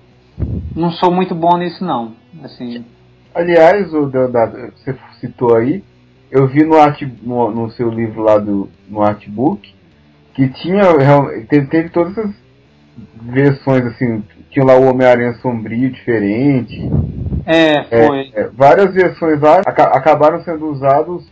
[0.76, 2.14] não sou muito bom nisso não.
[2.44, 2.86] Assim.
[3.34, 5.84] Aliás, o Deodado, você citou aí,
[6.31, 9.73] eu vi no, art, no, no seu livro lá do no artbook
[10.34, 10.84] que tinha
[11.49, 12.34] teve, teve todas essas
[13.22, 16.80] versões assim, tinha lá o Homem-Aranha sombrio diferente,
[17.45, 18.31] é, foi.
[18.34, 21.27] É, é, várias versões lá acabaram sendo usados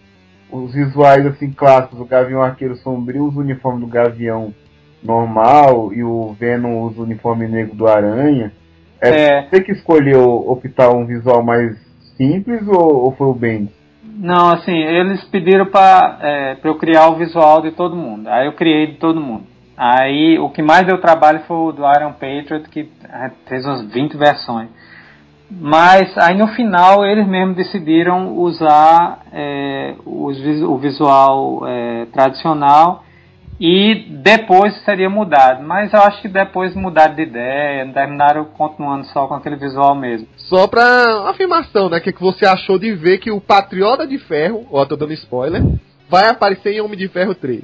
[0.51, 4.53] os visuais assim clássicos, o Gavião Arqueiro Sombrio os uniformes do Gavião
[5.03, 8.51] normal e o Venom usa o uniforme negro do Aranha.
[9.01, 9.41] É, é.
[9.43, 11.77] Você que escolheu optar um visual mais
[12.15, 13.75] simples ou, ou foi o Bendis?
[14.03, 18.27] Não, assim, eles pediram para é, eu criar o visual de todo mundo.
[18.27, 19.43] Aí eu criei de todo mundo.
[19.77, 22.89] Aí o que mais deu trabalho foi o do Iron Patriot, que
[23.47, 24.69] fez umas 20 versões.
[25.49, 33.03] Mas aí no final eles mesmos decidiram usar é, os, o visual é, tradicional
[33.59, 35.63] e depois seria mudado.
[35.63, 40.27] Mas eu acho que depois mudaram de ideia, terminaram continuando só com aquele visual mesmo.
[40.37, 41.97] Só pra afirmação, né?
[41.97, 45.13] O que, que você achou de ver que o Patriota de Ferro, ó, tô dando
[45.13, 45.63] spoiler,
[46.09, 47.63] vai aparecer em Homem de Ferro 3?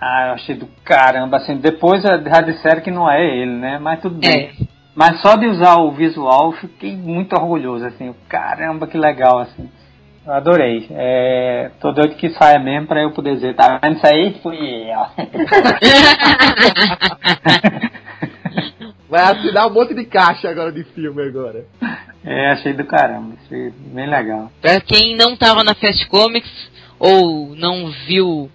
[0.00, 3.78] Ah, eu achei do caramba, assim, depois já disseram que não é ele, né?
[3.78, 4.50] Mas tudo bem.
[4.60, 4.72] É.
[4.94, 8.14] Mas só de usar o visual, fiquei muito orgulhoso, assim.
[8.28, 9.70] Caramba, que legal, assim.
[10.24, 10.86] Eu adorei.
[10.90, 14.34] É, tô doido que saia mesmo pra eu poder dizer, tá vendo isso aí?
[14.42, 14.98] Fui eu.
[19.10, 21.66] Vai assinar um monte de caixa agora de filme agora.
[22.24, 23.34] É, achei do caramba.
[23.44, 24.50] Achei bem legal.
[24.60, 28.50] Pra quem não tava na Fast Comics ou não viu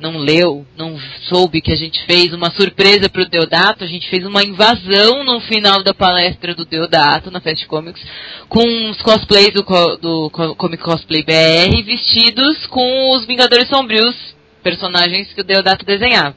[0.00, 0.98] não leu, não
[1.28, 5.24] soube que a gente fez uma surpresa para o Deodato, a gente fez uma invasão
[5.24, 8.02] no final da palestra do Deodato na Fast Comics,
[8.48, 9.62] com os cosplays do,
[9.96, 14.14] do Comic Cosplay BR vestidos com os Vingadores Sombrios,
[14.62, 16.34] personagens que o Deodato desenhava.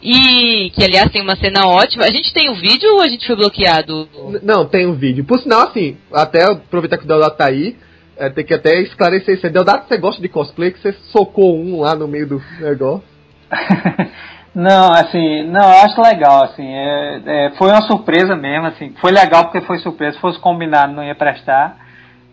[0.00, 2.04] E que, aliás, tem uma cena ótima.
[2.04, 4.08] A gente tem o um vídeo ou a gente foi bloqueado?
[4.44, 5.24] Não, tem o um vídeo.
[5.24, 7.76] Por sinal, assim, até aproveitar que o Deodato tá aí,
[8.18, 9.48] é, tem que até esclarecer isso.
[9.48, 13.02] Deodato, você gosta de cosplay que você socou um lá no meio do negócio?
[14.54, 19.10] não, assim, não, eu acho legal, assim, é, é, foi uma surpresa mesmo, assim, foi
[19.10, 21.78] legal porque foi surpresa, se fosse combinado não ia prestar,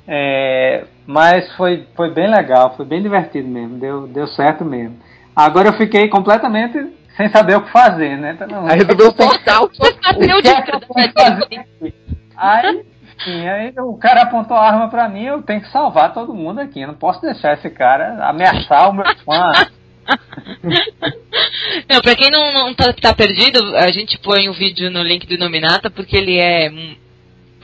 [0.07, 4.97] é, mas foi, foi bem legal, foi bem divertido mesmo, deu, deu certo mesmo.
[5.33, 8.37] Agora eu fiquei completamente sem saber o que fazer, né?
[8.39, 10.81] Então, Aí resolveu focar o, que que eu
[11.13, 11.65] fazer.
[12.35, 12.85] Aí
[13.23, 16.59] Sim, aí o cara apontou a arma pra mim, eu tenho que salvar todo mundo
[16.59, 16.81] aqui.
[16.81, 19.53] Eu não posso deixar esse cara ameaçar o meu fã.
[21.89, 25.25] não, pra quem não, não tá, tá, perdido, a gente põe o vídeo no link
[25.25, 26.95] do Nominata porque ele é um,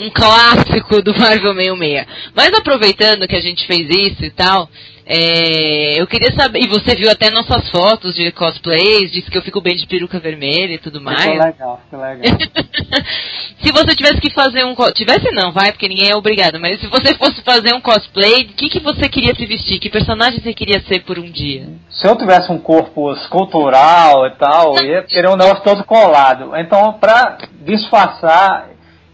[0.05, 2.07] um clássico do Marvel 66.
[2.33, 4.69] Mas aproveitando que a gente fez isso e tal,
[5.13, 9.41] é, eu queria saber, e você viu até nossas fotos de cosplays, disse que eu
[9.41, 11.21] fico bem de peruca vermelha e tudo mais.
[11.21, 12.37] Ficou legal, ficou legal.
[13.61, 16.87] se você tivesse que fazer um tivesse não, vai, porque ninguém é obrigado, mas se
[16.87, 19.79] você fosse fazer um cosplay, o que, que você queria se vestir?
[19.79, 21.67] Que personagem você queria ser por um dia?
[21.89, 26.55] Se eu tivesse um corpo escultural e tal, eu ia querer um negócio todo colado.
[26.55, 28.70] Então, pra disfarçar,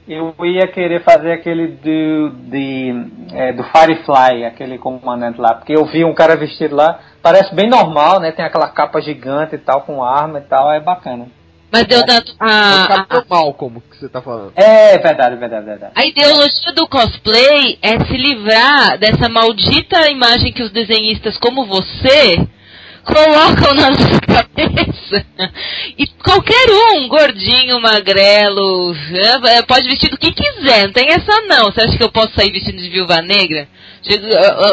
[0.07, 2.93] eu ia querer fazer aquele do, de,
[3.33, 7.69] é, do Firefly, aquele comandante lá, porque eu vi um cara vestido lá, parece bem
[7.69, 8.31] normal, né?
[8.31, 11.27] Tem aquela capa gigante e tal, com arma e tal, é bacana.
[11.71, 12.33] Mas deu tanto.
[12.39, 14.53] A, a, mal como que você tá falando.
[14.55, 15.91] É verdade, verdade, verdade.
[15.95, 22.47] A ideologia do cosplay é se livrar dessa maldita imagem que os desenhistas como você
[23.07, 25.25] colocam na nossa cabeça.
[25.97, 28.93] E qualquer um, gordinho, magrelo,
[29.67, 31.65] pode vestir do que quiser, não tem essa não.
[31.65, 33.67] Você acha que eu posso sair vestindo de viúva negra?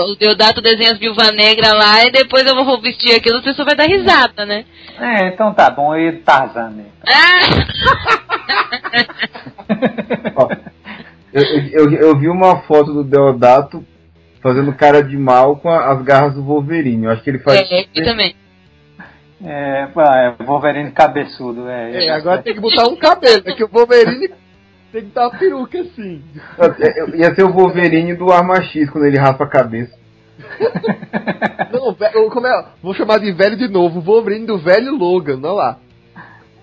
[0.09, 3.65] O Deodato desenha as viúva negra lá e depois eu vou vestir aquilo, você só
[3.65, 4.67] vai dar risada, né?
[4.99, 6.85] É, então tá bom, e Tarzan, né?
[11.33, 11.43] eu,
[11.73, 13.85] eu, eu vi uma foto do Deodato
[14.45, 17.07] fazendo cara de mal com as garras do Wolverine.
[17.07, 17.67] Eu acho que ele faz.
[17.71, 18.37] É, eu também.
[19.43, 22.05] É, é, Wolverine cabeçudo, é.
[22.07, 24.29] é agora tem que botar um cabelo, é que o Wolverine
[24.93, 26.23] tem que dar uma peruca assim.
[26.59, 29.99] É, ia ser o Wolverine do Arma X quando ele raspa a cabeça.
[31.73, 32.67] Não, como é?
[32.83, 35.79] Vou chamar de velho de novo, o Wolverine do velho Logan, não lá.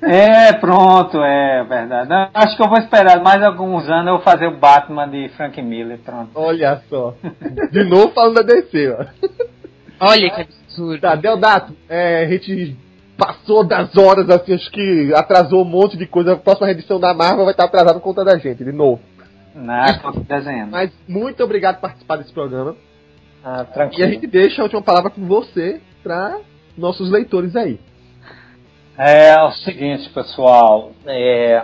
[0.02, 2.10] É, pronto, é verdade.
[2.34, 5.62] Acho que eu vou esperar mais alguns anos eu vou fazer o Batman de Frank
[5.62, 6.32] Miller, pronto.
[6.36, 7.14] Olha só.
[7.72, 9.06] De novo falando da DC, ó.
[10.00, 11.00] Olha que absurdo.
[11.02, 12.76] Tá, Deodato, é, a gente
[13.16, 16.34] passou das horas, assim, acho que atrasou um monte de coisa.
[16.34, 19.00] A próxima edição da Marvel vai estar atrasada por conta da gente, de novo.
[19.54, 20.72] Não, tô desenhando.
[20.72, 22.76] Mas muito obrigado por participar desse programa.
[23.44, 24.10] Ah, E a tranquilo.
[24.14, 26.40] gente deixa a última palavra com você para
[26.76, 27.80] nossos leitores aí.
[28.98, 30.92] É o seguinte, pessoal.
[31.08, 31.64] é,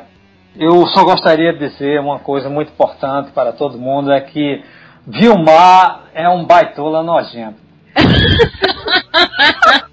[0.59, 4.63] eu só gostaria de dizer uma coisa muito importante para todo mundo: é que
[5.05, 7.59] Vilmar é um baitola nojento.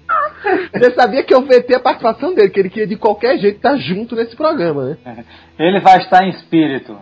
[0.73, 3.77] Você sabia que eu vetei a participação dele, que ele queria de qualquer jeito estar
[3.77, 4.97] junto nesse programa, né?
[5.57, 6.97] Ele vai estar em espírito.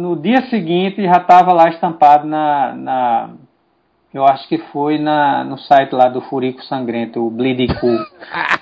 [0.00, 3.34] No dia seguinte já estava lá estampado na, na.
[4.14, 7.98] Eu acho que foi na, no site lá do Furico Sangrento, o Bleeding Cool.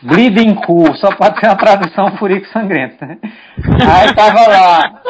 [0.03, 3.05] Bleeding Cool, só pode ser uma tradução Furico Sangrento.
[3.05, 3.19] né?
[3.89, 5.03] Aí tava lá.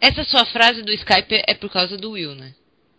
[0.00, 2.52] Essa sua frase do Skype é por causa do Will, né?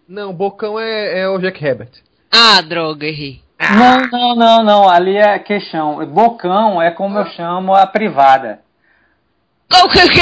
[0.08, 1.92] Não, Bocão é, é o Jack Herbert.
[2.32, 3.42] Ah, droga, errei.
[3.60, 4.90] Não, não, não, não.
[4.90, 6.06] Ali é queixão.
[6.08, 8.60] Bocão é como eu chamo a privada.
[9.70, 10.22] Qual que é o quê?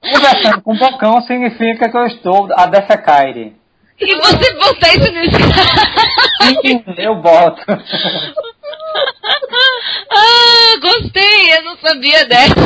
[0.00, 3.56] Conversando com bocão significa que eu estou a defecaire.
[4.04, 6.84] E você botar isso no Skype?
[6.98, 7.62] Eu boto.
[10.14, 12.54] Ah, gostei, eu não sabia dessa.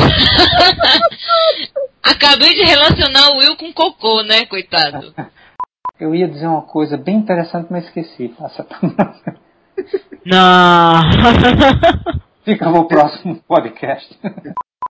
[2.03, 5.13] Acabei de relacionar o Will com cocô, né, coitado.
[5.99, 8.27] Eu ia dizer uma coisa bem interessante, mas esqueci.
[8.37, 8.67] Passa
[10.23, 11.01] Não.
[12.45, 14.15] Fica no próximo podcast.